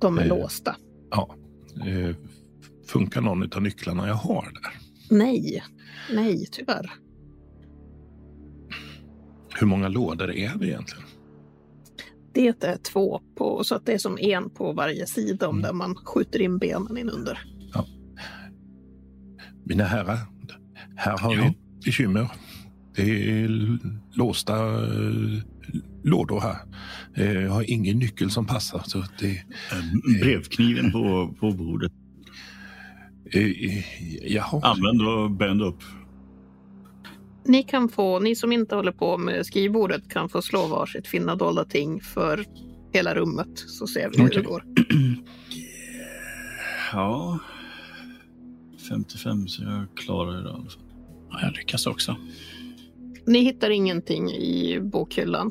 De 0.00 0.18
är 0.18 0.22
Eh. 0.22 0.28
låsta. 0.28 0.76
Ja. 1.10 1.34
Eh, 1.86 2.16
Funkar 2.86 3.20
någon 3.20 3.52
av 3.52 3.62
nycklarna 3.62 4.06
jag 4.08 4.14
har 4.14 4.42
där? 4.62 4.87
Nej, 5.10 5.62
nej 6.14 6.46
tyvärr. 6.52 6.90
Hur 9.60 9.66
många 9.66 9.88
lådor 9.88 10.30
är 10.32 10.56
det 10.58 10.66
egentligen? 10.68 11.04
Det 12.32 12.64
är 12.64 12.76
två 12.76 13.20
på, 13.36 13.64
så 13.64 13.74
att 13.74 13.86
det 13.86 13.92
är 13.92 13.98
som 13.98 14.18
en 14.20 14.50
på 14.50 14.72
varje 14.72 15.06
sida 15.06 15.48
om 15.48 15.54
Mm. 15.58 15.62
där 15.62 15.72
man 15.72 15.94
skjuter 15.94 16.42
in 16.42 16.58
benen 16.58 16.98
in 16.98 17.10
under. 17.10 17.38
Mina 19.64 19.84
herrar, 19.84 20.18
här 20.96 21.18
har 21.18 21.34
Ja. 21.34 21.40
vi 21.42 21.46
ett 21.48 21.84
bekymmer. 21.84 22.28
Det 22.96 23.02
är 23.42 23.48
låsta 24.12 24.56
eh, 24.84 25.42
lådor 26.02 26.40
här. 26.40 26.56
Eh, 27.14 27.32
Jag 27.42 27.50
har 27.50 27.70
ingen 27.70 27.98
nyckel 27.98 28.30
som 28.30 28.46
passar. 28.46 28.82
Så 28.86 29.04
det, 29.20 29.30
Eh, 29.30 30.20
brevkniven 30.22 30.92
på, 30.92 31.34
på 31.40 31.52
bordet. 31.52 31.92
Eh, 33.32 34.32
jaha. 34.32 34.60
Använd 34.62 35.08
och 35.08 35.30
bänd 35.30 35.62
upp. 35.62 35.82
Ni 37.44 37.62
kan 37.62 37.88
få, 37.88 38.18
ni 38.18 38.36
som 38.36 38.52
inte 38.52 38.74
håller 38.74 38.92
på 38.92 39.18
med 39.18 39.46
skrivbordet 39.46 40.08
kan 40.08 40.28
få 40.28 40.42
slå 40.42 40.66
varsitt 40.66 41.06
finna 41.06 41.34
dolda 41.34 41.64
ting 41.64 42.00
för 42.00 42.44
hela 42.92 43.14
rummet 43.14 43.48
så 43.54 43.86
ser 43.86 44.10
vi 44.10 44.22
hur 44.22 44.30
det 44.30 44.42
går. 44.42 44.64
Ja. 46.92 47.38
55 48.88 49.48
så 49.48 49.62
jag 49.62 49.86
klarar 49.96 50.32
det 50.32 50.48
i 50.48 50.52
alla 50.52 50.64
fall. 50.64 50.82
Ja, 51.30 51.38
jag 51.42 51.52
lyckas 51.56 51.86
också. 51.86 52.16
Ni 53.26 53.38
hittar 53.38 53.70
ingenting 53.70 54.30
i 54.30 54.80
bokhyllan. 54.80 55.50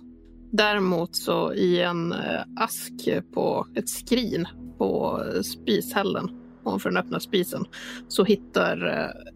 Däremot 0.51 1.15
så 1.15 1.53
i 1.53 1.81
en 1.81 2.11
eh, 2.11 2.41
ask 2.55 3.09
på 3.33 3.67
ett 3.75 3.89
skrin 3.89 4.47
på 4.77 5.23
eh, 5.35 5.41
spishällen 5.41 6.29
ovanför 6.67 6.89
den 6.89 6.97
öppna 6.97 7.19
spisen 7.19 7.65
så 8.07 8.23
hittar 8.23 8.87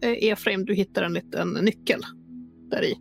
eh, 0.02 0.30
Efraim, 0.30 0.64
du 0.64 0.74
hittar 0.74 1.02
en 1.02 1.12
liten 1.12 1.48
nyckel 1.52 2.00
där 2.70 2.84
i. 2.84 2.94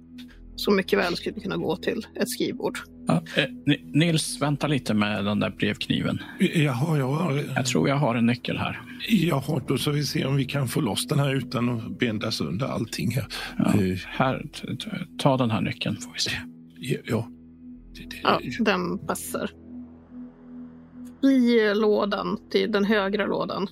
Som 0.55 0.75
mycket 0.75 0.99
väl 0.99 1.15
skulle 1.15 1.39
kunna 1.39 1.57
gå 1.57 1.75
till 1.75 2.07
ett 2.15 2.29
skrivbord. 2.29 2.77
Ja, 3.07 3.23
eh, 3.37 3.43
Ni- 3.65 3.83
Nils, 3.93 4.41
vänta 4.41 4.67
lite 4.67 4.93
med 4.93 5.25
den 5.25 5.39
där 5.39 5.49
brevkniven. 5.49 6.19
Jaha, 6.39 6.97
jag 6.97 7.07
har, 7.07 7.43
Jag 7.55 7.65
tror 7.65 7.89
jag 7.89 7.95
har 7.95 8.15
en 8.15 8.25
nyckel 8.25 8.57
här. 8.57 8.81
jaha, 9.09 9.61
då 9.67 9.77
ska 9.77 9.91
vi 9.91 10.03
se 10.03 10.25
om 10.25 10.35
vi 10.35 10.45
kan 10.45 10.67
få 10.67 10.81
loss 10.81 11.07
den 11.07 11.19
här 11.19 11.35
utan 11.35 11.69
att 11.69 11.99
benda 11.99 12.31
sönder 12.31 12.65
allting 12.67 13.11
här. 13.11 13.25
Ja, 13.57 13.65
Eh, 13.65 13.97
här, 14.07 14.45
ta 15.17 15.37
den 15.37 15.51
här 15.51 15.61
nyckeln 15.61 15.95
får 15.97 16.13
vi 16.13 16.19
se. 16.19 16.31
Ja. 17.05 17.27
Det, 17.95 18.01
det, 18.09 18.15
Ja, 18.23 18.39
den 18.59 18.97
passar. 19.07 19.51
I 21.23 21.73
lådan, 21.75 22.37
till 22.51 22.71
den 22.71 22.85
högra 22.85 23.25
lådan, 23.25 23.67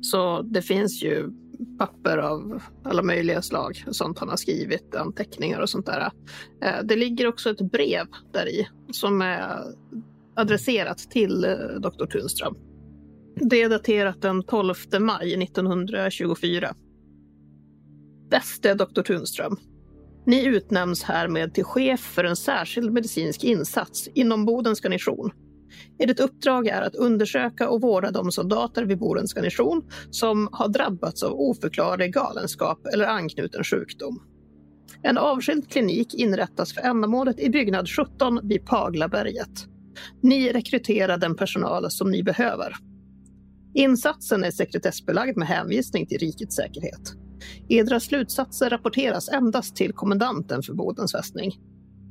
så 0.00 0.42
det 0.42 0.62
finns 0.62 1.02
ju 1.02 1.30
papper 1.78 2.18
av 2.18 2.62
alla 2.84 3.02
möjliga 3.02 3.42
slag. 3.42 3.84
Sånt 3.90 4.18
han 4.18 4.28
har 4.28 4.36
skrivit, 4.36 4.94
anteckningar 4.94 5.60
och 5.60 5.70
sånt 5.70 5.86
där. 5.86 6.10
Eh, 6.62 6.82
det 6.84 6.96
ligger 6.96 7.26
också 7.26 7.50
ett 7.50 7.72
brev 7.72 8.06
där 8.32 8.48
i 8.48 8.68
som 8.92 9.22
är 9.22 9.62
adresserat 10.34 10.98
till 10.98 11.44
eh, 11.44 11.80
doktor 11.80 12.06
Tunström. 12.06 12.54
Det 13.36 13.62
är 13.62 13.68
daterat 13.68 14.22
den 14.22 14.42
12 14.42 14.74
maj 15.00 15.42
1924. 15.42 16.74
Bäste 18.30 18.74
doktor 18.74 19.02
Tunström. 19.02 19.56
Ni 20.26 20.44
utnämns 20.44 21.02
härmed 21.02 21.54
till 21.54 21.64
chef 21.64 22.00
för 22.00 22.24
en 22.24 22.36
särskild 22.36 22.92
medicinsk 22.92 23.44
insats 23.44 24.08
inom 24.14 24.46
Bodens 24.46 24.80
garnison. 24.84 25.30
Ert 25.98 26.20
uppdrag 26.20 26.66
är 26.66 26.82
att 26.82 26.94
undersöka 26.94 27.68
och 27.68 27.80
vårda 27.80 28.10
de 28.10 28.32
soldater 28.32 28.84
vid 28.84 28.98
Borens 28.98 29.34
garnison 29.34 29.82
som 30.10 30.48
har 30.52 30.68
drabbats 30.68 31.22
av 31.22 31.32
oförklarlig 31.32 32.14
galenskap 32.14 32.86
eller 32.86 33.06
anknuten 33.06 33.64
sjukdom. 33.64 34.22
En 35.02 35.18
avskild 35.18 35.70
klinik 35.70 36.14
inrättas 36.14 36.74
för 36.74 36.80
ändamålet 36.80 37.40
i 37.40 37.50
byggnad 37.50 37.88
17 37.88 38.40
vid 38.42 38.66
Paglaberget. 38.66 39.66
Ni 40.22 40.52
rekryterar 40.52 41.18
den 41.18 41.36
personal 41.36 41.90
som 41.90 42.10
ni 42.10 42.22
behöver. 42.22 42.76
Insatsen 43.74 44.44
är 44.44 44.50
sekretessbelagd 44.50 45.36
med 45.36 45.48
hänvisning 45.48 46.06
till 46.06 46.18
rikets 46.18 46.56
säkerhet. 46.56 47.14
Edra 47.68 48.00
slutsatser 48.00 48.70
rapporteras 48.70 49.28
endast 49.28 49.76
till 49.76 49.92
kommendanten 49.92 50.62
för 50.62 50.74
Bodens 50.74 51.12
fästning. 51.12 51.52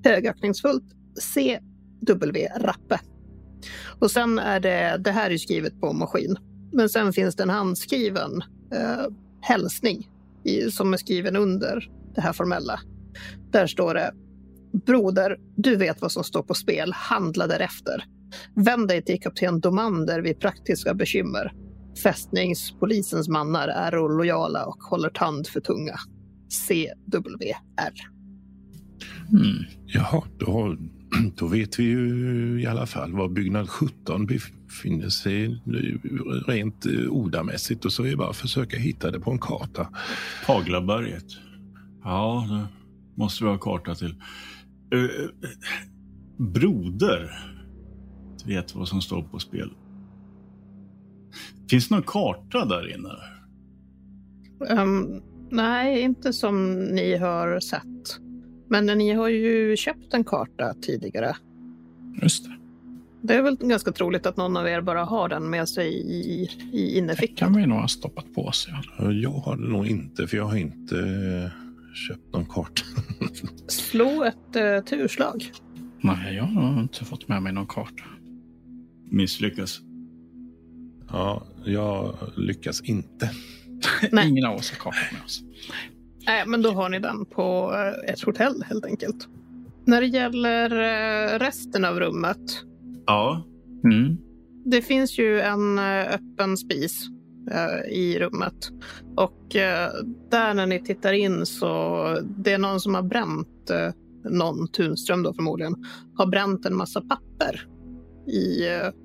Högaktningsfullt 0.03 0.85
C.W. 1.21 2.47
Rappe. 2.57 2.99
Och 3.99 4.11
sen 4.11 4.39
är 4.39 4.59
det, 4.59 5.01
det 5.03 5.11
här 5.11 5.31
är 5.31 5.37
skrivet 5.37 5.79
på 5.79 5.93
maskin, 5.93 6.37
men 6.73 6.89
sen 6.89 7.13
finns 7.13 7.35
det 7.35 7.43
en 7.43 7.49
handskriven 7.49 8.41
eh, 8.73 9.05
hälsning 9.41 10.09
i, 10.43 10.71
som 10.71 10.93
är 10.93 10.97
skriven 10.97 11.35
under 11.35 11.89
det 12.15 12.21
här 12.21 12.33
formella. 12.33 12.79
Där 13.51 13.67
står 13.67 13.93
det 13.93 14.11
Broder, 14.85 15.37
du 15.55 15.75
vet 15.75 16.01
vad 16.01 16.11
som 16.11 16.23
står 16.23 16.43
på 16.43 16.53
spel. 16.53 16.93
Handla 16.93 17.47
därefter. 17.47 18.05
Vänd 18.55 18.87
dig 18.87 19.01
till 19.01 19.19
kapten 19.19 19.59
Domander 19.59 20.21
vid 20.21 20.39
praktiska 20.39 20.93
bekymmer. 20.93 21.53
Fästningspolisens 22.03 23.27
mannar 23.29 23.67
är 23.67 24.17
lojala 24.17 24.65
och 24.65 24.83
håller 24.83 25.09
tand 25.09 25.47
för 25.47 25.59
tunga. 25.59 25.95
CWR. 26.67 27.93
Mm. 29.31 29.65
Jaha, 29.85 30.23
då, 30.37 30.77
då 31.35 31.47
vet 31.47 31.79
vi 31.79 31.83
ju 31.83 32.61
i 32.61 32.65
alla 32.65 32.85
fall 32.85 33.13
var 33.13 33.29
byggnad 33.29 33.69
17 33.69 34.25
befinner 34.25 35.09
sig 35.09 35.61
rent 36.47 36.85
eh, 36.85 37.09
ordamässigt 37.09 37.85
och 37.85 37.93
så 37.93 38.03
är 38.03 38.09
det 38.09 38.17
bara 38.17 38.29
att 38.29 38.37
försöka 38.37 38.77
hitta 38.77 39.11
det 39.11 39.19
på 39.19 39.31
en 39.31 39.39
karta. 39.39 39.89
Paglaberget. 40.45 41.25
Ja, 42.03 42.47
det 42.49 43.21
måste 43.21 43.43
vi 43.43 43.49
ha 43.49 43.57
karta 43.57 43.95
till. 43.95 44.15
Eh, 44.93 45.03
eh, 45.03 45.29
broder 46.37 47.31
vet 48.45 48.75
vad 48.75 48.87
som 48.87 49.01
står 49.01 49.21
på 49.21 49.39
spel. 49.39 49.71
Finns 51.69 51.89
det 51.89 51.95
någon 51.95 52.03
karta 52.03 52.65
där 52.65 52.95
inne? 52.95 53.09
Ehm, 54.69 55.21
nej, 55.49 56.01
inte 56.01 56.33
som 56.33 56.73
ni 56.73 57.17
har 57.17 57.59
sett. 57.59 57.98
Men 58.69 58.85
ni 58.85 59.13
har 59.13 59.27
ju 59.29 59.75
köpt 59.77 60.13
en 60.13 60.23
karta 60.23 60.73
tidigare. 60.81 61.35
Just 62.21 62.43
det. 62.43 62.55
Det 63.21 63.33
är 63.33 63.41
väl 63.41 63.57
ganska 63.57 63.91
troligt 63.91 64.25
att 64.25 64.37
någon 64.37 64.57
av 64.57 64.67
er 64.67 64.81
bara 64.81 65.03
har 65.03 65.29
den 65.29 65.49
med 65.49 65.69
sig 65.69 65.87
i, 65.93 66.15
i 66.15 66.49
Det 66.71 66.77
innerfickan. 66.77 67.35
kan 67.53 67.61
vi 67.61 67.67
nog 67.67 67.77
ha 67.77 67.87
stoppat 67.87 68.33
på 68.33 68.51
sig. 68.51 68.73
Jag 69.21 69.29
har 69.31 69.57
det 69.57 69.69
nog 69.69 69.87
inte, 69.87 70.27
för 70.27 70.37
jag 70.37 70.45
har 70.45 70.57
inte 70.57 70.99
eh, 70.99 71.51
köpt 72.07 72.33
någon 72.33 72.45
karta. 72.45 72.81
Slå 73.67 74.23
ett 74.23 74.55
uh, 74.55 74.83
turslag. 74.85 75.51
Nej, 76.01 76.35
jag 76.35 76.43
har 76.43 76.81
inte 76.81 77.05
fått 77.05 77.27
med 77.27 77.43
mig 77.43 77.53
någon 77.53 77.67
karta. 77.67 78.03
Misslyckas. 79.09 79.79
Ja, 81.11 81.47
jag 81.65 82.15
lyckas 82.37 82.81
inte. 82.81 83.31
Nej. 84.11 84.29
Ingen 84.29 84.45
av 84.45 84.55
oss 84.55 84.71
har 84.71 84.77
karta 84.77 84.97
med 85.15 85.21
oss. 85.25 85.43
Nej, 86.25 86.43
men 86.47 86.61
då 86.61 86.71
har 86.71 86.89
ni 86.89 86.99
den 86.99 87.25
på 87.25 87.73
eh, 87.73 88.13
ett 88.13 88.21
hotell 88.21 88.63
helt 88.63 88.85
enkelt. 88.85 89.27
När 89.85 90.01
det 90.01 90.07
gäller 90.07 90.71
eh, 90.71 91.39
resten 91.39 91.85
av 91.85 91.99
rummet. 91.99 92.41
Ja. 93.05 93.43
Mm. 93.83 94.17
Det 94.65 94.81
finns 94.81 95.19
ju 95.19 95.41
en 95.41 95.79
eh, 95.79 96.13
öppen 96.13 96.57
spis 96.57 97.07
i 97.91 98.19
rummet. 98.19 98.69
Och 99.15 99.47
där 100.29 100.53
när 100.53 100.65
ni 100.65 100.83
tittar 100.83 101.13
in 101.13 101.45
så 101.45 101.67
det 102.37 102.53
är 102.53 102.57
någon 102.57 102.79
som 102.79 102.95
har 102.95 103.01
bränt, 103.01 103.71
någon 104.29 104.67
Tunström 104.67 105.23
då 105.23 105.33
förmodligen, 105.33 105.75
har 106.15 106.27
bränt 106.27 106.65
en 106.65 106.75
massa 106.75 107.01
papper 107.01 107.67
i 108.27 108.61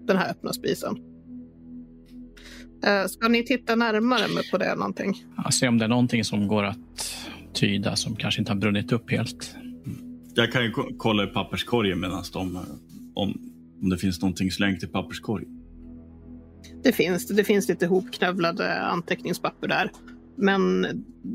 den 0.07 0.17
här 0.17 0.31
öppna 0.31 0.53
spisen. 0.53 0.97
Eh, 2.87 3.07
ska 3.07 3.28
ni 3.28 3.45
titta 3.45 3.74
närmare 3.74 4.43
på 4.51 4.59
det 4.59 4.74
någonting? 4.74 5.24
Ja, 5.37 5.51
se 5.51 5.68
om 5.68 5.78
det 5.78 5.85
är 5.85 5.89
någonting 5.89 6.24
som 6.24 6.49
går 6.49 6.64
att 6.64 6.78
tyda 7.53 7.97
som 7.97 8.16
kanske 8.16 8.41
inte 8.41 8.53
har 8.53 8.57
brunnit 8.59 8.93
upp 8.93 9.11
helt. 9.11 9.55
Jag 10.35 10.53
kan 10.53 10.64
ju 10.64 10.70
ko- 10.70 10.91
kolla 10.97 11.24
i 11.24 11.26
papperskorgen 11.26 12.01
medan 12.01 12.24
de... 12.32 12.57
Om, 13.14 13.41
om 13.82 13.91
det 13.91 13.99
finns 13.99 14.22
någonting 14.22 14.51
slängt 14.51 14.82
i 14.82 14.87
papperskorgen. 14.87 15.49
Det 16.82 16.93
finns 16.93 17.26
det. 17.26 17.35
Det 17.35 17.45
finns 17.45 17.68
lite 17.68 17.87
hopknövlade 17.87 18.80
anteckningspapper 18.80 19.68
där. 19.68 19.91
Men 20.37 20.87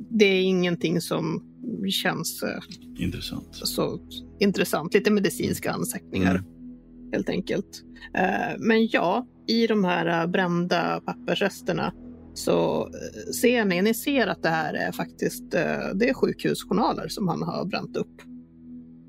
det 0.09 0.25
är 0.25 0.41
ingenting 0.41 1.01
som 1.01 1.43
känns 1.91 2.43
eh, 2.43 3.03
Intressant. 3.03 3.47
så 3.51 3.99
intressant. 4.39 4.93
Lite 4.93 5.11
medicinska 5.11 5.71
anteckningar 5.71 6.31
Mm. 6.35 7.11
helt 7.13 7.29
enkelt. 7.29 7.83
Eh, 8.13 8.57
Men 8.59 8.87
ja, 8.87 9.27
i 9.49 9.67
de 9.67 9.83
här 9.83 10.21
eh, 10.21 10.27
brända 10.27 11.01
pappersresterna 11.05 11.93
så 12.33 12.81
eh, 12.81 13.31
ser 13.31 13.65
ni, 13.65 13.81
ni 13.81 13.93
ser 13.93 14.27
att 14.27 14.43
det 14.43 14.49
här 14.49 14.73
är 14.73 14.91
faktiskt 14.91 15.53
eh, 15.53 15.95
det 15.95 16.09
är 16.09 16.13
sjukhusjournaler 16.13 17.07
som 17.07 17.27
han 17.27 17.43
har 17.43 17.65
bränt 17.65 17.97
upp. 17.97 18.21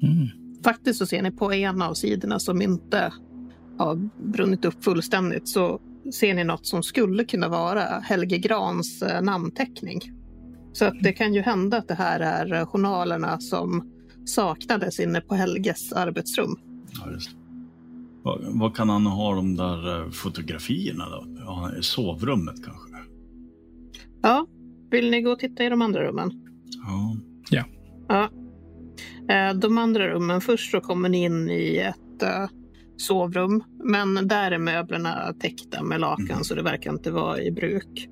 Mm. 0.02 0.28
Faktiskt 0.64 0.98
så 0.98 1.06
ser 1.06 1.22
ni 1.22 1.30
på 1.30 1.52
en 1.52 1.82
av 1.82 1.94
sidorna 1.94 2.38
som 2.38 2.62
inte 2.62 3.12
har 3.78 4.08
brunnit 4.32 4.64
upp 4.64 4.84
fullständigt 4.84 5.48
så 5.48 5.80
ser 6.12 6.34
ni 6.34 6.44
något 6.44 6.66
som 6.66 6.82
skulle 6.82 7.24
kunna 7.24 7.48
vara 7.48 7.82
Helge 7.82 8.38
Grans 8.38 9.04
namnteckning. 9.22 10.00
Så 10.72 10.84
att 10.84 10.94
det 11.02 11.12
kan 11.12 11.34
ju 11.34 11.40
hända 11.40 11.76
att 11.76 11.88
det 11.88 11.94
här 11.94 12.20
är 12.20 12.64
journalerna 12.64 13.40
som 13.40 13.92
saknades 14.26 15.00
inne 15.00 15.20
på 15.20 15.34
Helges 15.34 15.92
arbetsrum. 15.92 16.56
Ja. 16.92 17.39
Vad, 18.30 18.58
vad 18.60 18.76
kan 18.76 18.88
han 18.88 19.06
ha 19.06 19.34
de 19.34 19.56
där 19.56 20.00
eh, 20.04 20.10
fotografierna 20.10 21.04
då? 21.08 21.24
Ja, 21.38 21.70
i 21.78 21.82
sovrummet 21.82 22.64
kanske? 22.64 22.88
Ja, 24.22 24.46
vill 24.90 25.10
ni 25.10 25.22
gå 25.22 25.30
och 25.30 25.38
titta 25.38 25.64
i 25.64 25.68
de 25.68 25.82
andra 25.82 26.04
rummen? 26.08 26.30
Ja. 26.86 27.16
Ja. 28.08 28.28
Eh, 29.34 29.54
De 29.58 29.78
andra 29.78 30.08
rummen, 30.08 30.40
först 30.40 30.70
så 30.70 30.80
kommer 30.80 31.08
ni 31.08 31.22
in 31.24 31.50
i 31.50 31.76
ett 31.76 32.22
eh, 32.22 32.48
sovrum, 32.96 33.62
men 33.84 34.28
där 34.28 34.50
är 34.50 34.58
möblerna 34.58 35.32
täckta 35.40 35.82
med 35.82 36.00
lakan 36.00 36.26
Mm. 36.30 36.44
så 36.44 36.54
det 36.54 36.62
verkar 36.62 36.90
inte 36.92 37.10
vara 37.10 37.42
i 37.42 37.50
bruk. 37.52 38.08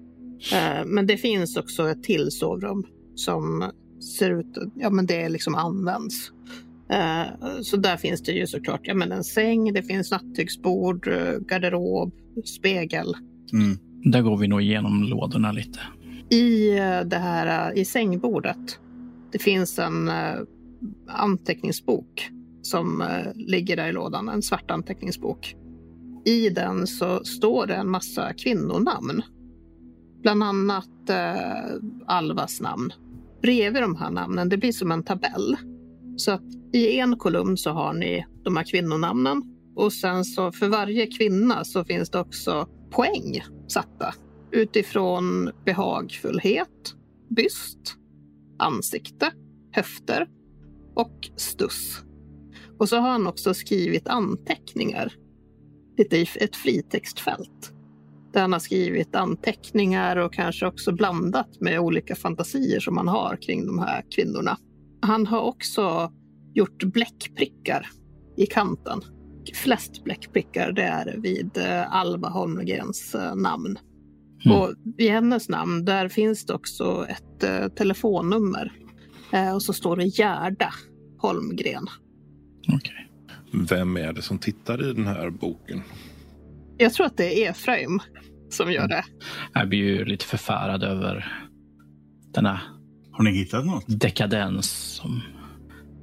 Men 0.87 1.07
det 1.07 1.17
finns 1.17 1.57
också 1.57 1.89
ett 1.89 2.03
till 2.03 2.31
sovrum 2.31 2.85
som 3.15 3.71
ser 4.19 4.31
ut 4.41 4.59
ja 4.75 4.91
men 4.91 5.07
det 5.07 5.29
liksom 5.29 5.55
används. 5.55 6.33
Eh, 6.91 7.25
Så 7.63 7.77
där 7.77 7.97
finns 7.97 8.23
det 8.23 8.33
ju 8.33 8.47
såklart 8.47 8.81
ja, 8.83 8.95
men 8.95 9.13
en 9.13 9.25
säng, 9.25 9.73
det 9.73 9.83
finns 9.83 10.11
nattduksbord, 10.11 11.09
eh, 11.09 11.39
garderob, 11.39 12.13
spegel. 12.45 13.15
Mm. 13.53 13.79
Där 14.13 14.23
går 14.23 14.37
vi 14.37 14.49
nog 14.49 14.63
igenom 14.63 15.03
lådorna 15.03 15.53
lite. 15.53 15.79
I 16.31 16.79
eh, 16.79 17.01
det 17.01 17.19
här 17.19 17.79
i 17.79 17.85
sängbordet. 17.85 18.79
Det 19.33 19.39
finns 19.39 19.79
en 19.79 20.11
anteckningsbok 21.09 22.31
som 22.63 23.05
ligger 23.35 23.77
där 23.77 23.89
i 23.89 23.93
lådan, 23.93 24.29
en 24.29 24.43
svart 24.43 24.71
anteckningsbok. 24.71 25.57
I 26.25 26.51
den 26.51 26.87
så 26.87 27.25
står 27.25 27.67
det 27.67 27.75
en 27.75 27.91
massa 27.91 28.33
kvinnonamn. 28.33 29.23
Bland 30.23 30.43
annat 30.43 31.11
eh, 31.11 31.77
Alvas 32.07 32.61
namn. 32.61 32.93
Bredvid 33.43 33.83
de 33.83 33.97
här 33.97 34.11
namnen, 34.11 34.49
det 34.49 34.57
blir 34.57 34.73
som 34.73 34.93
en 34.93 35.03
tabell. 35.03 35.57
Så 36.19 36.33
att 36.33 36.43
i 36.73 36.99
en 36.99 37.17
kolumn 37.17 37.57
så 37.57 37.71
har 37.71 37.93
ni 37.93 38.27
de 38.45 38.57
här 38.57 38.65
kvinnonamnen 38.65 39.43
och 39.77 39.93
sen 39.93 40.25
så 40.25 40.53
för 40.53 40.69
varje 40.69 41.07
kvinna 41.07 41.65
så 41.65 41.85
finns 41.85 42.11
det 42.11 42.21
också 42.21 42.69
poäng 42.91 43.43
satta 43.69 44.15
utifrån 44.53 45.51
behagfullhet, 45.65 46.95
byst, 47.29 47.97
ansikte, 48.59 49.33
höfter 49.73 50.29
och 50.95 51.31
stuss. 51.37 52.03
Och 52.79 52.89
så 52.89 52.97
har 52.97 53.11
han 53.11 53.27
också 53.27 53.55
skrivit 53.55 54.09
anteckningar 54.09 55.13
lite 55.99 56.17
i 56.17 56.27
ett 56.41 56.57
fritextfält. 56.57 57.73
Där 58.33 58.41
han 58.41 58.53
har 58.53 58.61
skrivit 58.61 59.15
anteckningar 59.15 60.17
och 60.17 60.35
kanske 60.35 60.67
också 60.67 60.93
blandat 60.93 61.61
med 61.61 61.81
olika 61.81 62.17
fantasier 62.17 62.81
som 62.81 62.97
han 62.97 63.09
har 63.09 63.39
kring 63.43 63.67
de 63.67 63.79
här 63.79 64.05
kvinnorna. 64.11 64.59
Han 65.01 65.27
har 65.27 65.41
också 65.41 66.13
gjort 66.55 66.85
bläckprickar 66.85 67.87
i 68.37 68.47
kanten. 68.47 69.01
Flest 69.55 70.05
bläckprickar 70.05 70.73
det 70.73 70.83
är 70.83 71.17
vid 71.19 71.57
eh, 71.57 71.95
Alva 71.95 72.29
Holmgrens 72.29 73.15
eh, 73.15 73.35
namn. 73.35 73.79
Mm. 74.45 74.59
Och 74.59 74.75
i 74.99 75.09
hennes 75.09 75.49
namn 75.49 75.85
där 75.85 76.09
finns 76.09 76.47
det 76.47 76.55
också 76.55 77.07
ett 77.09 77.45
eh, 77.45 77.69
telefonnummer. 77.69 78.73
Eh, 79.33 79.55
och 79.55 79.63
så 79.63 79.73
står 79.73 79.97
det 79.97 80.05
Gerda 80.05 80.73
Holmgren. 81.19 81.87
Okej. 82.69 83.11
Vem 83.53 83.97
är 83.97 84.13
det 84.13 84.23
som 84.23 84.39
tittar 84.39 84.91
i 84.91 84.93
den 84.93 85.07
här 85.07 85.31
boken? 85.31 85.83
Jag 86.79 86.93
tror 86.93 87.07
att 87.07 87.17
det 87.17 87.45
är 87.45 87.51
Efraim 87.51 88.01
som 88.51 88.73
gör 88.73 88.89
det. 88.89 89.05
Jag 89.55 89.69
blir 89.69 89.79
ju 89.79 90.05
lite 90.05 90.25
förfärad 90.25 90.83
över 90.83 91.33
denna 92.35 92.61
Har 93.19 93.25
ni 93.25 93.31
hittat 93.31 93.67
något? 93.67 93.85
dekadens 93.87 94.71
som 94.71 95.21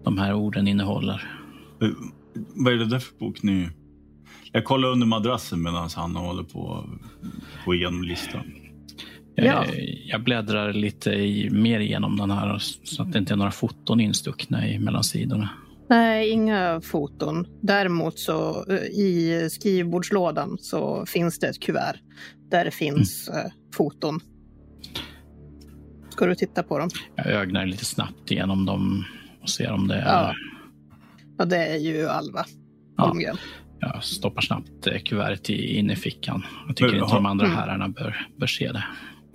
de 0.03 0.17
här 0.17 0.33
orden 0.33 0.67
innehåller. 0.67 1.39
Eh, 1.81 1.89
Vad 2.33 2.73
är 2.73 2.77
det 2.77 2.85
där 2.85 2.99
för 2.99 3.17
bok 3.17 3.43
ni... 3.43 3.69
Jag 4.51 4.65
kollar 4.65 4.89
under 4.89 5.07
madrassen 5.07 5.61
medan 5.63 5.89
han 5.95 6.15
håller 6.15 6.43
på 6.43 6.73
att 6.73 7.65
gå 7.65 7.73
igenom 7.75 8.03
listan. 8.03 8.41
Jag, 9.35 9.45
Ja. 9.45 9.65
jag 10.05 10.23
bläddrar 10.23 10.73
lite 10.73 11.09
i, 11.11 11.49
mer 11.49 11.79
igenom 11.79 12.17
den 12.17 12.31
här 12.31 12.57
så 12.83 13.03
att 13.03 13.11
det 13.11 13.19
inte 13.19 13.33
är 13.33 13.37
några 13.37 13.51
foton 13.51 13.99
instuckna 13.99 14.67
i 14.67 14.79
mellan 14.79 15.03
sidorna. 15.03 15.49
Nej, 15.89 16.29
inga 16.29 16.81
foton. 16.81 17.47
Däremot 17.61 18.19
så 18.19 18.65
eh, 18.69 18.75
i 18.77 19.47
skrivbordslådan 19.51 20.57
så 20.59 21.05
finns 21.05 21.39
det 21.39 21.47
ett 21.47 21.59
kuvert 21.59 21.95
där 22.51 22.65
det 22.65 22.71
finns 22.71 23.27
eh, 23.29 23.51
foton. 23.73 24.19
Ska 26.15 26.25
du 26.25 26.35
titta 26.35 26.63
på 26.63 26.79
dem? 26.79 26.89
Jag 27.15 27.25
ögnar 27.27 27.65
lite 27.65 27.85
snabbt 27.85 28.31
igenom 28.31 28.65
dem 28.65 29.05
och 29.41 29.49
ser 29.49 29.71
om 29.71 29.87
det 29.87 29.95
är... 29.95 30.05
Ja. 30.05 30.33
Ja, 31.37 31.45
det 31.45 31.57
är 31.67 31.77
ju 31.77 32.07
Alva 32.07 32.45
Ja. 32.97 33.03
Holmgren. 33.07 33.37
Jag 33.79 34.03
stoppar 34.03 34.41
snabbt 34.41 34.87
eh, 34.87 34.97
kuvertet 34.99 35.49
i, 35.49 35.77
in 35.77 35.89
i 35.91 35.95
fickan. 35.95 36.45
Jag 36.67 36.75
tycker 36.75 36.91
Men 36.91 36.95
inte 36.95 37.07
har- 37.07 37.15
de 37.15 37.25
andra 37.25 37.45
Mm. 37.45 37.57
herrarna 37.57 37.89
bör, 37.89 38.27
bör 38.37 38.47
se 38.47 38.71
det. 38.71 38.83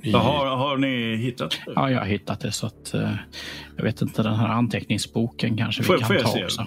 I, 0.03 0.13
Har, 0.13 0.47
har 0.57 0.77
ni 0.77 1.17
hittat 1.17 1.51
det? 1.51 1.73
Ja, 1.77 1.91
jag 1.91 1.99
har 1.99 2.07
hittat 2.07 2.41
det 2.41 2.53
så 2.53 2.67
att 2.67 2.95
eh, 2.95 3.15
jag 3.77 3.85
vet 3.85 4.03
inte, 4.03 4.23
den 4.23 4.35
här 4.35 4.49
anteckningsboken 4.49 5.57
kanske 5.57 5.83
Får, 5.83 5.95
vi 5.95 5.99
kan 6.01 6.07
får 6.07 6.17
jag 6.17 6.25
ta 6.25 6.33
se? 6.33 6.45
också. 6.45 6.67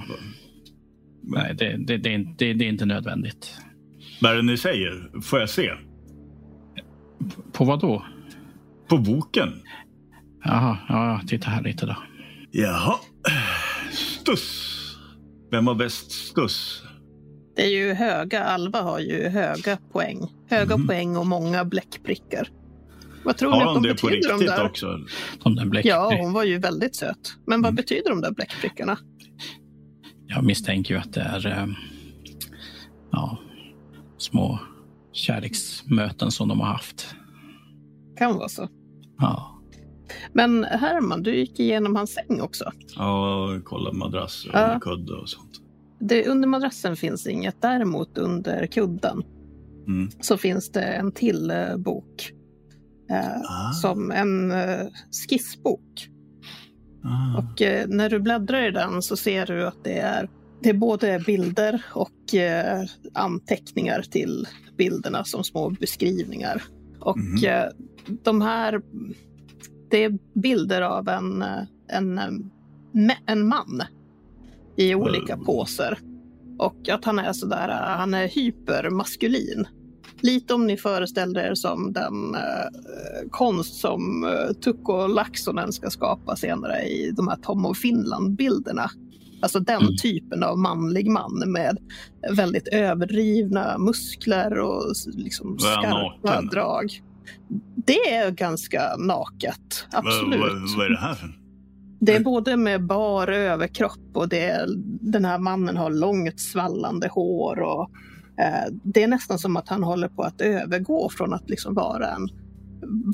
Nej, 1.23 1.55
det, 1.57 1.77
det, 1.77 1.97
det, 1.97 2.09
är 2.09 2.13
inte- 2.13 2.45
det, 2.45 2.53
det 2.53 2.65
är 2.65 2.69
inte 2.69 2.85
nödvändigt. 2.85 3.55
Vad 4.21 4.31
är 4.31 4.35
det 4.35 4.41
ni 4.43 4.57
säger? 4.57 5.21
Får 5.21 5.39
jag 5.39 5.49
se? 5.49 5.71
På 7.53 7.65
vad 7.65 7.79
då? 7.81 8.05
På 8.87 8.97
boken? 8.97 9.49
Jaha, 10.43 10.77
ja, 10.89 11.21
titta 11.27 11.49
här 11.49 11.61
lite 11.63 11.85
då. 11.85 11.95
Jaha. 12.51 12.95
Stuss. 13.91 14.69
Vem 15.51 15.67
har 15.67 15.75
bäst 15.75 16.11
stuss? 16.11 16.83
Det 17.55 17.61
är 17.65 17.69
ju 17.69 17.93
höga, 17.93 18.43
Alva 18.43 18.81
har 18.81 18.99
ju 18.99 19.27
höga 19.29 19.77
poäng. 19.91 20.19
Höga 20.49 20.77
Mhm. 20.77 20.87
poäng 20.87 21.17
och 21.17 21.27
många 21.27 21.65
bläckprickar. 21.65 22.47
Vad 23.25 23.37
tror 23.37 23.51
ni 23.51 23.55
Har 23.57 23.61
att 23.67 23.73
han 23.73 23.83
de 23.83 23.89
det 23.89 24.01
på 24.01 24.07
betyder 24.07 24.29
de 24.29 24.33
riktigt 24.33 24.55
där? 24.57 24.65
också? 24.65 24.99
De 25.43 25.55
där. 25.55 25.81
Ja, 25.87 26.15
hon 26.21 26.33
var 26.33 26.43
ju 26.43 26.57
väldigt 26.57 26.95
söt. 26.95 27.35
Men 27.47 27.61
vad 27.61 27.69
Mm. 27.69 27.75
betyder 27.75 28.09
de 28.09 28.21
där 28.21 28.31
bläckprickarna? 28.31 28.97
Jag 30.27 30.43
misstänker 30.43 30.93
ju 30.93 30.99
att 30.99 31.13
det 31.13 31.21
är 31.21 31.47
eh, 31.47 31.67
ja, 33.11 33.37
små 34.17 34.59
kärleksmöten 35.13 36.31
som 36.31 36.47
de 36.47 36.59
har 36.59 36.67
haft. 36.67 37.15
Kan 38.17 38.35
vara 38.37 38.49
så. 38.49 38.67
Ja. 39.19 39.52
Men 40.33 40.63
Herman, 40.63 41.23
du 41.23 41.35
gick 41.35 41.59
igenom 41.59 41.95
hans 41.95 42.13
säng 42.13 42.41
också. 42.41 42.71
Ja, 42.95 43.47
kolla 43.63 43.91
madrass 43.93 44.45
och 44.45 44.51
Ja. 44.59 44.79
kudde 44.81 45.13
och 45.13 45.29
sånt. 45.29 45.49
Det, 45.99 46.27
under 46.27 46.47
madrassen 46.47 46.95
finns 46.95 47.27
inget. 47.27 47.61
Däremot 47.61 48.17
under 48.17 48.67
kudden 48.67 49.23
Mm. 49.87 50.09
så 50.21 50.37
finns 50.37 50.71
det 50.71 50.81
en 50.83 51.11
till 51.11 51.51
eh, 51.51 51.77
bok. 51.77 52.31
Eh, 53.09 53.41
Ah. 53.41 53.71
Som 53.73 54.11
en 54.11 54.51
eh, 54.51 54.85
skissbok. 55.29 56.07
Ah. 57.03 57.37
Och 57.37 57.61
eh, 57.61 57.87
när 57.87 58.09
du 58.09 58.19
bläddrar 58.19 58.67
i 58.67 58.71
den 58.71 59.01
så 59.01 59.15
ser 59.17 59.45
du 59.45 59.67
att 59.67 59.83
det 59.83 59.97
är, 59.99 60.29
det 60.61 60.69
är 60.69 60.73
både 60.73 61.19
bilder 61.25 61.83
och 61.93 62.35
eh, 62.35 62.83
anteckningar 63.13 64.01
till 64.01 64.47
bilderna 64.77 65.23
som 65.23 65.43
små 65.43 65.69
beskrivningar. 65.69 66.63
Och 66.99 67.43
eh, 67.43 67.69
de 68.23 68.41
här, 68.41 68.81
det 69.93 70.03
är 70.03 70.17
bilder 70.33 70.81
av 70.81 71.07
en, 71.09 71.41
eh, 71.41 71.63
en, 71.87 72.17
eh, 72.17 73.15
en 73.25 73.47
man 73.47 73.81
i 74.77 74.95
olika 74.95 75.33
Mm. 75.33 75.45
poser. 75.45 75.97
Och 76.59 76.89
att 76.89 77.05
han 77.05 77.19
är 77.19 77.33
sådär, 77.33 77.69
eh, 77.69 77.97
han 77.97 78.13
är 78.13 78.27
hypermaskulin. 78.27 79.67
Lite 80.21 80.53
om 80.53 80.67
ni 80.67 80.77
föreställer 80.77 81.39
er 81.41 81.53
som 81.55 81.93
den 81.93 82.35
eh, 82.35 83.29
konst 83.31 83.75
som 83.75 84.23
eh, 84.23 84.53
Tukko 84.53 85.07
Laxonen 85.07 85.71
ska 85.71 85.89
skapa 85.89 86.35
senare 86.35 86.81
i 86.81 87.11
de 87.11 87.27
här 87.27 87.35
Tom 87.37 87.65
of 87.65 87.77
Finland-bilderna. 87.77 88.89
Alltså 89.41 89.59
den 89.59 89.81
Mm. 89.81 89.95
typen 89.97 90.43
av 90.43 90.57
manlig 90.57 91.09
man 91.09 91.43
med 91.47 91.77
väldigt 92.35 92.67
överdrivna 92.67 93.77
muskler 93.77 94.59
och 94.59 94.83
liksom 95.13 95.59
skarpa 95.59 95.89
naken? 95.89 96.47
drag. 96.47 97.01
Det 97.85 98.13
är 98.13 98.31
ganska 98.31 98.95
naket, 98.97 99.87
absolut. 99.91 100.39
Vad, 100.39 100.51
vad, 100.51 100.75
vad 100.77 100.85
är 100.85 100.89
det 100.89 100.99
här 100.99 101.15
för? 101.15 101.29
Det 101.99 102.15
är 102.15 102.19
både 102.19 102.57
med 102.57 102.85
bar 102.85 103.27
överkropp 103.27 104.11
och 104.13 104.29
det 104.29 104.39
är, 104.39 104.67
den 105.01 105.25
här 105.25 105.37
mannen 105.39 105.77
har 105.77 105.89
långt 105.89 106.39
svallande 106.39 107.07
hår. 107.07 107.59
Och, 107.59 107.89
eh, 108.43 108.73
det 108.83 109.03
är 109.03 109.07
nästan 109.07 109.39
som 109.39 109.57
att 109.57 109.69
han 109.69 109.83
håller 109.83 110.07
på 110.07 110.23
att 110.23 110.41
övergå 110.41 111.09
från 111.09 111.33
att 111.33 111.49
liksom 111.49 111.73
vara 111.73 112.07
en 112.07 112.29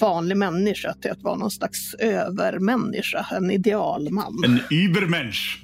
vanlig 0.02 0.38
människa 0.38 0.94
till 0.94 1.12
att 1.12 1.22
vara 1.22 1.36
någon 1.36 1.52
slags 1.52 1.94
övermänniska, 1.94 3.26
en 3.32 3.52
idealman. 3.52 4.44
En 4.46 4.60
Übermensch. 4.70 5.64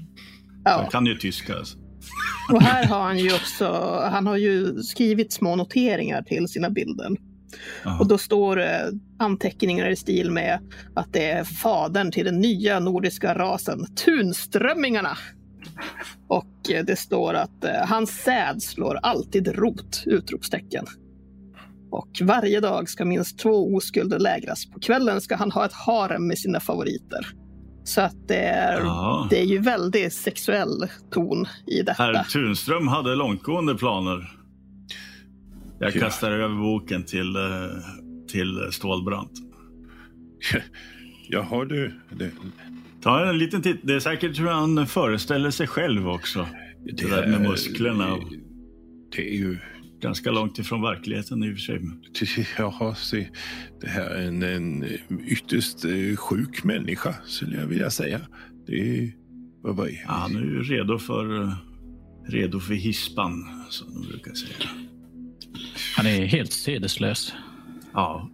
Ja. 0.64 0.82
Jag 0.82 0.92
kan 0.92 1.06
ju 1.06 1.16
tyska. 1.16 1.58
Alltså. 1.58 1.78
Och 2.54 2.62
här 2.62 2.86
har 2.86 3.02
han 3.02 3.20
ju 3.20 3.34
också, 3.34 4.00
han 4.12 4.28
har 4.28 4.38
ju 4.38 4.84
skrivit 4.84 5.34
små 5.34 5.56
noteringar 5.56 6.22
till 6.22 6.48
sina 6.48 6.70
bilder. 6.70 7.10
Jaha. 7.84 8.00
Och 8.00 8.08
då 8.08 8.18
står 8.18 8.56
det 8.56 8.92
anteckningar 9.20 9.90
i 9.90 9.96
stil 9.96 10.32
med 10.32 10.60
att 10.96 11.14
det 11.14 11.30
är 11.32 11.44
fadern 11.44 12.12
till 12.12 12.26
den 12.26 12.40
nya 12.40 12.80
nordiska 12.80 13.34
rasen, 13.34 13.86
Tunströmmingarna. 14.06 15.18
Och 16.28 16.72
eh, 16.72 16.86
det 16.86 16.96
står 16.96 17.34
att 17.34 17.64
eh, 17.64 17.88
hans 17.88 18.10
säd 18.10 18.62
slår 18.62 18.96
alltid 18.96 19.48
rot! 19.48 20.04
Utropstecken. 20.06 20.86
Och 21.92 22.10
varje 22.22 22.60
dag 22.60 22.90
ska 22.90 23.06
minst 23.06 23.40
två 23.40 23.76
oskulder 23.76 24.20
lägras. 24.20 24.66
På 24.66 24.80
kvällen 24.80 25.22
ska 25.22 25.36
han 25.36 25.52
ha 25.52 25.66
ett 25.66 25.74
harem 25.74 26.28
med 26.28 26.38
sina 26.38 26.60
favoriter. 26.60 27.28
Så 27.84 28.02
att 28.02 28.28
det 28.28 28.46
är, 28.46 28.82
det 29.30 29.40
är 29.40 29.46
ju 29.46 29.58
väldigt 29.58 30.14
sexuell 30.14 30.88
ton 31.12 31.46
i 31.68 31.82
detta. 31.82 32.04
Herr 32.04 32.24
Tunström 32.24 32.88
hade 32.88 33.16
långtgående 33.16 33.76
planer. 33.76 34.32
Jag 35.80 35.96
Ja. 35.96 36.00
kastar 36.00 36.32
över 36.32 36.56
boken 36.56 37.04
till, 37.04 37.36
eh, 37.36 37.42
till 38.32 38.60
Stålbrant. 38.72 39.32
Jaha 41.30 41.66
du. 41.66 41.94
Det, 42.18 42.32
Ta 43.02 43.26
en 43.30 43.38
liten 43.38 43.62
titt. 43.62 43.80
Det 43.84 43.94
är 43.94 44.00
säkert 44.00 44.40
hur 44.40 44.48
han 44.48 44.88
föreställer 44.88 45.52
sig 45.52 45.68
själv 45.68 46.10
också. 46.10 46.48
Det 46.86 47.10
där 47.10 47.28
med 47.28 47.42
musklerna. 47.42 48.14
och- 48.14 48.34
Det 49.16 49.30
är 49.36 49.38
ju... 49.38 49.58
Ganska 50.02 50.32
långt 50.32 50.60
ifrån 50.60 50.82
verkligheten 50.82 51.44
i 51.44 51.48
och 51.50 51.54
för 51.54 51.60
sig. 51.62 51.82
Jaha, 52.58 52.96
se. 52.96 53.28
Det 53.82 53.88
här 53.88 54.10
är 54.10 54.28
en, 54.28 54.44
en 54.44 54.86
ytterst 55.28 55.86
eh, 55.86 56.16
sjuk 56.16 56.64
människa, 56.64 57.16
skulle 57.26 57.58
jag 57.58 57.68
vilja 57.68 57.90
säga. 57.90 58.22
Det 58.68 58.74
är... 59.00 59.12
Vad, 59.62 59.76
vad 59.76 59.88
är 59.88 59.92
Ja, 60.08 60.12
han 60.12 60.36
är 60.36 60.42
ju 60.42 60.64
redo 60.64 60.98
för, 61.00 61.42
eh, 61.44 61.54
redo 62.28 62.60
för 62.60 62.74
hispan, 62.74 63.64
som 63.70 63.94
de 63.94 64.08
brukar 64.08 64.34
säga. 64.34 64.70
Han 65.96 66.06
är 66.06 66.26
helt 66.26 66.52
sedeslös. 66.54 67.34
Ja, 67.94 68.30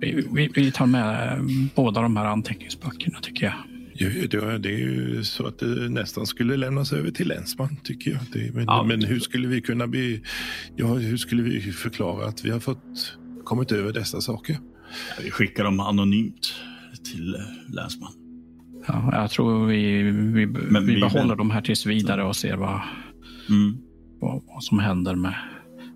Vi, 0.00 0.26
vi, 0.32 0.50
vi 0.54 0.72
tar 0.72 0.86
med 0.86 1.32
eh, 1.38 1.44
båda 1.74 2.02
de 2.02 2.16
här 2.16 2.24
anteckningsböckerna 2.24 3.18
tycker 3.20 3.44
jag. 3.46 3.54
Ja, 3.94 4.58
det, 4.58 4.68
är 4.68 4.78
ju 4.78 5.24
så 5.24 5.46
att 5.46 5.58
det 5.58 5.66
nästan 5.88 6.26
skulle 6.26 6.56
lämnas 6.56 6.92
över 6.92 7.10
till 7.10 7.28
länsman, 7.28 7.76
tycker 7.84 8.10
jag. 8.10 8.20
Det, 8.32 8.54
men, 8.54 8.64
Ja, 8.64 8.82
men 8.82 9.04
hur 9.04 9.20
skulle 9.20 9.48
vi 9.48 9.60
kunna 9.60 9.86
bli... 9.86 10.22
Ja, 10.76 10.86
hur 10.94 11.16
skulle 11.16 11.42
vi 11.42 11.60
förklara 11.72 12.26
att 12.26 12.44
vi 12.44 12.50
har 12.50 12.60
fått 12.60 13.16
kommit 13.44 13.72
över 13.72 13.92
dessa 13.92 14.20
saker? 14.20 14.58
vi 15.24 15.30
skickar 15.30 15.64
dem 15.64 15.80
anonymt 15.80 16.54
till 17.12 17.34
eh, 17.34 17.74
länsman. 17.74 18.12
Ja, 18.88 19.10
jag 19.12 19.30
tror 19.30 19.66
vi, 19.66 20.02
vi, 20.02 20.46
Men 20.46 20.86
vi 20.86 20.94
vi- 20.94 21.00
behåller 21.00 21.36
de 21.36 21.50
här 21.50 21.60
tills 21.62 21.86
vidare 21.86 22.24
och 22.24 22.36
ser 22.36 22.56
vad, 22.56 22.80
Mm. 23.48 23.76
vad, 24.20 24.42
vad 24.46 24.64
som 24.64 24.78
händer 24.78 25.14
med, 25.14 25.34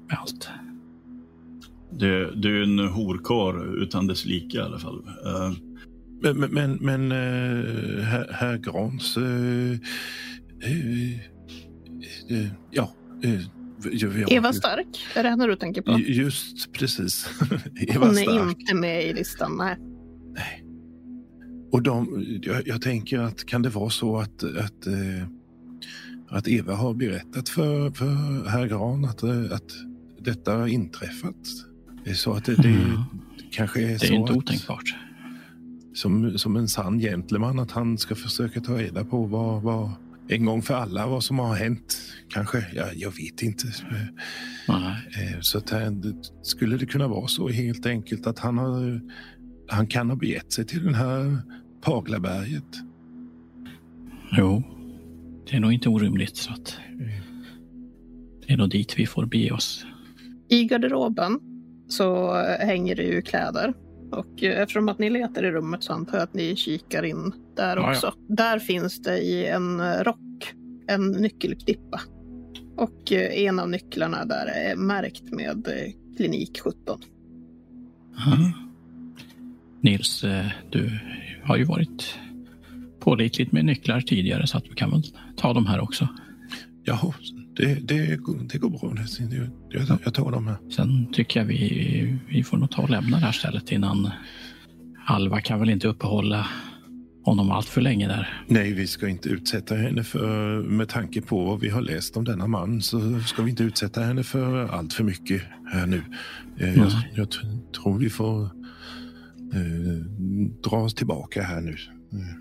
med 0.09 0.18
allt. 0.18 0.48
Du, 1.99 2.32
du 2.36 2.59
är 2.59 2.62
en 2.62 2.78
horkar 2.78 3.82
utan 3.82 4.07
dess 4.07 4.24
like 4.24 4.57
i 4.57 4.61
alla 4.61 4.78
fall. 4.78 5.03
Eh, 5.26 5.53
Men, 6.22 6.38
men, 6.38 6.72
men, 6.80 7.12
eh, 7.12 8.03
herr, 8.05 8.32
herr 8.32 8.59
Grans... 8.59 9.16
eh, 9.16 9.78
ja, 12.70 12.90
eh, 13.24 13.40
ja, 13.92 14.09
ja. 14.16 14.26
Eva 14.30 14.53
Stark, 14.53 14.86
är 15.14 15.22
det 15.22 15.28
henne 15.28 15.47
du 15.47 15.57
tänker 15.57 15.82
på? 15.82 15.99
Just 15.99 16.72
precis. 16.72 17.26
Eva 17.88 18.07
Hon 18.07 18.18
är 18.18 18.22
Stark. 18.22 18.59
inte 18.61 18.74
med 18.74 19.05
i 19.07 19.12
listan, 19.12 19.57
nej. 19.57 19.76
Och 21.72 21.82
de, 21.82 22.24
jag, 22.42 22.68
jag 22.68 22.82
tänker 22.82 23.18
att 23.18 23.45
kan 23.47 23.62
det 23.62 23.68
vara 23.68 23.90
så 23.90 24.16
att, 24.18 24.45
att, 24.45 24.86
att 26.28 26.49
Eva 26.49 26.74
har 26.74 26.95
berättat 26.95 27.49
för, 27.49 27.90
för 27.90 28.49
herr 28.49 28.66
Gran 28.66 29.05
att, 29.05 29.22
att 29.53 29.72
detta 30.20 30.53
har 30.57 30.66
inträffat? 30.66 31.36
Det 32.05 32.11
är 32.11 32.14
så 32.14 32.32
att 32.32 32.44
det, 32.44 32.55
det 32.57 32.68
Mm. 32.68 32.98
kanske 33.50 33.82
är 33.82 33.86
Det 33.86 33.92
är 33.94 33.98
så 33.98 34.14
inte 34.14 34.32
att, 34.32 34.38
otänkbart. 34.38 34.94
som, 35.94 36.38
som 36.38 36.57
en 36.57 36.68
sann 36.68 36.98
gentleman 36.98 37.59
att 37.59 37.70
han 37.70 37.98
ska 37.98 38.14
försöka 38.14 38.61
ta 38.61 38.78
reda 38.78 39.05
på 39.05 39.24
vad, 39.26 39.62
vad 39.62 39.90
en 40.28 40.44
gång 40.44 40.62
för 40.62 40.74
alla 40.74 41.07
vad 41.07 41.24
som 41.24 41.38
har 41.38 41.55
hänt. 41.55 41.98
Kanske, 42.28 42.66
ja, 42.74 42.85
jag 42.94 43.10
vet 43.16 43.43
inte. 43.43 43.66
Nej. 44.68 44.97
Eh, 45.32 45.39
Så 45.40 45.59
att 45.59 45.66
det- 45.66 46.14
skulle 46.43 46.76
det 46.76 46.86
kunna 46.86 47.09
vara 47.09 47.28
så 47.28 47.48
helt 47.48 47.86
enkelt 47.86 48.26
att 48.26 48.39
han, 48.39 48.59
har, 48.59 49.01
han 49.68 49.86
kan 49.86 50.09
ha 50.10 50.16
begett 50.16 50.52
sig 50.52 50.66
till 50.66 50.85
den 50.85 50.94
här 50.94 51.39
Paglaberget? 51.82 52.64
Jo, 54.39 54.62
det 55.51 55.56
är 55.56 55.60
nog 55.60 55.72
inte 55.72 55.89
orimligt. 55.89 56.36
Så 56.36 56.52
att 56.52 56.78
det 58.47 58.52
är 58.52 58.56
nog 58.56 58.70
dit 58.70 58.94
vi 58.98 59.06
får 59.06 59.26
bege 59.26 59.51
oss. 59.52 59.86
I 60.48 60.64
garderoben 60.64 61.40
så 61.95 62.33
hänger 62.61 62.97
det 62.97 63.03
ju 63.03 63.23
kläder. 63.23 63.75
Och 64.12 64.43
eftersom 64.43 64.89
att 64.89 64.99
ni 64.99 65.11
letar 65.11 65.45
i 65.45 65.51
rummet 65.51 65.83
så 65.83 65.93
antar 65.93 66.19
jag 66.19 66.23
att 66.23 66.35
ni 66.35 66.57
kikar 66.57 67.03
in 67.03 67.33
där 67.57 67.77
Ja, 67.77 67.91
också. 67.91 68.15
Där 68.29 68.59
finns 68.59 69.03
det 69.03 69.19
i 69.19 69.47
en 69.47 70.05
rock 70.05 70.19
en 70.87 71.11
nyckelknippa. 71.11 72.01
Och 72.77 73.12
en 73.12 73.59
av 73.59 73.71
nycklarna 73.71 74.25
där 74.25 74.47
är 74.47 74.77
märkt 74.77 75.33
med 75.33 75.66
klinik 76.16 76.61
17. 76.61 77.01
Mm. 78.27 78.51
Nils, 79.81 80.25
eh, 80.25 80.47
du 80.71 81.01
har 81.45 81.57
ju 81.57 81.65
varit 81.65 82.19
pålitligt 83.01 83.53
med 83.53 83.65
nycklar 83.65 84.01
tidigare 84.01 84.47
så 84.47 84.59
att 84.59 84.65
du 84.65 84.75
kan 84.75 84.91
väl 84.91 85.03
ta 85.37 85.53
de 85.53 85.66
här 85.66 85.81
också. 85.81 86.09
Jaha, 86.85 87.15
det, 87.56 87.74
det, 87.74 88.16
går- 88.16 88.48
det 88.52 88.59
går 88.59 88.70
bra. 88.70 88.94
Det- 88.94 89.51
Jag, 89.78 89.98
jag 90.05 90.14
tar 90.14 90.31
dem 90.32 90.47
här. 90.47 90.56
Sen 90.76 91.12
tycker 91.12 91.40
jag 91.40 91.47
vi, 91.47 92.18
vi 92.28 92.44
får 92.44 92.56
nog 92.56 92.70
ta 92.70 92.82
och 92.82 92.90
lämna 92.90 93.16
det 93.18 93.24
här 93.24 93.32
stället 93.32 93.72
innan 93.72 94.10
Alva 95.06 95.40
kan 95.40 95.60
väl 95.60 95.70
inte 95.70 95.89
uppehålla 95.89 96.47
honom 97.24 97.51
allt 97.51 97.66
för 97.68 97.81
länge 97.81 98.09
där. 98.09 98.43
Nej, 98.47 98.72
vi 98.72 98.86
ska 98.86 99.09
inte 99.09 99.28
utsätta 99.28 99.74
henne 99.74 100.05
för, 100.05 100.62
med 100.62 100.89
tanke 100.89 101.20
på 101.20 101.44
vad 101.44 101.60
vi 101.60 101.68
har 101.68 101.81
läst 101.82 102.16
om 102.16 102.24
denna 102.24 102.47
man, 102.47 102.82
så 102.82 103.20
ska 103.20 103.43
vi 103.43 103.51
inte 103.51 103.62
utsätta 103.62 104.01
henne 104.01 104.22
för 104.22 104.68
allt 104.68 104.93
för 104.93 105.05
mycket 105.05 105.43
här 105.72 105.86
nu. 105.86 106.02
Eh, 106.59 106.78
Jag, 106.78 106.90
jag 107.14 107.28
tror 107.82 107.98
vi 107.98 108.10
får 108.10 108.43
eh, 108.44 108.51
dra 110.70 110.76
oss 110.76 110.94
tillbaka 110.94 111.43
här 111.43 111.60
nu. 111.60 111.76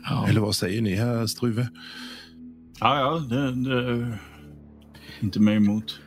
Ja. 0.03 0.27
Eller 0.29 0.39
vad 0.41 0.55
säger 0.55 0.81
ni, 0.81 0.95
herr 0.95 1.27
Struve? 1.27 1.67
Ja, 2.79 2.97
ja, 2.99 3.35
det, 3.35 3.55
det 3.69 4.17
inte 5.23 5.39
mig 5.39 5.55
emot. 5.55 5.99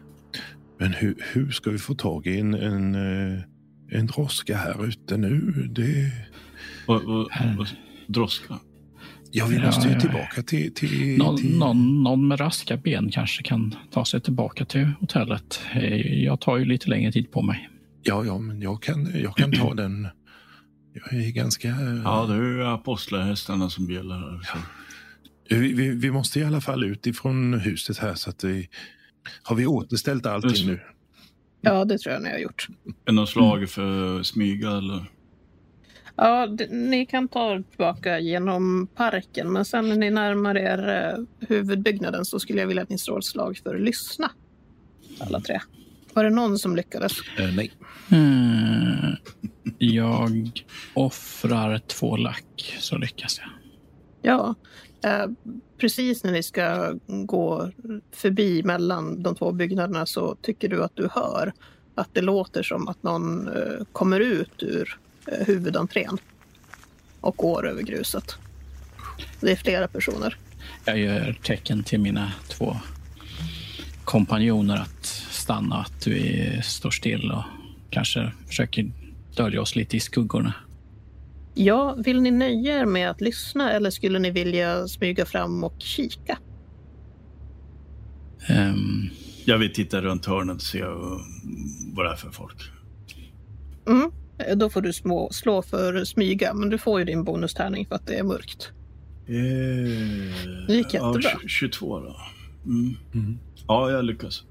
Men 0.78 0.92
hur, 0.92 1.14
hur 1.32 1.50
ska 1.50 1.70
vi 1.70 1.78
få 1.78 1.94
tag 1.94 2.26
i 2.26 2.40
en, 2.40 2.54
en, 2.54 2.94
eh, 2.94 3.40
en 3.90 4.06
droska 4.06 4.56
här 4.56 4.86
ute 4.86 5.16
nu? 5.16 5.52
Det, 5.70 6.12
Vad, 6.86 7.02
vad, 7.04 7.28
vad, 7.56 7.68
droska. 8.06 8.58
Ja, 9.30 9.46
vi 9.46 9.58
måste 9.58 9.82
ju 9.82 9.88
ja, 9.88 9.94
ja. 9.94 10.00
tillbaka 10.00 10.42
till... 10.42 10.74
till, 10.74 11.18
Någon, 11.18 11.36
till... 11.36 11.58
någon, 11.58 12.02
någon 12.02 12.28
med 12.28 12.40
raska 12.40 12.76
ben 12.76 13.10
kanske 13.10 13.42
kan 13.42 13.74
ta 13.90 14.04
sig 14.04 14.20
tillbaka 14.20 14.64
till 14.64 14.84
hotellet. 15.00 15.60
Eh, 15.74 16.24
Jag 16.24 16.40
tar 16.40 16.56
ju 16.56 16.64
lite 16.64 16.88
längre 16.90 17.12
tid 17.12 17.32
på 17.32 17.42
mig. 17.42 17.68
Ja, 18.02 18.24
ja, 18.24 18.38
men 18.38 18.60
jag 18.62 18.82
kan, 18.82 19.20
jag 19.20 19.36
kan 19.36 19.52
ta 19.52 19.74
den. 19.74 20.08
Jag 20.92 21.20
är 21.20 21.30
ganska... 21.30 21.68
Ja, 22.04 22.26
det 22.26 22.34
är 22.34 22.42
ju 22.42 22.66
apostlarhästarna 22.66 23.70
som 23.70 23.90
gäller 23.90 24.14
här. 24.44 24.60
Vi, 25.48 25.72
vi, 25.72 25.90
vi 25.90 26.10
måste 26.10 26.40
i 26.40 26.44
alla 26.44 26.60
fall 26.60 26.84
ut 26.84 27.06
ifrån 27.06 27.54
huset 27.54 27.98
här 27.98 28.14
så 28.14 28.30
att 28.30 28.44
vi... 28.44 28.68
Har 29.42 29.56
vi 29.56 29.66
återställt 29.66 30.26
allting 30.26 30.66
nu? 30.66 30.80
Ja, 31.60 31.84
det 31.84 31.98
tror 31.98 32.12
jag 32.14 32.22
ni 32.22 32.30
har 32.30 32.38
gjort. 32.38 32.68
Är 32.86 32.92
det 33.04 33.12
något 33.12 33.28
slag 33.28 33.68
för 33.68 34.22
smyga 34.22 34.70
eller? 34.70 35.04
Ja, 36.16 36.46
d- 36.46 36.66
ni 36.70 37.06
kan 37.06 37.28
ta 37.28 37.62
tillbaka 37.70 38.18
genom 38.18 38.86
parken, 38.94 39.52
men 39.52 39.64
sen 39.64 39.88
när 39.88 39.96
ni 39.96 40.10
närmar 40.10 40.56
er 40.56 40.88
eh, 40.88 41.46
huvudbyggnaden 41.48 42.24
så 42.24 42.38
skulle 42.40 42.60
jag 42.60 42.66
vilja 42.66 42.82
att 42.82 42.88
ni 42.88 42.98
slår 42.98 43.18
ett 43.18 43.24
slag 43.24 43.60
för 43.64 43.74
att 43.74 43.80
lyssna. 43.80 44.30
Alla 45.20 45.40
tre. 45.40 45.60
Var 46.14 46.24
det 46.24 46.30
någon 46.30 46.58
som 46.58 46.76
lyckades? 46.76 47.12
Eh, 47.38 47.54
nej. 47.56 47.72
Eh, 48.10 49.14
Jag 49.78 50.50
offrar 50.94 51.78
två 51.78 52.16
lack 52.16 52.76
så 52.80 52.98
lyckas 52.98 53.38
jag. 53.38 53.48
Ja, 54.22 54.54
eh, 55.04 55.26
precis 55.78 56.24
när 56.24 56.32
ni 56.32 56.42
ska 56.42 56.94
gå 57.06 57.70
förbi 58.12 58.62
mellan 58.62 59.22
de 59.22 59.34
två 59.34 59.52
byggnaderna 59.52 60.06
så 60.06 60.34
tycker 60.42 60.68
du 60.68 60.84
att 60.84 60.96
du 60.96 61.08
hör 61.12 61.52
att 61.94 62.08
det 62.12 62.20
låter 62.20 62.62
som 62.62 62.88
att 62.88 63.02
någon 63.02 63.48
eh, 63.48 63.84
kommer 63.92 64.20
ut 64.20 64.62
ur 64.62 64.98
eh, 65.26 65.46
huvudentrén 65.46 66.18
och 67.20 67.36
går 67.36 67.68
över 67.68 67.82
gruset. 67.82 68.36
Det 69.40 69.52
är 69.52 69.56
flera 69.56 69.88
personer. 69.88 70.38
Jag 70.84 70.98
gör 70.98 71.38
tecken 71.42 71.82
till 71.82 72.00
mina 72.00 72.32
två 72.48 72.76
kompanjoner 74.04 74.76
att 74.76 75.06
stanna, 75.30 75.76
att 75.76 76.06
vi 76.06 76.60
står 76.64 76.90
still 76.90 77.30
och 77.30 77.42
kanske 77.90 78.32
försöker 78.46 78.90
dölja 79.36 79.60
oss 79.60 79.76
lite 79.76 79.96
i 79.96 80.00
skuggorna. 80.00 80.54
Ja, 81.58 81.94
vill 82.04 82.20
ni 82.20 82.30
nöja 82.30 82.78
er 82.80 82.84
med 82.86 83.10
att 83.10 83.20
lyssna 83.20 83.72
eller 83.72 83.90
skulle 83.90 84.18
ni 84.18 84.30
vilja 84.30 84.88
smyga 84.88 85.26
fram 85.26 85.64
och 85.64 85.74
kika? 85.78 86.38
Ehm, 88.48 89.08
Jag 89.44 89.58
vill 89.58 89.72
titta 89.72 90.00
runt 90.00 90.26
hörnet 90.26 90.56
och 90.56 90.62
se 90.62 90.84
vad 91.94 92.06
det 92.06 92.12
är 92.12 92.16
för 92.16 92.30
folk. 92.30 92.70
Mm. 93.86 94.10
Då 94.58 94.70
får 94.70 94.80
du 94.82 94.92
små, 94.92 95.28
slå 95.32 95.62
för 95.62 96.04
smyga, 96.04 96.54
men 96.54 96.70
du 96.70 96.78
får 96.78 96.98
ju 96.98 97.04
din 97.04 97.24
bonustärning 97.24 97.86
för 97.86 97.94
att 97.94 98.06
det 98.06 98.14
är 98.18 98.22
mörkt. 98.24 98.72
Eh, 99.26 100.66
Det 100.66 100.74
gick 100.74 100.94
jättebra. 100.94 101.20
Ja, 101.22 101.38
22 101.48 102.00
då. 102.00 102.16
Mm. 102.64 102.96
Mm. 103.14 103.38
Ja, 103.68 103.90
jag 103.90 104.04
lyckas. 104.04 104.42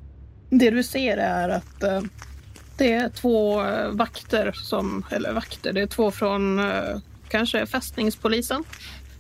Det 0.49 0.69
du 0.69 0.83
ser 0.83 1.17
är 1.17 1.49
att 1.49 1.83
eh, 1.83 2.01
det 2.77 2.93
är 2.93 3.09
två 3.09 3.63
vakter 3.91 4.51
som, 4.51 5.05
eller 5.11 5.33
vakter, 5.33 5.73
det 5.73 5.81
är 5.81 5.87
två 5.87 6.11
från 6.11 6.59
eh, 6.59 6.97
kanske 7.27 7.65
fästningspolisen, 7.65 8.63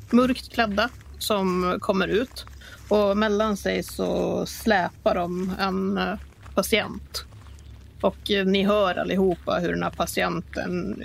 mörkt 0.09 0.53
klädda, 0.53 0.89
som 1.19 1.77
kommer 1.81 2.07
ut. 2.07 2.45
Och 2.87 3.17
mellan 3.17 3.57
sig 3.57 3.83
så 3.83 4.45
släpar 4.45 5.15
de 5.15 5.51
en 5.59 5.97
eh, 5.97 6.13
patient. 6.55 7.25
Och 8.01 8.31
eh, 8.31 8.45
ni 8.45 8.63
hör 8.63 8.95
allihopa 8.95 9.59
hur 9.59 9.69
den 9.69 9.83
här 9.83 9.89
patienten 9.89 11.03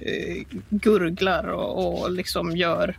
gurglar 0.68 1.44
och, 1.44 2.02
och 2.02 2.10
liksom 2.10 2.56
gör 2.56 2.98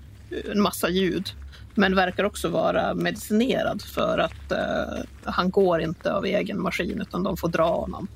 en 0.52 0.62
massa 0.62 0.90
ljud. 0.90 1.32
Men 1.76 1.96
verkar 1.96 2.24
också 2.24 2.50
vara 2.50 2.94
medicinerad 2.94 3.82
för 3.82 4.18
att 4.18 4.52
eh, 4.52 5.04
han 5.24 5.50
går 5.50 5.82
inte 5.82 6.14
av 6.14 6.26
egen 6.26 6.62
maskin 6.62 7.02
utan 7.02 7.24
de 7.24 7.38
får 7.38 7.50
dra 7.50 7.76
honom. 7.76 8.08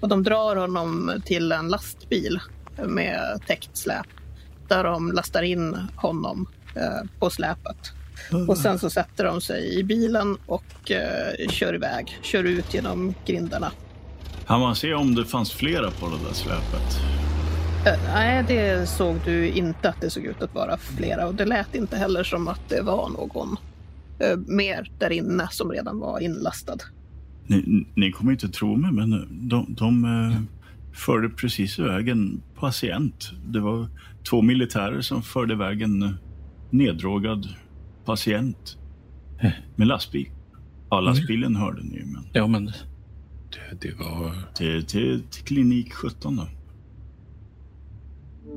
Och 0.00 0.08
de 0.08 0.22
drar 0.22 0.56
honom 0.56 1.22
till 1.24 1.52
en 1.52 1.68
lastbil 1.68 2.40
med 2.86 3.40
täckt 3.46 3.76
släp 3.76 4.06
där 4.68 4.84
de 4.84 5.12
lastar 5.12 5.42
in 5.42 5.76
honom 5.96 6.48
eh, 6.76 7.08
på 7.18 7.30
släpet. 7.30 7.92
Och 8.48 8.58
sen 8.58 8.78
så 8.78 8.90
sätter 8.90 9.24
de 9.24 9.40
sig 9.40 9.78
i 9.78 9.84
bilen 9.84 10.36
och 10.46 10.90
eh, 10.90 11.48
kör 11.48 11.74
iväg, 11.74 12.18
kör 12.22 12.44
ut 12.44 12.74
genom 12.74 13.14
grindarna. 13.26 13.72
Han 14.46 14.60
man 14.60 14.76
se 14.76 14.94
om 14.94 15.14
det 15.14 15.24
fanns 15.24 15.52
flera 15.52 15.90
på 15.90 16.06
det 16.06 16.28
där 16.28 16.34
släpet? 16.34 16.98
Eh, 17.86 18.00
nej, 18.14 18.44
det 18.48 18.88
såg 18.88 19.16
du 19.24 19.48
inte 19.48 19.88
att 19.88 20.00
det 20.00 20.10
såg 20.10 20.24
ut 20.24 20.42
att 20.42 20.54
vara 20.54 20.76
flera 20.76 21.26
och 21.26 21.34
det 21.34 21.44
lät 21.44 21.74
inte 21.74 21.96
heller 21.96 22.24
som 22.24 22.48
att 22.48 22.68
det 22.68 22.82
var 22.82 23.08
någon 23.08 23.56
eh, 24.18 24.36
mer 24.36 24.90
där 24.98 25.10
inne 25.10 25.48
som 25.50 25.72
redan 25.72 25.98
var 25.98 26.20
inlastad. 26.20 26.78
Ni, 27.48 27.86
ni 27.94 28.12
kommer 28.12 28.32
inte 28.32 28.48
tro 28.48 28.76
mig, 28.76 28.92
men 28.92 29.10
de, 29.48 29.74
de 29.74 30.04
eh, 30.04 30.40
förde 30.92 31.28
precis 31.28 31.78
iväg 31.78 32.08
en 32.08 32.42
patient. 32.54 33.32
Det 33.46 33.60
var 33.60 33.88
två 34.30 34.42
militärer 34.42 35.00
som 35.00 35.22
förde 35.22 35.54
iväg 35.54 35.82
en 35.82 36.02
eh, 36.02 36.10
neddrogad 36.70 37.48
patient 38.04 38.78
med 39.76 39.86
lastbil. 39.86 40.30
Ja, 40.90 41.00
lastbilen 41.00 41.56
hörde 41.56 41.82
ni 41.82 42.04
men 42.04 42.24
ja, 42.32 42.46
men 42.46 42.64
Det, 42.64 43.80
det 43.80 43.94
var... 43.98 44.32
till, 44.54 44.84
till, 44.84 45.22
till 45.30 45.44
klinik 45.44 45.92
17 45.92 46.36
då. 46.36 46.48